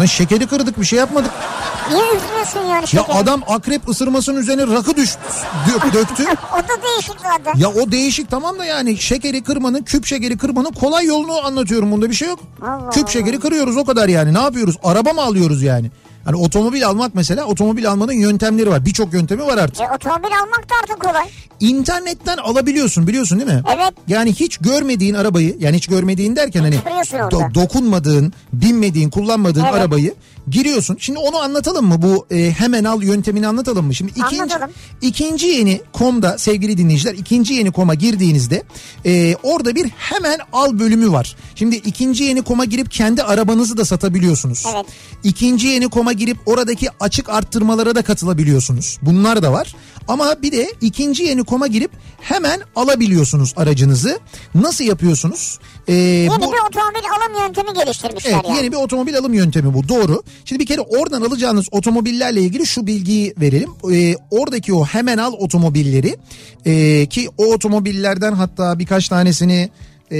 [0.00, 1.30] Lan şekeri kırdık bir şey yapmadık.
[1.92, 3.12] Niye üflüyorsun yani Ya şekeri?
[3.12, 5.18] adam akrep ısırmasının üzerine rakı düştü,
[5.68, 6.24] dö- döktü.
[6.54, 7.58] O da değişik zaten.
[7.60, 12.10] Ya o değişik tamam da yani şekeri kırmanın küp şekeri kırmanın kolay yolunu anlatıyorum bunda
[12.10, 12.38] bir şey yok.
[12.62, 13.12] Allah küp Allah.
[13.12, 15.90] şekeri kırıyoruz o kadar yani ne yapıyoruz araba mı alıyoruz yani?
[16.24, 19.80] Hani otomobil almak mesela otomobil almanın yöntemleri var birçok yöntemi var artık.
[19.80, 21.28] E, otomobil almak da artık kolay.
[21.60, 23.62] İnternetten alabiliyorsun biliyorsun değil mi?
[23.76, 23.92] Evet.
[24.08, 26.74] Yani hiç görmediğin arabayı yani hiç görmediğin derken hani
[27.12, 29.74] do- dokunmadığın, binmediğin, kullanmadığın Evet.
[29.74, 30.14] arabayı
[30.50, 30.96] giriyorsun.
[31.00, 32.02] Şimdi onu anlatalım mı?
[32.02, 33.94] Bu e, hemen al yöntemini anlatalım mı?
[33.94, 34.70] Şimdi ikinci Anlatalım.
[35.02, 38.62] ikinci yeni komda sevgili dinleyiciler ikinci yeni koma girdiğinizde
[39.06, 41.36] e, orada bir hemen al bölümü var.
[41.54, 44.64] Şimdi ikinci yeni koma girip kendi arabanızı da satabiliyorsunuz.
[44.74, 44.86] Evet.
[45.24, 48.98] İkinci yeni koma girip oradaki açık arttırmalara da katılabiliyorsunuz.
[49.02, 49.74] Bunlar da var.
[50.08, 51.90] Ama bir de ikinci yeni koma girip
[52.20, 54.18] hemen alabiliyorsunuz aracınızı.
[54.54, 55.58] Nasıl yapıyorsunuz?
[55.88, 58.56] Ee, Yeni bu- bir otomobil alım yöntemi geliştirmişler Evet yani.
[58.56, 60.22] yeni bir otomobil alım yöntemi bu doğru.
[60.44, 63.70] Şimdi bir kere oradan alacağınız otomobillerle ilgili şu bilgiyi verelim.
[63.92, 66.16] Ee, oradaki o hemen al otomobilleri
[66.66, 69.68] e, ki o otomobillerden hatta birkaç tanesini
[70.12, 70.18] e,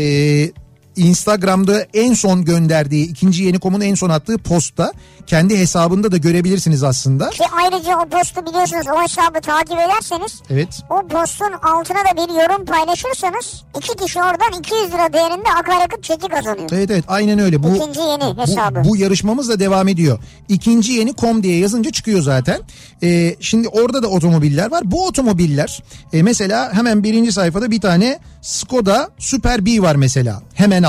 [0.97, 4.93] Instagram'da en son gönderdiği ikinci yeni komun en son attığı postta
[5.27, 7.31] kendi hesabında da görebilirsiniz aslında.
[7.31, 10.69] Ki ayrıca o postu biliyorsunuz o hesabı takip ederseniz Evet.
[10.91, 16.29] o postun altına da bir yorum paylaşırsanız iki kişi oradan 200 lira değerinde akaryakıt çeki
[16.29, 16.69] kazanıyor.
[16.73, 17.63] Evet evet aynen öyle.
[17.63, 18.85] Bu, İkinci yeni hesabı.
[18.85, 20.19] Bu, bu yarışmamız da devam ediyor.
[20.49, 22.61] İkinci yeni kom diye yazınca çıkıyor zaten.
[23.03, 24.83] Ee, şimdi orada da otomobiller var.
[24.85, 25.83] Bu otomobiller
[26.13, 30.43] e, mesela hemen birinci sayfada bir tane Skoda Super B var mesela.
[30.55, 30.83] Hemen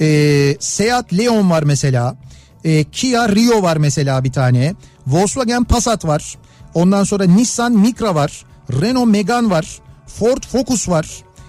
[0.00, 2.16] Ee, Seat Leon var mesela.
[2.64, 4.74] Ee, Kia Rio var mesela bir tane.
[5.06, 6.38] Volkswagen Passat var.
[6.74, 8.44] Ondan sonra Nissan Micra var.
[8.72, 9.78] Renault Megane var.
[10.06, 11.06] Ford Focus var.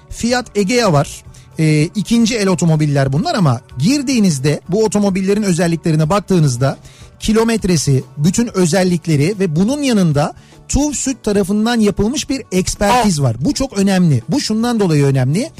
[0.10, 1.24] Fiat Egea var.
[1.60, 6.78] Ee, ikinci el otomobiller bunlar ama girdiğinizde bu otomobillerin özelliklerine baktığınızda
[7.20, 10.34] kilometresi, bütün özellikleri ve bunun yanında
[10.68, 13.36] TUV Süt tarafından yapılmış bir ekspertiz var.
[13.40, 14.22] Bu çok önemli.
[14.30, 15.52] Bu şundan dolayı önemli.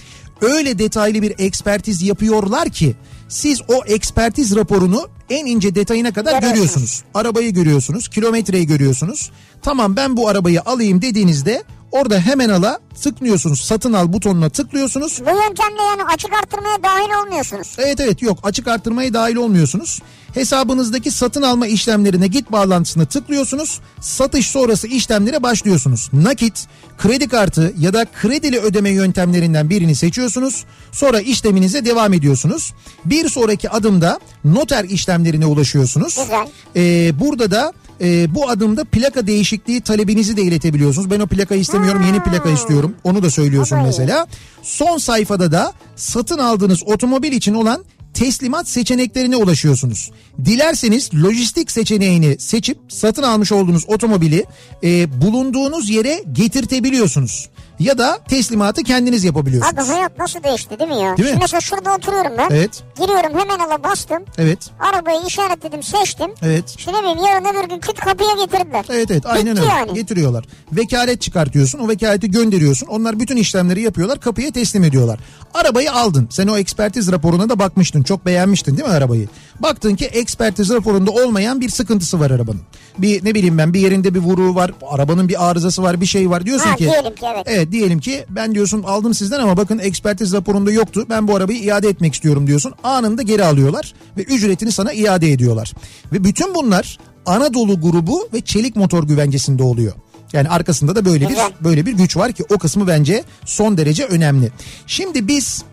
[0.42, 2.96] Öyle detaylı bir ekspertiz yapıyorlar ki
[3.30, 6.56] siz o ekspertiz raporunu en ince detayına kadar Görüyorsunuz.
[6.74, 7.04] görüyorsunuz.
[7.14, 9.32] Arabayı görüyorsunuz, kilometreyi görüyorsunuz.
[9.62, 13.62] Tamam ben bu arabayı alayım dediğinizde orada hemen ala tıklıyorsunuz.
[13.62, 15.20] Satın al butonuna tıklıyorsunuz.
[15.20, 17.76] Bu yöntemle yani açık arttırmaya dahil olmuyorsunuz.
[17.78, 20.00] Evet evet yok açık arttırmaya dahil olmuyorsunuz.
[20.34, 23.80] Hesabınızdaki satın alma işlemlerine git bağlantısına tıklıyorsunuz.
[24.02, 26.10] Satış sonrası işlemlere başlıyorsunuz.
[26.14, 26.68] Nakit,
[26.98, 30.66] kredi kartı ya da kredili ödeme yöntemlerinden birini seçiyorsunuz.
[30.92, 32.74] Sonra işleminize devam ediyorsunuz.
[33.06, 36.16] Bir sonraki adımda noter işlemlerine ulaşıyorsunuz.
[36.16, 36.48] Güzel.
[36.76, 41.12] Ee, burada da e, bu adımda plaka değişikliği talebinizi de iletebiliyorsunuz.
[41.12, 42.96] Ben o plakayı istemiyorum yeni plaka istiyorum.
[43.04, 44.28] Onu da söylüyorsun mesela.
[44.64, 50.12] Son sayfada da satın aldığınız otomobil için olan teslimat seçeneklerine ulaşıyorsunuz.
[50.46, 54.46] Dilerseniz lojistik seçeneğini seçip satın almış olduğunuz otomobili
[54.84, 57.50] e, bulunduğunuz yere getirtebiliyorsunuz.
[57.82, 59.90] Ya da teslimatı kendiniz yapabiliyorsunuz.
[59.90, 61.18] Abi hayat nasıl değişti değil mi ya?
[61.18, 61.26] Değil mi?
[61.28, 62.50] Şimdi mesela şurada oturuyorum ben.
[62.52, 62.84] Evet.
[62.98, 64.24] Giriyorum hemen ala bastım.
[64.38, 64.60] Evet.
[64.80, 66.32] Arabayı işaretledim seçtim.
[66.42, 66.76] Evet.
[66.78, 68.86] Şimdi ne bileyim yarın öbür gün küt kapıya getirdiler.
[68.90, 69.94] Evet evet aynen Bitti öyle yani.
[69.94, 70.46] getiriyorlar.
[70.72, 75.20] Vekalet çıkartıyorsun o vekaleti gönderiyorsun onlar bütün işlemleri yapıyorlar kapıya teslim ediyorlar.
[75.54, 79.28] Arabayı aldın sen o ekspertiz raporuna da bakmıştın çok beğenmiştin değil mi arabayı?
[79.60, 82.62] Baktın ki ekspertiz raporunda olmayan bir sıkıntısı var arabanın.
[82.98, 84.72] Bir ne bileyim ben bir yerinde bir vuruğu var.
[84.90, 86.84] Arabanın bir arızası var bir şey var diyorsun Ha, ki.
[86.84, 87.44] diyelim ki evet.
[87.46, 91.06] Evet diyelim ki ben diyorsun aldım sizden ama bakın ekspertiz raporunda yoktu.
[91.10, 92.74] Ben bu arabayı iade etmek istiyorum diyorsun.
[92.84, 95.74] Anında geri alıyorlar ve ücretini sana iade ediyorlar.
[96.14, 99.94] Ve bütün bunlar Anadolu grubu ve çelik motor güvencesinde oluyor.
[100.34, 104.06] Yani arkasında da böyle bir böyle bir güç var ki o kısmı bence son derece
[104.06, 104.52] önemli.
[104.88, 105.64] Şimdi biz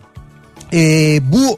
[0.73, 1.57] ee, bu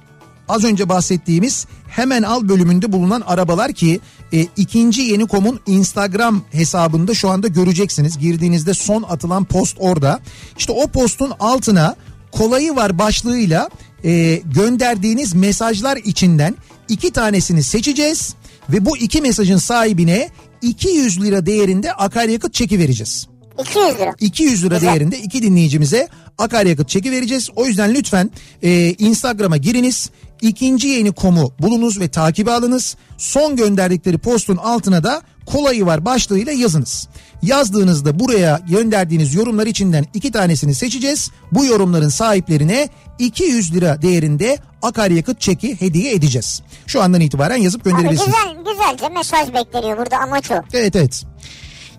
[0.50, 4.00] az önce bahsettiğimiz hemen al bölümünde bulunan arabalar ki
[4.34, 8.18] e, ikinci yeni komun Instagram hesabında şu anda göreceksiniz.
[8.18, 10.20] Girdiğinizde son atılan post orada.
[10.58, 11.96] İşte o postun altına
[12.32, 13.70] kolayı var başlığıyla
[14.06, 16.56] e, gönderdiğiniz mesajlar içinden
[16.90, 18.36] iki tanesini seçeceğiz
[18.70, 20.30] ve bu iki mesajın sahibine
[20.62, 23.28] 200 lira değerinde akaryakıt çeki vereceğiz.
[23.60, 24.16] 200 lira.
[24.20, 24.90] 200 lira Güzel.
[24.92, 27.50] değerinde iki dinleyicimize akaryakıt çeki vereceğiz.
[27.56, 28.32] O yüzden lütfen
[28.64, 30.10] e, Instagram'a giriniz.
[30.42, 32.96] İkinci yeni komu bulunuz ve takibe alınız.
[33.18, 37.08] Son gönderdikleri postun altına da kolayı var başlığıyla yazınız.
[37.42, 41.32] Yazdığınızda buraya gönderdiğiniz yorumlar içinden iki tanesini seçeceğiz.
[41.52, 42.90] Bu yorumların sahiplerine
[43.20, 46.62] 200 lira değerinde akaryakıt çeki hediye edeceğiz.
[46.88, 48.36] Şu andan itibaren yazıp Abi gönderebilirsiniz.
[48.36, 50.56] güzel, güzelce mesaj bekleniyor burada amaç o.
[50.74, 51.24] Evet evet.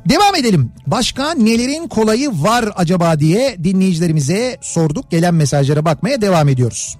[0.08, 0.72] Devam edelim.
[0.86, 5.10] Başka nelerin kolayı var acaba diye dinleyicilerimize sorduk.
[5.10, 6.96] Gelen mesajlara bakmaya devam ediyoruz.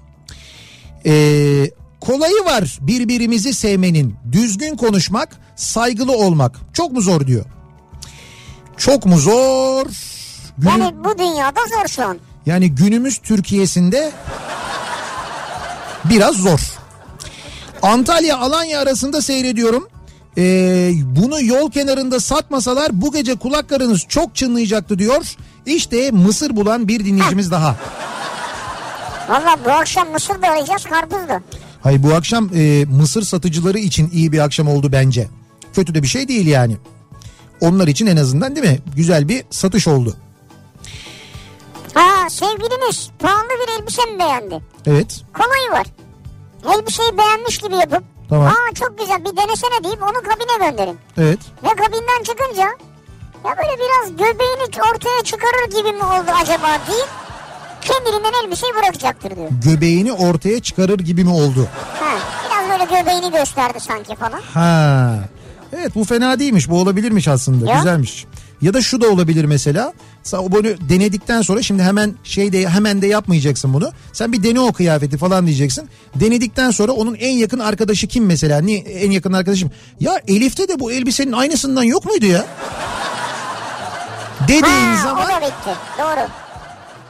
[1.05, 1.71] Ee,
[2.01, 6.55] kolayı var birbirimizi sevmenin, düzgün konuşmak, saygılı olmak.
[6.73, 7.45] Çok mu zor diyor.
[8.77, 9.85] Çok mu zor?
[10.57, 12.17] Günü- Yani bu dünyada zor şu an.
[12.45, 14.11] yani günümüz Türkiye'sinde
[16.05, 16.59] biraz zor.
[17.81, 19.87] Antalya Alanya arasında seyrediyorum.
[20.37, 25.25] Ee, bunu yol kenarında satmasalar bu gece kulaklarınız çok çınlayacaktı diyor.
[25.65, 27.75] İşte mısır bulan bir dinleyicimiz daha.
[29.29, 31.41] Valla bu akşam mısır da arayacağız karpuz da.
[31.83, 35.27] Hayır bu akşam e, mısır satıcıları için iyi bir akşam oldu bence.
[35.73, 36.77] Kötü de bir şey değil yani.
[37.61, 38.79] Onlar için en azından değil mi?
[38.95, 40.15] Güzel bir satış oldu.
[41.93, 44.59] Ha sevgiliniz pahalı bir elbise mi beğendi?
[44.85, 45.21] Evet.
[45.33, 45.87] Kolayı var.
[46.75, 48.47] Elbiseyi beğenmiş gibi yapıp Tamam.
[48.47, 50.97] aa çok güzel bir denesene deyip onu kabine gönderin.
[51.17, 51.39] Evet.
[51.63, 52.63] Ve kabinden çıkınca
[53.45, 54.63] ya böyle biraz göbeğini
[54.93, 57.07] ortaya çıkarır gibi mi oldu acaba deyip
[57.83, 59.49] kendiliğinden elbiseyi bırakacaktır diyor.
[59.65, 61.67] Göbeğini ortaya çıkarır gibi mi oldu?
[61.99, 62.15] Ha,
[62.45, 64.41] biraz böyle göbeğini gösterdi sanki falan.
[64.53, 65.15] Ha.
[65.77, 66.69] Evet bu fena değilmiş.
[66.69, 67.69] Bu olabilirmiş aslında.
[67.69, 67.77] Ya.
[67.77, 68.25] Güzelmiş.
[68.61, 69.93] Ya da şu da olabilir mesela.
[70.23, 73.91] Sen böyle denedikten sonra şimdi hemen şey de hemen de yapmayacaksın bunu.
[74.13, 75.89] Sen bir dene o kıyafeti falan diyeceksin.
[76.15, 78.61] Denedikten sonra onun en yakın arkadaşı kim mesela?
[78.61, 79.71] Niye en yakın arkadaşım?
[79.99, 82.45] Ya Elif'te de bu elbisenin aynısından yok muydu ya?
[84.47, 85.77] Dediğin Ha, zaman o da bitti.
[85.99, 86.27] Doğru.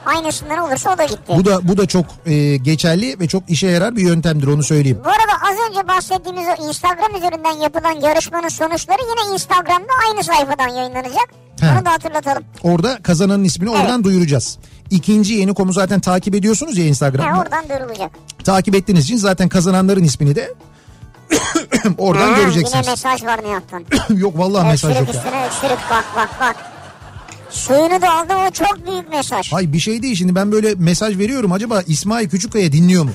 [0.06, 1.32] Aynısından olursa o da gitti.
[1.36, 4.98] bu da bu da çok e, geçerli ve çok işe yarar bir yöntemdir onu söyleyeyim.
[5.04, 10.68] Bu arada az önce bahsettiğimiz o Instagram üzerinden yapılan yarışmanın sonuçları yine Instagram'da aynı sayfadan
[10.68, 11.28] yayınlanacak.
[11.60, 11.66] He.
[11.78, 12.44] Onu da hatırlatalım.
[12.62, 13.80] Orada kazananın ismini Evet.
[13.82, 14.58] oradan duyuracağız.
[14.90, 17.40] İkinci yeni komu zaten takip ediyorsunuz ya He, Instagram'da.
[17.40, 18.10] oradan duyurulacak.
[18.44, 20.54] Takip ettiğiniz için zaten kazananların ismini de
[21.98, 22.74] oradan Ha, göreceksiniz.
[22.86, 23.84] Yine mesaj var Nihat'tan.
[24.16, 25.46] yok vallahi mesaj öksürük yok ya.
[25.46, 26.56] öksürük bak bak bak.
[27.54, 29.52] Suyunu da aldı o çok büyük mesaj.
[29.52, 33.10] Hay bir şey değil şimdi ben böyle mesaj veriyorum acaba İsmail Küçükkaya dinliyor mu?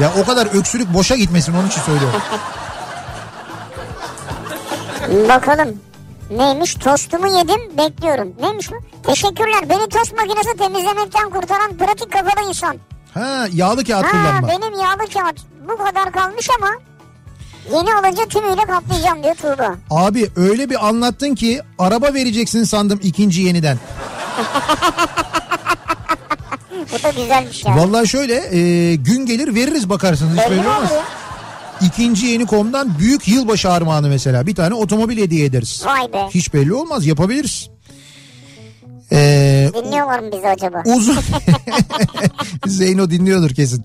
[0.00, 2.20] Ya o kadar öksürük boşa gitmesin onun için söylüyorum.
[5.28, 5.80] Bakalım.
[6.30, 6.74] Neymiş?
[6.74, 8.32] Tostumu yedim bekliyorum.
[8.40, 8.74] Neymiş bu?
[9.02, 9.68] Teşekkürler.
[9.68, 12.76] Beni tost makinesi temizlemekten kurtaran pratik kafalı insan.
[13.14, 14.48] Ha yağlı kağıt Ha, kullanma.
[14.48, 15.36] benim yağlı kağıt
[15.68, 16.70] bu kadar kalmış ama
[17.72, 19.74] yeni olunca tümüyle kaplayacağım diyor Tuğba.
[19.90, 23.78] Abi öyle bir anlattın ki araba vereceksin sandım ikinci yeniden.
[26.92, 27.76] Bu da güzelmiş ya.
[27.76, 30.92] Vallahi şöyle e, gün gelir veririz bakarsınız hiç Belli olmaz.
[31.80, 35.82] İkinci yeni komdan büyük yılbaşı armağanı mesela bir tane otomobil hediye ederiz.
[35.86, 36.28] Vay be.
[36.30, 37.70] Hiç belli olmaz yapabiliriz.
[39.12, 40.82] Ee, Dinliyorlar mı bizi acaba?
[40.86, 41.16] uzun
[42.66, 43.84] Zeyno dinliyordur kesin.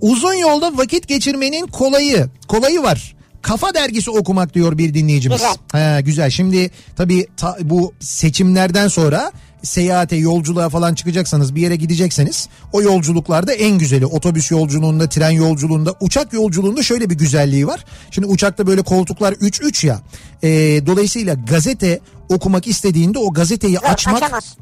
[0.00, 3.15] Uzun yolda vakit geçirmenin kolayı kolayı var.
[3.46, 5.38] Kafa dergisi okumak diyor bir dinleyicimiz.
[5.38, 5.56] Güzel.
[5.72, 6.30] Ha, güzel.
[6.30, 9.32] Şimdi tabii ta- bu seçimlerden sonra
[9.62, 15.94] seyahate, yolculuğa falan çıkacaksanız bir yere gidecekseniz o yolculuklarda en güzeli otobüs yolculuğunda, tren yolculuğunda,
[16.00, 17.84] uçak yolculuğunda şöyle bir güzelliği var.
[18.10, 20.00] Şimdi uçakta böyle koltuklar 3-3 ya.
[20.42, 20.48] Ee,
[20.86, 24.56] dolayısıyla gazete okumak istediğinde o gazeteyi açmak açamaz.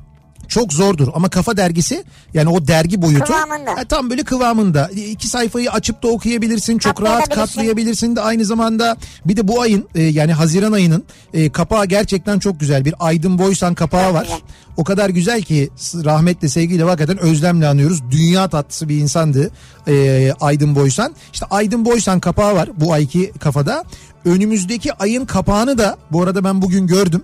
[0.49, 2.05] Çok zordur ama Kafa Dergisi
[2.35, 3.81] yani o dergi boyutu Kıvamında.
[3.81, 4.91] e, tam böyle kıvamında.
[4.97, 6.79] E, iki sayfayı açıp da okuyabilirsin.
[6.79, 8.17] Çok rahat Katlayabilirsin.
[8.17, 11.05] de aynı zamanda bir de bu ayın e, yani Haziran ayının
[11.35, 12.85] e, kapağı gerçekten çok güzel.
[12.85, 14.29] Bir Aydın Boysan kapağı var.
[14.77, 15.71] O kadar güzel ki
[16.05, 18.03] rahmetle sevgiyle hakikaten özlemle anıyoruz.
[18.11, 19.51] Dünya tatlısı bir insandı
[19.89, 21.15] e, Aydın Boysan.
[21.33, 23.85] İşte Aydın Boysan kapağı var bu ayki kafada.
[24.25, 27.23] Önümüzdeki ayın kapağını da bu arada ben bugün gördüm.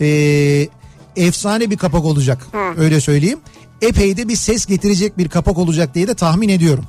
[0.00, 0.06] E,
[1.16, 2.80] efsane bir kapak olacak Hı.
[2.82, 3.38] öyle söyleyeyim.
[3.82, 6.84] Epey de bir ses getirecek bir kapak olacak diye de tahmin ediyorum.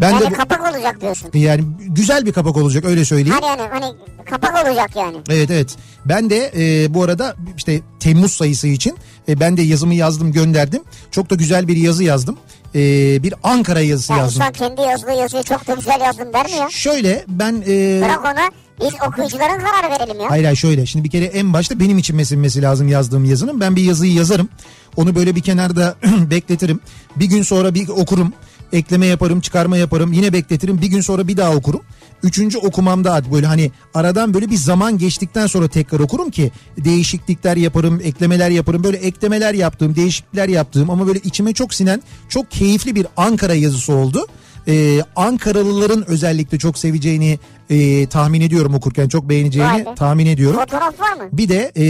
[0.00, 1.30] Ben Yani de bu- kapak olacak diyorsun.
[1.34, 3.38] yani güzel bir kapak olacak öyle söyleyeyim.
[3.40, 3.94] Hani yani hani
[4.30, 5.16] kapak olacak yani.
[5.30, 5.76] Evet evet.
[6.04, 8.96] Ben de e, bu arada işte Temmuz sayısı için
[9.28, 10.82] e, ben de yazımı yazdım gönderdim.
[11.10, 12.36] Çok da güzel bir yazı yazdım.
[12.74, 12.80] E,
[13.22, 14.42] bir Ankara yazısı Ya yazdım.
[14.42, 16.68] insan kendi yazdığı yazıyı çok da güzel yazdım der mi ya?
[16.70, 18.50] Şöyle ben e, Bırak ona
[18.80, 20.30] biz okuyucuların karar verelim ya.
[20.30, 23.60] hayır hayır şöyle şimdi bir kere en başta benim için mesinmesi lazım yazdığım yazının.
[23.60, 24.48] Ben bir yazıyı yazarım.
[24.96, 25.94] Onu böyle bir kenarda
[26.30, 26.80] bekletirim.
[27.16, 28.32] Bir gün sonra bir okurum.
[28.72, 30.12] Ekleme yaparım, çıkarma yaparım.
[30.12, 30.80] Yine bekletirim.
[30.82, 31.80] Bir gün sonra bir daha okurum.
[32.22, 38.00] Üçüncü okumamda böyle hani aradan böyle bir zaman geçtikten sonra tekrar okurum ki değişiklikler yaparım,
[38.04, 38.84] eklemeler yaparım.
[38.84, 43.92] Böyle eklemeler yaptığım, değişiklikler yaptığım ama böyle içime çok sinen çok keyifli bir Ankara yazısı
[43.92, 44.26] oldu.
[44.68, 47.38] Ee, Ankaralıların özellikle çok seveceğini
[47.70, 49.94] e, tahmin ediyorum okurken çok beğeneceğini be.
[49.96, 50.60] tahmin ediyorum.
[50.60, 51.22] Fotoğraf var mı?
[51.32, 51.84] Bir de e,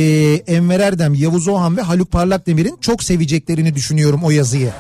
[0.55, 4.71] Enver Erdem, Yavuz Oğan ve Haluk Parlakdemir'in çok seveceklerini düşünüyorum o yazıyı.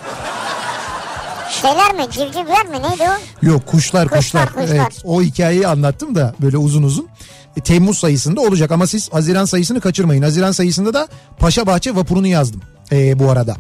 [1.51, 2.03] Şeyler mi?
[2.13, 2.83] Civcivler mi?
[2.83, 3.47] Neydi o?
[3.47, 4.65] Yok kuşlar Kuşlar, kuşlar.
[4.67, 4.77] kuşlar.
[4.83, 7.09] Evet, o hikayeyi anlattım da böyle uzun uzun.
[7.57, 10.23] E, Temmuz sayısında olacak ama siz Haziran sayısını kaçırmayın.
[10.23, 11.09] Haziran sayısında da
[11.39, 12.61] Paşa Bahçe vapurunu yazdım
[12.93, 13.57] e, bu arada.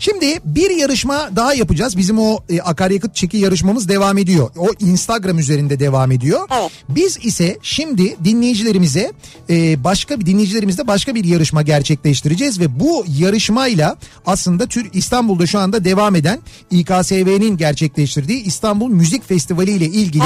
[0.00, 1.96] Şimdi bir yarışma daha yapacağız.
[1.96, 4.50] Bizim o e, akaryakıt çeki yarışmamız devam ediyor.
[4.58, 6.48] O Instagram üzerinde devam ediyor.
[6.60, 6.70] Evet.
[6.88, 9.12] Biz ise şimdi dinleyicilerimize
[9.50, 15.58] e, başka bir dinleyicilerimizle başka bir yarışma gerçekleştireceğiz ve bu yarışmayla aslında tür İstanbul'da şu
[15.58, 16.40] anda devam eden
[16.70, 20.24] İKSV'nin gerçekleştirdiği İstanbul Müzik Festivali ile ilgili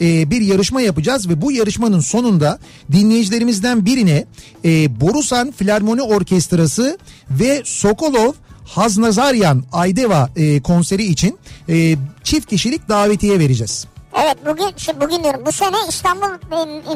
[0.00, 2.58] e, bir yarışma yapacağız ve bu yarışmanın sonunda
[2.92, 4.24] dinleyicilerimizden birine
[4.64, 6.98] e, Borusan Filarmoni Orkestrası
[7.30, 8.32] ve Sokolov
[8.64, 11.38] Haznazaryan Aydeva e, konseri için
[11.68, 13.86] e, çift kişilik davetiye vereceğiz.
[14.22, 16.26] Evet bugün şey bugün diyorum bu sene İstanbul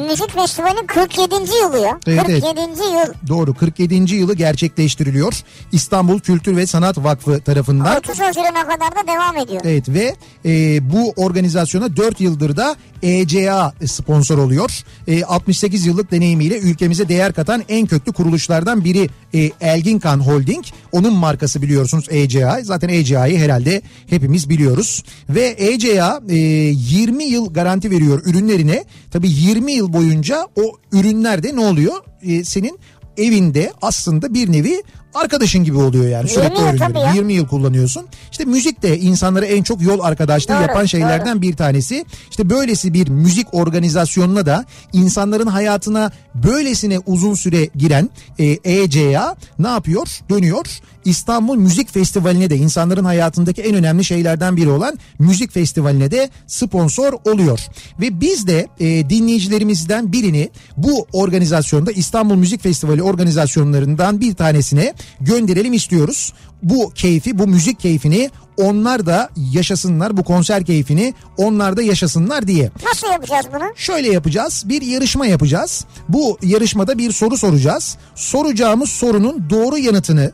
[0.09, 1.35] Müzik Festivali'nin 47.
[1.35, 1.99] yılı ya.
[2.07, 2.45] Evet, evet.
[2.45, 2.61] 47.
[2.83, 3.29] yıl.
[3.29, 4.15] Doğru 47.
[4.15, 5.43] yılı gerçekleştiriliyor.
[5.73, 7.97] İstanbul Kültür ve Sanat Vakfı tarafından.
[7.97, 9.61] 30 Haziran'a kadar da devam ediyor.
[9.65, 14.85] Evet ve e, bu organizasyona 4 yıldır da ECA sponsor oluyor.
[15.09, 20.65] E, 68 yıllık deneyimiyle ülkemize değer katan en köklü kuruluşlardan biri e, Elginkan Holding.
[20.93, 22.61] Onun markası biliyorsunuz ECA.
[22.63, 25.05] Zaten ECA'yı herhalde hepimiz biliyoruz.
[25.29, 28.85] Ve ECA e, 20 yıl garanti veriyor ürünlerine.
[29.11, 31.95] Tabii 20 yıl boyunca o ürünlerde ne oluyor?
[32.23, 32.79] E, senin
[33.17, 34.83] evinde aslında bir nevi
[35.15, 36.31] arkadaşın gibi oluyor yani.
[36.31, 37.13] 20 Sürekli ya.
[37.15, 38.07] 20 yıl kullanıyorsun.
[38.31, 42.05] İşte müzik de insanlara en çok yol arkadaşlığı Doğru, yapan şeylerden bir tanesi.
[42.31, 49.69] İşte böylesi bir müzik organizasyonuna da insanların hayatına böylesine uzun süre giren e, ECA ne
[49.69, 50.09] yapıyor?
[50.31, 50.67] Dönüyor.
[51.05, 57.13] İstanbul Müzik Festivali'ne de insanların hayatındaki en önemli şeylerden biri olan müzik festivaline de sponsor
[57.25, 57.61] oluyor.
[58.01, 65.73] Ve biz de e, dinleyicilerimizden birini bu organizasyonda İstanbul Müzik Festivali organizasyonlarından bir tanesine gönderelim
[65.73, 66.33] istiyoruz.
[66.63, 72.71] Bu keyfi, bu müzik keyfini onlar da yaşasınlar, bu konser keyfini onlar da yaşasınlar diye.
[72.85, 73.73] Nasıl yapacağız bunu?
[73.77, 74.65] Şöyle yapacağız.
[74.67, 75.85] Bir yarışma yapacağız.
[76.09, 77.97] Bu yarışmada bir soru soracağız.
[78.15, 80.33] Soracağımız sorunun doğru yanıtını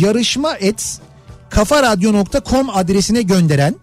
[0.00, 1.00] yarışma et
[1.50, 3.74] kafaradyo.com adresine gönderen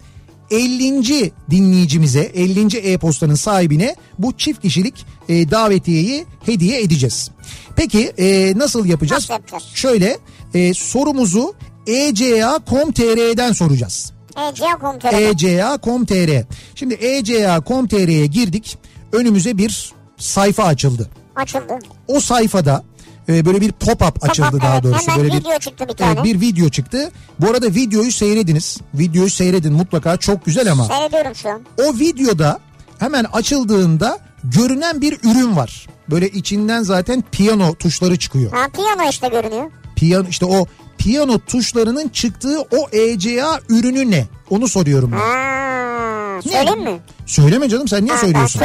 [0.52, 1.32] 50.
[1.52, 2.78] dinleyicimize 50.
[2.78, 7.32] e-postanın sahibine bu çift kişilik e, davetiyeyi hediye edeceğiz.
[7.76, 9.22] Peki e, nasıl yapacağız?
[9.22, 9.64] Nasıl yapacağız?
[9.74, 10.18] Şöyle
[10.54, 11.54] e, sorumuzu
[11.88, 14.14] eca.com.tr'den soracağız.
[14.38, 16.46] ECA.com.tr eca.com.tr.
[16.76, 18.78] Şimdi eca.com.tr'ye girdik.
[19.12, 21.10] Önümüze bir sayfa açıldı.
[21.36, 21.80] açıldı.
[22.08, 22.84] O sayfada
[23.30, 25.08] e, böyle bir pop-up açıldı Pop-up, daha doğrusu.
[25.08, 26.14] Hemen böyle video çıktı bir tane.
[26.14, 27.12] Evet, bir video çıktı.
[27.40, 28.78] Bu arada videoyu seyrediniz.
[28.94, 30.86] Videoyu seyredin mutlaka çok güzel ama.
[30.86, 31.62] Seyrediyorum şu an.
[31.78, 32.60] O videoda
[33.00, 35.88] hemen açıldığında görünen bir ürün var.
[36.12, 38.52] Böyle içinden zaten piyano tuşları çıkıyor.
[38.52, 39.72] Ha piyano işte görünüyor.
[39.96, 40.66] Piyano işte o
[40.98, 44.28] piyano tuşlarının çıktığı o ECA ürünü ne?
[44.50, 45.18] Onu soruyorum ben.
[45.18, 47.00] Ha, söyleyeyim mi?
[47.26, 48.62] Söyleme canım sen niye Ha, söylüyorsun?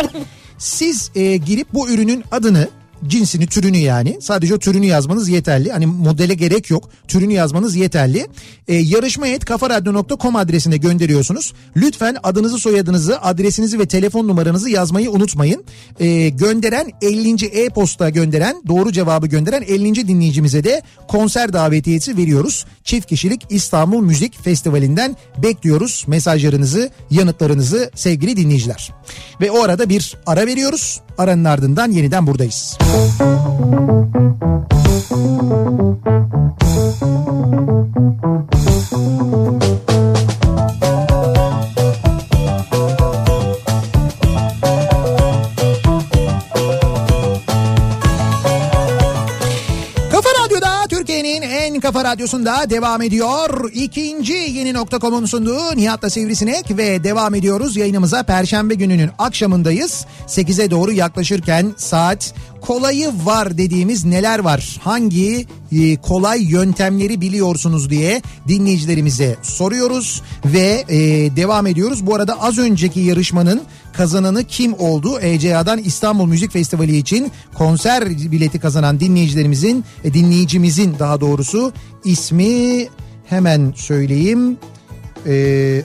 [0.59, 2.69] Siz e, girip bu ürünün adını
[3.07, 5.73] cinsini türünü yani sadece o türünü yazmanız yeterli.
[5.73, 8.27] Hani modele gerek yok türünü yazmanız yeterli.
[8.69, 11.53] E, yarışma et kafaradyo.com adresine gönderiyorsunuz.
[11.77, 15.65] Lütfen adınızı soyadınızı adresinizi ve telefon numaranızı yazmayı unutmayın.
[16.01, 17.47] E, gönderen 50.
[17.47, 20.09] e-posta gönderen doğru cevabı gönderen 50.
[20.09, 22.67] dinleyicimize de konser davetiyesi veriyoruz.
[22.85, 28.93] Çift kişilik İstanbul Müzik Festivali'nden bekliyoruz mesajlarınızı yanıtlarınızı sevgili dinleyiciler.
[29.41, 31.01] Ve o arada bir ara veriyoruz.
[31.19, 32.79] Aranın ardından yeniden buradayız.
[38.95, 39.84] Kafa
[51.85, 53.71] kafa radyosunda devam ediyor.
[53.75, 60.07] İkinci yeni nokta.com'un sunduğu Nihat'la Sivrisinek ve devam ediyoruz yayınımıza Perşembe gününün akşamındayız.
[60.27, 62.35] 8'e doğru yaklaşırken saat
[62.67, 64.77] kolayı var dediğimiz neler var?
[64.81, 70.97] Hangi e, kolay yöntemleri biliyorsunuz diye dinleyicilerimize soruyoruz ve e,
[71.37, 72.07] devam ediyoruz.
[72.07, 73.63] Bu arada az önceki yarışmanın
[73.93, 75.21] kazananı kim oldu?
[75.21, 81.73] ECA'dan İstanbul Müzik Festivali için konser bileti kazanan dinleyicilerimizin, e, dinleyicimizin daha doğrusu
[82.05, 82.89] ismi
[83.27, 84.57] hemen söyleyeyim.
[85.27, 85.83] Ee,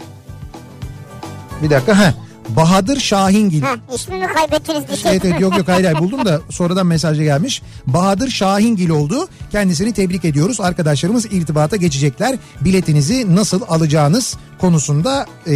[1.64, 2.08] bir dakika.
[2.08, 2.29] Heh.
[2.56, 3.62] Bahadır Şahingil.
[3.62, 5.12] Ha, ismimi kaybettiniz bir şey.
[5.12, 7.62] Evet evet yok yok hayır hayır buldum da sonradan mesajı gelmiş.
[7.88, 9.28] Bahadır Şahingil oldu.
[9.52, 10.62] Kendisini tebrik ediyoruz.
[10.62, 12.38] Arkadaşlarımız irtibata geçecekler.
[12.62, 15.54] Biletinizi nasıl alacağınız konusunda e,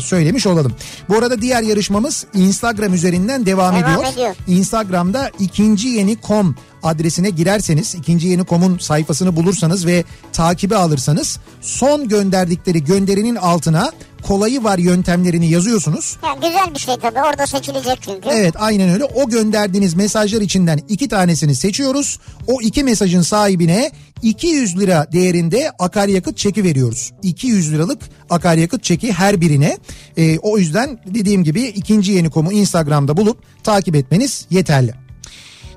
[0.00, 0.72] söylemiş olalım.
[1.08, 4.12] Bu arada diğer yarışmamız Instagram üzerinden devam, Devam ediyor.
[4.12, 4.34] ediyor.
[4.46, 12.08] Instagram'da ikinci yeni kom adresine girerseniz ikinci yeni komun sayfasını bulursanız ve takibi alırsanız son
[12.08, 13.92] gönderdikleri gönderinin altına
[14.22, 16.16] kolayı var yöntemlerini yazıyorsunuz.
[16.24, 18.28] Ya güzel bir şey tabii orada seçilecek çünkü.
[18.32, 19.04] Evet aynen öyle.
[19.04, 22.18] O gönderdiğiniz mesajlar içinden iki tanesini seçiyoruz.
[22.46, 23.90] O iki mesajın sahibine
[24.22, 27.12] 200 lira değerinde akaryakıt çeki veriyoruz.
[27.22, 29.78] 200 liralık akaryakıt çeki her birine.
[30.16, 34.94] Ee, o yüzden dediğim gibi ikinci yeni komu Instagram'da bulup takip etmeniz yeterli.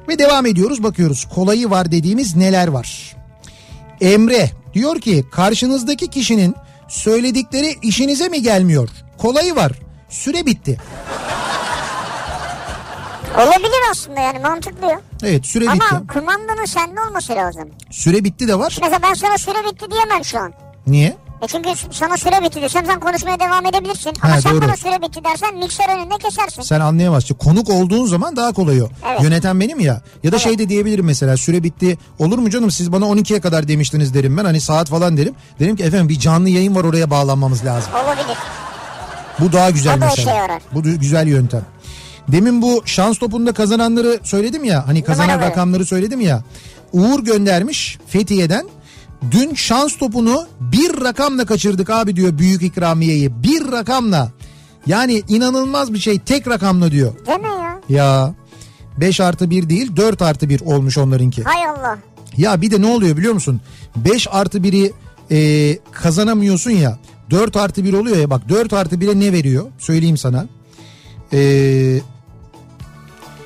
[0.09, 3.15] Ve devam ediyoruz bakıyoruz kolayı var dediğimiz neler var.
[4.01, 6.55] Emre diyor ki karşınızdaki kişinin
[6.87, 8.89] söyledikleri işinize mi gelmiyor?
[9.17, 9.71] Kolayı var
[10.09, 10.77] süre bitti.
[13.37, 15.01] Olabilir aslında yani mantıklı ya.
[15.23, 15.85] Evet süre bitti.
[15.91, 17.69] Ama kumandanın sende olması lazım.
[17.91, 18.77] Süre bitti de var.
[18.81, 20.53] Mesela ben sana süre bitti diyemem şu an.
[20.87, 21.17] Niye?
[21.41, 24.13] E çünkü sana süre bitti desem sen konuşmaya devam edebilirsin.
[24.21, 24.61] Ama Ha, sen doğru.
[24.61, 26.61] bana süre bitti dersen mikser önünde kesersin.
[26.61, 27.35] Sen anlayamazsın.
[27.35, 28.87] Konuk olduğun zaman daha kolay o.
[29.09, 29.21] Evet.
[29.23, 30.01] Yöneten benim ya.
[30.23, 31.97] Ya da şey de diyebilirim mesela süre bitti.
[32.19, 34.45] Olur mu canım siz bana 12'ye kadar demiştiniz derim ben.
[34.45, 35.35] Hani saat falan derim.
[35.59, 37.91] Derim ki efendim bir canlı yayın var oraya bağlanmamız lazım.
[38.05, 38.37] Olabilir.
[39.39, 40.31] Bu daha güzel O mesela.
[40.35, 40.61] yarar.
[40.73, 41.61] Bu güzel yöntem.
[42.27, 44.87] Demin bu şans topunda kazananları söyledim ya.
[44.87, 45.51] Hani kazanan Numaraları.
[45.51, 46.43] rakamları söyledim ya.
[46.93, 48.65] Uğur göndermiş Fethiye'den.
[49.31, 53.43] Dün şans topunu bir rakamla kaçırdık abi diyor büyük ikramiyeyi.
[53.43, 54.31] Bir rakamla.
[54.87, 57.13] Yani inanılmaz bir şey tek rakamla diyor.
[57.27, 57.81] Deme ya.
[57.89, 58.33] Ya
[58.97, 61.43] 5 artı 1 değil 4 artı 1 olmuş onlarınki.
[61.43, 61.97] Hay Allah.
[62.37, 63.61] Ya bir de ne oluyor biliyor musun?
[63.95, 64.93] 5 artı 1'i
[65.31, 66.99] e, kazanamıyorsun ya.
[67.29, 69.65] 4 artı 1 oluyor ya bak 4 artı 1'e ne veriyor?
[69.77, 70.45] Söyleyeyim sana.
[71.33, 71.99] Ee,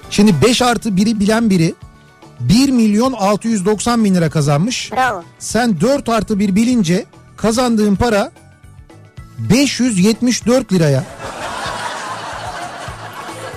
[0.10, 1.76] şimdi 5 artı 1'i bilen biri
[2.40, 4.92] 1 milyon 690 bin lira kazanmış.
[4.92, 5.24] Bravo.
[5.40, 7.06] Sen 4 artı 1 bilince
[7.38, 8.32] kazandığın para
[9.38, 11.04] 574 liraya.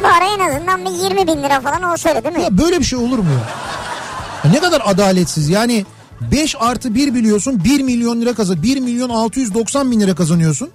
[0.03, 2.43] Bari en azından bir 20 bin lira falan olsaydı değil mi?
[2.43, 3.49] Ya böyle bir şey olur mu ya?
[4.45, 5.87] Ya Ne kadar adaletsiz yani
[6.21, 10.71] 5 artı 1 biliyorsun 1 milyon lira kazan 1 milyon 690 bin lira kazanıyorsun.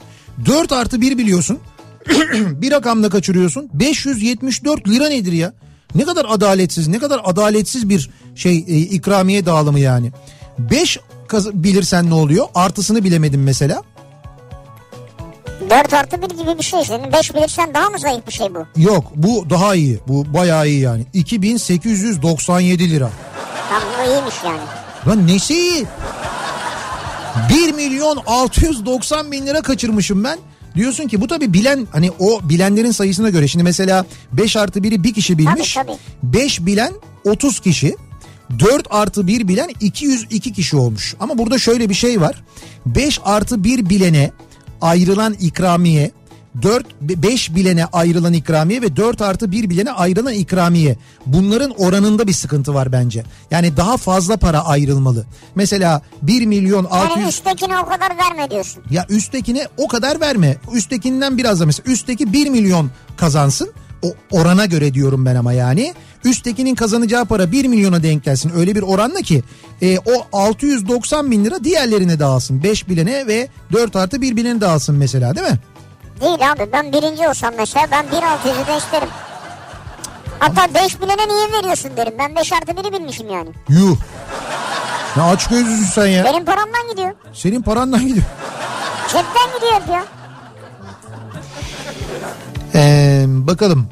[0.45, 1.59] 4 artı 1 biliyorsun
[2.35, 5.53] bir rakamla kaçırıyorsun 574 lira nedir ya?
[5.97, 10.11] Ne kadar adaletsiz ne kadar adaletsiz bir şey e, ikramiye dağılımı yani.
[10.59, 10.99] 5
[11.53, 13.83] bilirsen ne oluyor artısını bilemedim mesela.
[15.69, 16.83] 4 artı 1 gibi bir şey.
[16.83, 18.81] Senin 5 bilirsen daha mı zayıf bir şey bu?
[18.81, 23.09] Yok bu daha iyi bu bayağı iyi yani 2897 lira.
[23.69, 24.59] Tamam bu iyiymiş yani.
[25.07, 25.85] Lan nesi iyi?
[27.49, 30.39] 1 milyon 690 bin lira kaçırmışım ben.
[30.77, 33.47] Diyorsun ki bu tabii bilen hani o bilenlerin sayısına göre.
[33.47, 35.73] Şimdi mesela 5 artı 1'i bir kişi bilmiş.
[35.73, 35.97] Tabii, tabii.
[36.33, 36.93] 5 bilen
[37.25, 37.95] 30 kişi.
[38.59, 41.15] 4 artı 1 bilen 202 kişi olmuş.
[41.19, 42.43] Ama burada şöyle bir şey var.
[42.85, 44.31] 5 artı 1 bilene
[44.81, 46.11] ayrılan ikramiye
[46.61, 50.97] 4 5 bilene ayrılan ikramiye ve 4 artı 1 bilene ayrılan ikramiye.
[51.25, 53.23] Bunların oranında bir sıkıntı var bence.
[53.51, 55.25] Yani daha fazla para ayrılmalı.
[55.55, 57.17] Mesela 1 milyon 600...
[57.17, 58.83] Yani üsttekine o kadar verme diyorsun.
[58.89, 60.57] Ya üsttekine o kadar verme.
[60.73, 63.73] Üsttekinden biraz da mesela üstteki 1 milyon kazansın.
[64.03, 65.93] O orana göre diyorum ben ama yani.
[66.25, 68.51] Üsttekinin kazanacağı para 1 milyona denk gelsin.
[68.55, 69.43] Öyle bir oranla ki
[69.81, 72.63] e, o 690 bin lira diğerlerine dağılsın.
[72.63, 75.59] 5 bilene ve 4 artı 1 bilene dağılsın mesela değil mi?
[76.21, 79.09] Değil abi ben birinci olsam mesela ben 1.600'ü de isterim.
[80.39, 82.13] Hatta 5 bilene niye veriyorsun derim.
[82.19, 83.49] Ben 5 artı 1'i bilmişim yani.
[83.69, 83.97] Yuh.
[85.15, 86.23] Ne aç gözlüsün sen ya.
[86.25, 87.13] Benim paramdan gidiyor.
[87.33, 88.25] Senin parandan gidiyor.
[89.07, 90.03] Cepten gidiyor ya.
[92.75, 93.87] Ee, bakalım.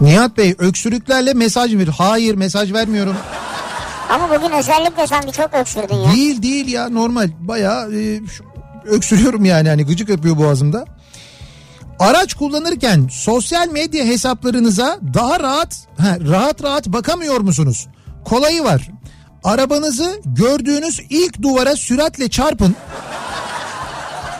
[0.00, 1.88] Nihat Bey öksürüklerle mesaj ver.
[1.98, 3.16] Hayır mesaj vermiyorum.
[4.10, 6.12] Ama bugün özellikle sanki çok öksürdün ya.
[6.12, 8.44] Değil değil ya normal bayağı e, şu-
[8.86, 10.84] öksürüyorum yani hani gıcık yapıyor boğazımda.
[11.98, 17.86] Araç kullanırken sosyal medya hesaplarınıza daha rahat ha, rahat rahat bakamıyor musunuz?
[18.24, 18.88] Kolayı var.
[19.44, 22.76] Arabanızı gördüğünüz ilk duvara süratle çarpın.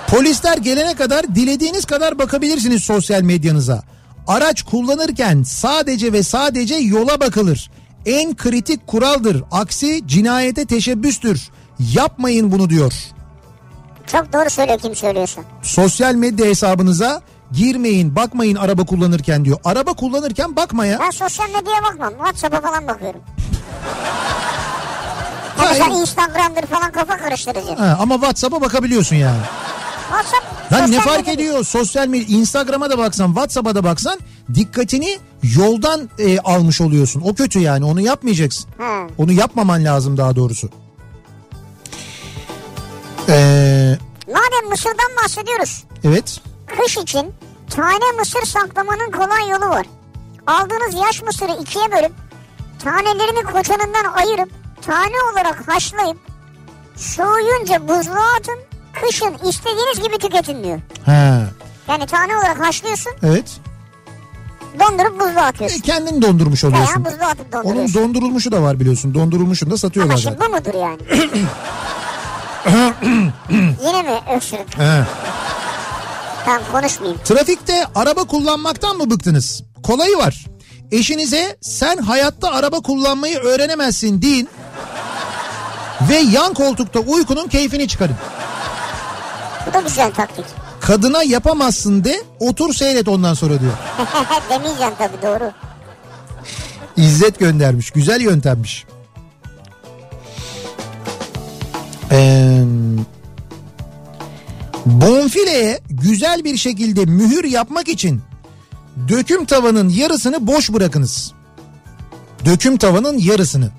[0.09, 3.83] Polisler gelene kadar dilediğiniz kadar bakabilirsiniz sosyal medyanıza.
[4.27, 7.71] Araç kullanırken sadece ve sadece yola bakılır.
[8.07, 9.43] En kritik kuraldır.
[9.51, 11.51] Aksi cinayete teşebbüstür.
[11.95, 12.93] Yapmayın bunu diyor.
[14.13, 15.41] Çok doğru söylüyor kim söylüyorsa.
[15.63, 17.21] Sosyal medya hesabınıza
[17.53, 19.59] girmeyin, bakmayın araba kullanırken diyor.
[19.65, 20.99] Araba kullanırken bakma ya.
[21.01, 22.11] Ben sosyal medyaya bakmam.
[22.13, 23.21] WhatsApp'a falan bakıyorum.
[25.57, 25.81] Hayır.
[25.81, 27.75] mesela Instagram'dır falan kafa karıştırıcı.
[27.75, 29.41] Ha, ama WhatsApp'a bakabiliyorsun yani.
[30.11, 31.65] WhatsApp Lan ne fark medya- ediyor?
[31.65, 34.19] Sosyal medya, Instagram'a da baksan, WhatsApp'a da baksan
[34.55, 35.19] dikkatini
[35.57, 37.21] yoldan e, almış oluyorsun.
[37.25, 38.71] O kötü yani onu yapmayacaksın.
[38.79, 39.07] Ha.
[39.19, 40.69] Onu yapmaman lazım daha doğrusu.
[43.29, 43.97] Ee,
[44.27, 45.85] Madem mısırdan bahsediyoruz.
[46.05, 46.41] evet.
[46.79, 47.35] Kış için
[47.71, 49.87] tane mısır saklamanın kolay yolu var.
[50.47, 52.13] Aldığınız yaş mısırı ikiye bölüp
[52.85, 54.51] tanelerini koçanından ayırıp
[54.87, 56.17] tane olarak haşlayıp
[56.97, 58.59] soğuyunca buzluğa atın.
[59.03, 60.79] Kışın istediğiniz gibi tüketin diyor.
[61.07, 61.41] Ha,
[61.89, 63.61] Yani tane olarak haşlıyorsun evet.
[64.81, 65.81] dondurup buzluğa E, atıyorsun.
[65.81, 67.05] kendin dondurmuş Veya oluyorsun.
[67.05, 68.03] buzluğa atıp Onun donduruyorsun.
[68.03, 69.15] dondurulmuşu da var biliyorsun.
[69.15, 70.53] Dondurulmuşunu da satıyorlar Ama şimdi zaten.
[70.53, 70.99] bu mudur yani?
[73.87, 74.65] Yine mi öksürdün?
[74.79, 75.05] He.
[76.45, 77.21] Tamam konuşmayayım.
[77.25, 79.63] Trafikte araba kullanmaktan mı bıktınız?
[79.83, 80.47] Kolayı var.
[80.93, 84.49] Eşinize sen hayatta araba kullanmayı öğrenemezsin deyin.
[86.11, 88.17] Ve yan koltukta uykunun keyfini çıkarın.
[89.67, 90.45] Bu da güzel taktik.
[90.81, 93.73] Kadına yapamazsın de otur seyret ondan sonra diyor.
[94.51, 95.53] Demeyeceksin tabii doğru.
[96.97, 97.91] İzzet göndermiş.
[97.91, 98.85] Güzel yöntemmiş.
[102.13, 102.63] Ee,
[104.87, 108.21] bonfileye güzel bir şekilde mühür yapmak için
[109.09, 111.33] döküm tavanın yarısını boş bırakınız.
[112.45, 113.71] Döküm tavanın yarısını.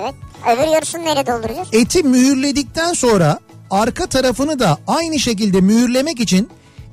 [0.00, 0.14] Evet.
[0.54, 1.68] Öbür yarısını nereye dolduracağız?
[1.72, 3.38] Eti mühürledikten sonra
[3.70, 6.48] arka tarafını da aynı şekilde mühürlemek için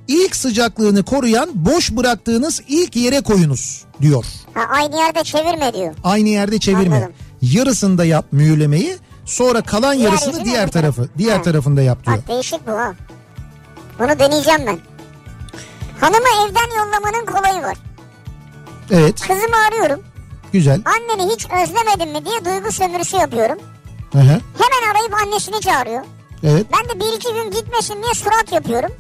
[0.08, 4.26] ilk sıcaklığını koruyan boş bıraktığınız ilk yere koyunuz diyor.
[4.54, 5.94] Ha, aynı yerde çevirme diyor.
[6.04, 6.96] Aynı yerde çevirme.
[6.96, 7.14] Anladım.
[7.42, 8.98] Yarısında yap mühürlemeyi.
[9.30, 11.18] Sonra kalan Diğer yarısını diğer tarafı, tarafı.
[11.18, 11.42] diğer Ha.
[11.42, 12.18] tarafında yap diyor.
[12.18, 12.94] Bak değişik bu ha.
[14.00, 14.80] Bunu deneyeceğim ben.
[16.02, 17.78] Hanımı evden yollamanın kolayı var.
[18.92, 20.04] Evet, Kızımı arıyorum.
[20.54, 20.82] güzel.
[20.86, 23.58] Anneni hiç özlemedin mi diye duygu sömürüsü yapıyorum.
[24.12, 24.40] Hı hı.
[24.58, 26.02] Hemen arayıp annesini çağırıyor.
[26.44, 26.66] Evet.
[26.74, 28.92] Ben de bir iki gün gitmesin diye surat yapıyorum.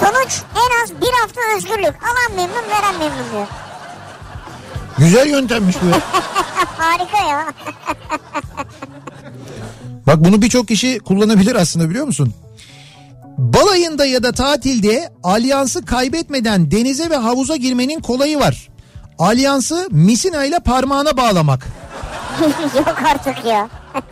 [0.00, 1.94] Sonuç en az bir hafta özgürlük.
[2.04, 3.46] Alan memnun veren memnun diyor.
[5.00, 6.00] Güzel yöntemmiş bu ya.
[6.78, 7.46] Harika ya.
[10.06, 12.34] Bak bunu birçok kişi kullanabilir aslında biliyor musun?
[13.38, 18.68] Balayında ya da tatilde alyansı kaybetmeden denize ve havuza girmenin kolayı var.
[19.18, 21.66] Alyansı misina ile parmağına bağlamak.
[22.76, 23.68] Yok artık ya.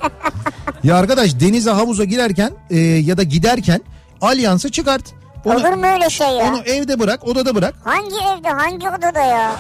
[0.85, 3.81] Ya arkadaş denize havuza girerken e, ya da giderken
[4.21, 5.03] alyansı çıkart.
[5.45, 6.45] Onu, Olur mu öyle şey ya?
[6.49, 7.75] onu evde bırak, odada bırak.
[7.85, 9.53] Hangi evde hangi odada ya?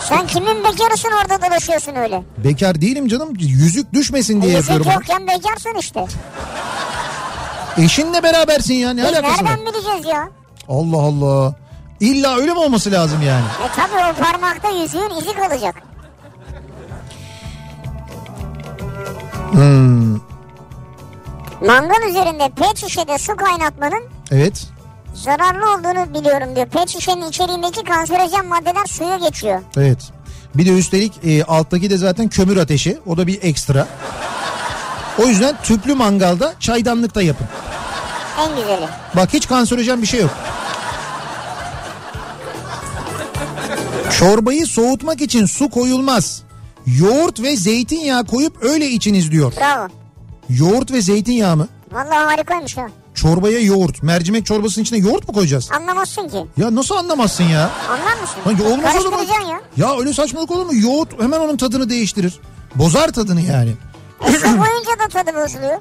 [0.00, 2.22] Sen kimin bekarısın orada dolaşıyorsun öyle?
[2.44, 3.28] Bekar değilim canım.
[3.38, 4.92] Yüzük düşmesin diye Yüzük yapıyorum.
[5.00, 6.06] yokken bekarsın işte.
[7.76, 9.50] Eşinle berabersin ya ne Biz alakası var?
[9.50, 10.28] nereden bileceğiz ya?
[10.68, 11.54] Allah Allah.
[12.00, 13.44] İlla öyle mi olması lazım yani?
[13.64, 15.74] E tabi o parmakta yüzüğün izi kalacak.
[19.52, 20.14] Hmm,
[21.66, 24.66] Mangal üzerinde pet şişede su kaynatmanın evet.
[25.22, 26.66] Zararlı olduğunu biliyorum diyor.
[26.66, 29.62] Pet şişenin içeriğindeki kanserojen maddeler suya geçiyor.
[29.76, 29.98] Evet.
[30.54, 32.98] Bir de üstelik e, alttaki de zaten kömür ateşi.
[33.06, 33.86] O da bir ekstra.
[35.18, 37.46] O yüzden tüplü mangalda çaydanlıkta yapın.
[38.40, 38.88] En güzeli.
[39.16, 40.30] Bak hiç kanserojen bir şey yok.
[44.18, 46.42] Çorbayı soğutmak için su koyulmaz.
[46.86, 49.52] Yoğurt ve zeytinyağı koyup öyle içiniz diyor.
[49.60, 49.88] Bravo.
[50.48, 51.68] Yoğurt ve zeytinyağı mı?
[51.92, 52.86] Vallahi harikaymış ha.
[53.18, 54.02] Çorbaya yoğurt.
[54.02, 55.68] Mercimek çorbasının içine yoğurt mu koyacağız?
[55.72, 56.46] Anlamazsın ki.
[56.56, 57.70] Ya nasıl anlamazsın ya?
[57.90, 58.36] Anlar mısın?
[58.44, 59.18] Hangi olmaz o zaman.
[59.18, 59.60] Karıştıracaksın ya.
[59.76, 60.74] Ya öyle saçmalık olur mu?
[60.74, 62.40] Yoğurt hemen onun tadını değiştirir.
[62.74, 63.70] Bozar tadını yani.
[64.28, 65.78] E, su koyunca da tadı bozuluyor.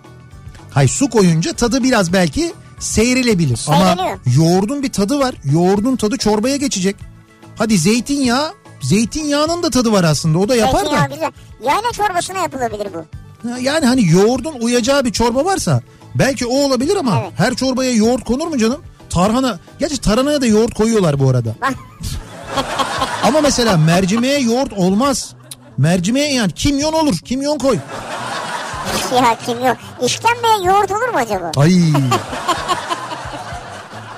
[0.72, 3.66] Hay su koyunca tadı biraz belki seyrilebilir.
[3.68, 4.20] Ama Seyreliyor.
[4.36, 5.36] yoğurdun bir tadı var.
[5.44, 6.96] Yoğurdun tadı çorbaya geçecek.
[7.58, 8.54] Hadi zeytinyağı.
[8.82, 10.38] Zeytinyağının da tadı var aslında.
[10.40, 11.14] O da yapar Zeytinyağı da.
[11.14, 11.32] güzel.
[11.64, 13.06] Yayla çorbasına yapılabilir bu.
[13.62, 15.82] Yani hani yoğurdun uyacağı bir çorba varsa
[16.20, 17.32] belki o olabilir ama Evet.
[17.38, 18.82] her çorbaya yoğurt konur mu canım?
[19.10, 19.60] Tarhana.
[19.80, 21.50] Gerçi tarhanaya da yoğurt koyuyorlar bu arada.
[23.24, 25.34] Ama mesela mercimeğe yoğurt olmaz.
[25.78, 27.18] Mercimeğe yani kimyon olur.
[27.26, 27.76] Kimyon koy.
[29.16, 29.78] ya kim yok.
[30.02, 31.52] İşkembeye yoğurt olur mu acaba?
[31.58, 31.74] Ay.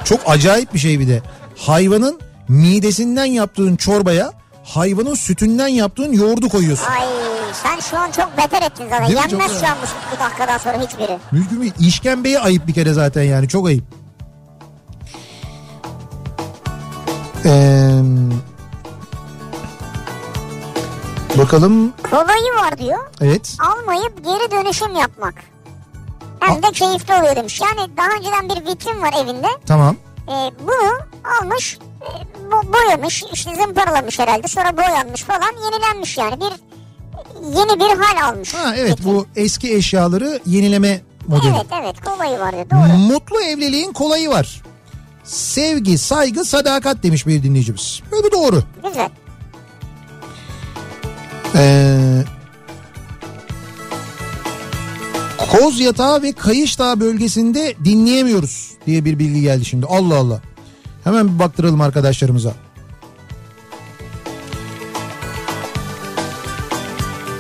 [0.05, 1.21] Çok acayip bir şey bir de.
[1.57, 4.31] Hayvanın midesinden yaptığın çorbaya
[4.69, 6.85] hayvanın sütünden yaptığın yoğurdu koyuyorsun.
[6.91, 7.05] Ay
[7.53, 9.07] sen şu an çok beter ettin zaten.
[9.07, 9.25] Değil mi?
[9.31, 9.59] Yenmez ya.
[9.59, 11.17] şu an bu, bu dakikadan sonra hiçbiri.
[11.31, 11.67] Mümkün mü?
[11.79, 13.83] İşkembeye ayıp bir kere zaten yani çok ayıp.
[17.45, 17.91] Ee,
[21.37, 22.99] bakalım Kolayı var diyor.
[23.21, 25.33] evet Almayıp geri dönüşüm yapmak.
[26.39, 27.61] Hem de keyifli oluyor demiş.
[27.61, 29.47] Yani daha önceden bir vitrin var evinde.
[29.67, 29.95] tamam.
[30.27, 30.99] Ee, bunu
[31.41, 31.79] almış,
[32.51, 34.47] bo- boyamış, işte zımparalamış herhalde.
[34.47, 36.39] Sonra boyanmış falan, yenilenmiş yani.
[36.39, 36.51] Bir
[37.57, 38.53] yeni bir hal almış.
[38.53, 39.13] Ha evet vitrin.
[39.13, 41.51] bu eski eşyaları yenileme modeli.
[41.55, 42.69] Evet evet kolayı var diyor.
[42.69, 42.97] Doğru.
[42.97, 44.61] Mutlu evliliğin kolayı var.
[45.23, 48.01] Sevgi, saygı, sadakat demiş bir dinleyicimiz.
[48.11, 48.63] Ve bu doğru.
[48.87, 49.09] Güzel.
[51.55, 52.23] Ee,
[55.51, 59.85] Koz Yatağı ve Kayış Dağı bölgesinde dinleyemiyoruz diye bir bilgi geldi şimdi.
[59.85, 60.41] Allah Allah.
[61.03, 62.53] Hemen bir baktıralım arkadaşlarımıza.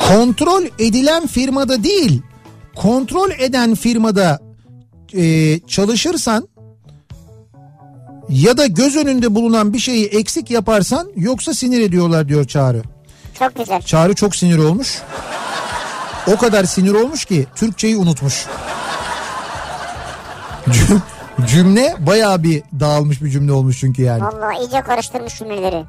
[0.07, 2.21] Kontrol edilen firmada değil,
[2.75, 4.39] kontrol eden firmada
[5.13, 6.47] e, çalışırsan
[8.29, 12.83] ya da göz önünde bulunan bir şeyi eksik yaparsan yoksa sinir ediyorlar diyor Çağrı.
[13.39, 13.81] Çok güzel.
[13.81, 15.01] Çağrı çok sinir olmuş.
[16.27, 18.45] O kadar sinir olmuş ki Türkçeyi unutmuş.
[21.41, 24.23] Cüm- cümle bayağı bir dağılmış bir cümle olmuş çünkü yani.
[24.23, 25.83] Vallahi iyice karıştırmış cümleleri.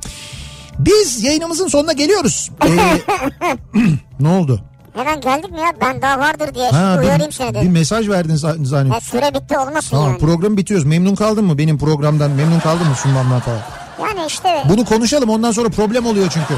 [0.79, 2.51] Biz yayınımızın sonuna geliyoruz.
[2.67, 2.69] Ee,
[4.21, 4.61] ne oldu?
[4.95, 5.73] Hemen geldik mi ya?
[5.81, 7.73] Ben daha vardır diye Ha, şimdi bir, uyarayım seni bir dedim.
[7.73, 8.93] mesaj verdin za- zannediyorum.
[8.93, 10.19] Ya süre bitti olmasın Tamam yani.
[10.19, 10.87] program bitiyoruz.
[10.87, 12.31] Memnun kaldın mı benim programdan?
[12.31, 13.59] Memnun kaldın mı sunmamdan falan?
[14.01, 16.55] Yani işte Bunu konuşalım ondan sonra problem oluyor çünkü.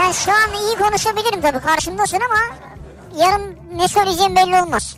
[0.00, 2.56] yani şu an iyi konuşabilirim tabii karşımdasın ama
[3.24, 4.96] yarın ne söyleyeceğim belli olmaz.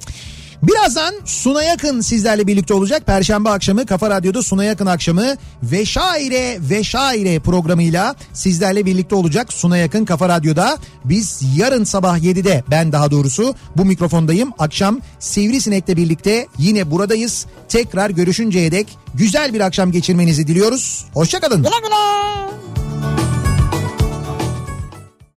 [0.63, 3.07] Birazdan Suna Yakın sizlerle birlikte olacak.
[3.07, 9.53] Perşembe akşamı Kafa Radyo'da Suna Yakın akşamı ve şaire ve şaire programıyla sizlerle birlikte olacak.
[9.53, 14.53] Suna Yakın Kafa Radyo'da biz yarın sabah 7'de ben daha doğrusu bu mikrofondayım.
[14.59, 17.47] Akşam Sivrisinek'le birlikte yine buradayız.
[17.69, 21.05] Tekrar görüşünceye dek güzel bir akşam geçirmenizi diliyoruz.
[21.15, 21.63] Hoşçakalın.
[21.63, 22.88] Güle güle.